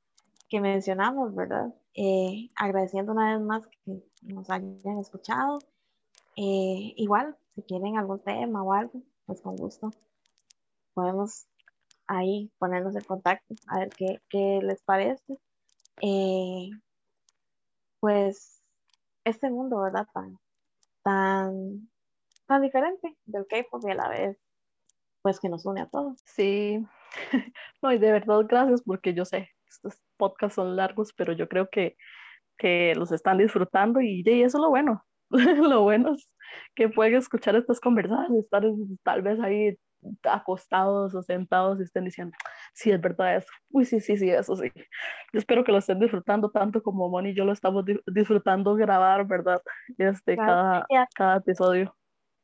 que 0.49 0.61
mencionamos, 0.61 1.35
¿verdad? 1.35 1.73
Eh, 1.93 2.49
agradeciendo 2.55 3.11
una 3.11 3.33
vez 3.33 3.45
más 3.45 3.67
que 3.67 4.03
nos 4.23 4.49
hayan 4.49 4.99
escuchado. 4.99 5.59
Eh, 6.37 6.93
igual, 6.97 7.37
si 7.55 7.63
quieren 7.63 7.97
algún 7.97 8.19
tema 8.19 8.63
o 8.63 8.73
algo, 8.73 9.01
pues 9.25 9.41
con 9.41 9.55
gusto 9.55 9.91
podemos 10.93 11.47
ahí 12.07 12.51
ponernos 12.57 12.95
en 12.95 13.03
contacto 13.03 13.55
a 13.67 13.79
ver 13.79 13.89
qué, 13.89 14.21
qué 14.29 14.59
les 14.61 14.81
parece. 14.83 15.37
Eh, 16.01 16.69
pues 17.99 18.61
este 19.23 19.49
mundo, 19.49 19.81
¿verdad? 19.81 20.07
Tan, 20.13 20.39
tan, 21.03 21.89
tan 22.47 22.61
diferente 22.61 23.15
del 23.25 23.45
K-pop 23.47 23.83
y 23.87 23.91
a 23.91 23.95
la 23.95 24.09
vez, 24.09 24.37
pues 25.21 25.39
que 25.39 25.49
nos 25.49 25.65
une 25.65 25.81
a 25.81 25.89
todos. 25.89 26.21
Sí, 26.25 26.85
no, 27.81 27.91
y 27.91 27.97
de 27.99 28.11
verdad 28.11 28.41
gracias 28.47 28.83
porque 28.83 29.13
yo 29.13 29.25
sé, 29.25 29.49
estos 29.69 29.95
podcasts 30.17 30.55
son 30.55 30.75
largos, 30.75 31.13
pero 31.13 31.33
yo 31.33 31.47
creo 31.47 31.69
que, 31.69 31.95
que 32.57 32.95
los 32.95 33.11
están 33.11 33.37
disfrutando 33.39 34.01
y, 34.01 34.23
y 34.25 34.43
eso 34.43 34.57
es 34.57 34.61
lo 34.61 34.69
bueno. 34.69 35.05
lo 35.31 35.83
bueno 35.83 36.13
es 36.15 36.29
que 36.75 36.89
pueden 36.89 37.15
escuchar 37.15 37.55
estas 37.55 37.79
conversaciones, 37.79 38.43
estar 38.45 38.63
tal 39.03 39.21
vez 39.21 39.39
ahí 39.41 39.77
acostados 40.23 41.13
o 41.15 41.21
sentados 41.23 41.79
y 41.79 41.83
estén 41.83 42.05
diciendo, 42.05 42.35
sí, 42.73 42.91
es 42.91 42.99
verdad 43.01 43.37
eso. 43.37 43.47
Uy, 43.69 43.85
sí, 43.85 43.99
sí, 44.01 44.17
sí, 44.17 44.29
eso 44.31 44.55
sí. 44.55 44.71
Yo 45.33 45.39
espero 45.39 45.63
que 45.63 45.71
lo 45.71 45.77
estén 45.79 45.99
disfrutando 45.99 46.49
tanto 46.51 46.81
como 46.83 47.09
Moni 47.09 47.29
y 47.31 47.35
yo 47.35 47.45
lo 47.45 47.53
estamos 47.53 47.85
di- 47.85 47.99
disfrutando 48.07 48.75
grabar, 48.75 49.25
¿verdad? 49.27 49.61
Este, 49.97 50.41
cada, 50.41 50.89
cada 51.13 51.37
episodio. 51.37 51.95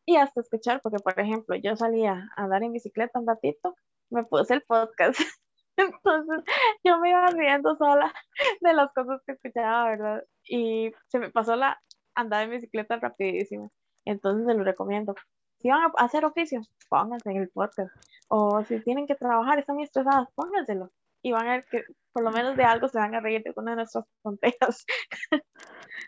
Y 0.08 0.16
hasta 0.16 0.40
escuchar, 0.40 0.82
porque 0.82 1.00
por 1.00 1.20
ejemplo, 1.20 1.56
yo 1.58 1.76
salía 1.76 2.30
a 2.38 2.44
andar 2.44 2.64
en 2.64 2.72
bicicleta 2.72 3.20
un 3.20 3.28
ratito, 3.28 3.76
me 4.10 4.24
puse 4.24 4.54
el 4.54 4.62
podcast. 4.62 5.20
Entonces 5.78 6.44
yo 6.84 6.98
me 7.00 7.10
iba 7.10 7.28
riendo 7.28 7.76
sola 7.76 8.12
de 8.62 8.74
las 8.74 8.92
cosas 8.94 9.22
que 9.26 9.34
escuchaba, 9.34 9.90
¿verdad? 9.90 10.24
Y 10.46 10.92
se 11.08 11.20
me 11.20 11.30
pasó 11.30 11.56
la 11.58 11.80
andar 12.16 12.44
en 12.44 12.52
bicicleta 12.52 12.98
rapidísimo. 12.98 13.70
Entonces 14.06 14.48
se 14.48 14.54
lo 14.54 14.64
recomiendo. 14.64 15.14
Si 15.60 15.70
van 15.70 15.82
a 15.82 16.04
hacer 16.04 16.24
oficio, 16.24 16.62
pónganse 16.90 17.30
en 17.30 17.38
el 17.38 17.50
podcast. 17.50 17.92
O 18.30 18.64
si 18.64 18.80
tienen 18.80 19.08
que 19.08 19.16
trabajar, 19.16 19.60
están 19.60 19.82
estresadas, 19.82 20.30
pónganselo. 20.36 20.90
Y 21.28 21.32
van 21.34 21.48
a 21.48 21.52
ver 21.58 21.66
que 21.70 21.84
por 22.14 22.24
lo 22.24 22.32
menos 22.32 22.56
de 22.56 22.64
algo 22.64 22.88
se 22.88 22.98
van 22.98 23.14
a 23.14 23.20
reír 23.20 23.44
de 23.44 23.52
una 23.56 23.72
de 23.72 23.78
nuestras 23.78 24.06
tonteras. 24.24 24.86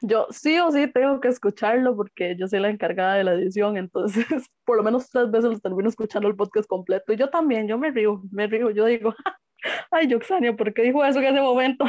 Yo 0.01 0.27
sí 0.31 0.57
o 0.59 0.71
sí 0.71 0.87
tengo 0.87 1.19
que 1.19 1.27
escucharlo 1.27 1.95
porque 1.95 2.37
yo 2.37 2.47
soy 2.47 2.59
la 2.59 2.69
encargada 2.69 3.15
de 3.15 3.23
la 3.23 3.33
edición, 3.33 3.75
entonces 3.75 4.25
por 4.65 4.77
lo 4.77 4.83
menos 4.83 5.09
tres 5.09 5.29
veces 5.29 5.49
los 5.49 5.61
termino 5.61 5.89
escuchando 5.89 6.29
el 6.29 6.35
podcast 6.35 6.69
completo. 6.69 7.11
Y 7.11 7.17
yo 7.17 7.29
también, 7.29 7.67
yo 7.67 7.77
me 7.77 7.91
río, 7.91 8.21
me 8.31 8.47
río, 8.47 8.69
yo 8.69 8.85
digo, 8.85 9.13
ay, 9.91 10.07
Yoxania, 10.07 10.55
¿por 10.55 10.73
qué 10.73 10.83
dijo 10.83 11.03
eso 11.03 11.19
en 11.19 11.25
ese 11.25 11.41
momento? 11.41 11.85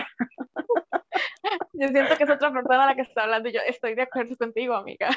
Yo 1.74 1.89
siento 1.89 2.16
que 2.16 2.24
es 2.24 2.31
otra 2.31 2.52
persona 2.52 2.86
la 2.86 2.94
que 2.97 3.02
está 3.02 3.23
hablando 3.23 3.48
y 3.48 3.52
yo 3.52 3.61
estoy 3.66 3.94
de 3.94 4.02
acuerdo 4.02 4.36
contigo, 4.36 4.74
amiga. 4.74 5.09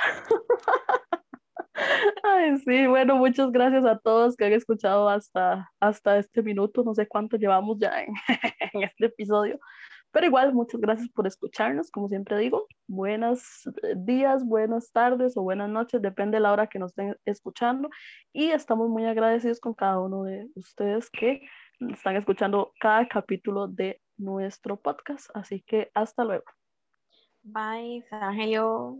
Ay, 2.24 2.58
sí, 2.60 2.88
bueno, 2.88 3.16
muchas 3.16 3.52
gracias 3.52 3.86
a 3.86 3.98
todos 3.98 4.36
que 4.36 4.45
han 4.45 4.54
escuchado 4.54 5.10
hasta, 5.10 5.72
hasta 5.80 6.18
este 6.20 6.44
minuto, 6.44 6.84
no 6.84 6.94
sé 6.94 7.08
cuánto 7.08 7.38
llevamos 7.38 7.78
ya 7.80 8.02
en, 8.02 8.14
en 8.74 8.84
este 8.84 9.06
episodio, 9.08 9.60
pero 10.12 10.28
igual, 10.28 10.54
muchas 10.54 10.80
gracias 10.80 11.10
por 11.10 11.26
escucharnos, 11.26 11.90
como 11.90 12.08
siempre 12.08 12.38
digo, 12.38 12.68
buenos 12.88 13.68
días, 13.95 14.45
buenas 14.45 14.91
tardes 14.91 15.36
o 15.36 15.41
buenas 15.41 15.70
noches, 15.70 16.02
depende 16.02 16.38
de 16.38 16.41
la 16.41 16.54
hora 16.54 16.68
que 16.68 16.78
nos 16.78 16.91
estén 16.91 17.18
escuchando, 17.26 17.90
y 18.32 18.52
estamos 18.52 18.90
muy 18.90 19.06
agradecidos 19.06 19.60
con 19.60 19.74
cada 19.74 20.00
uno 20.00 20.24
de 20.24 20.48
ustedes 20.56 21.10
que 21.10 21.41
están 21.80 22.16
escuchando 22.16 22.74
cada 22.80 23.08
capítulo 23.08 23.68
de 23.68 24.00
nuestro 24.18 24.78
podcast, 24.78 25.30
así 25.34 25.62
que 25.62 25.90
hasta 25.95 26.24
luego. 26.24 26.45
Bye, 27.41 28.06
Sangeyo. 28.10 29.00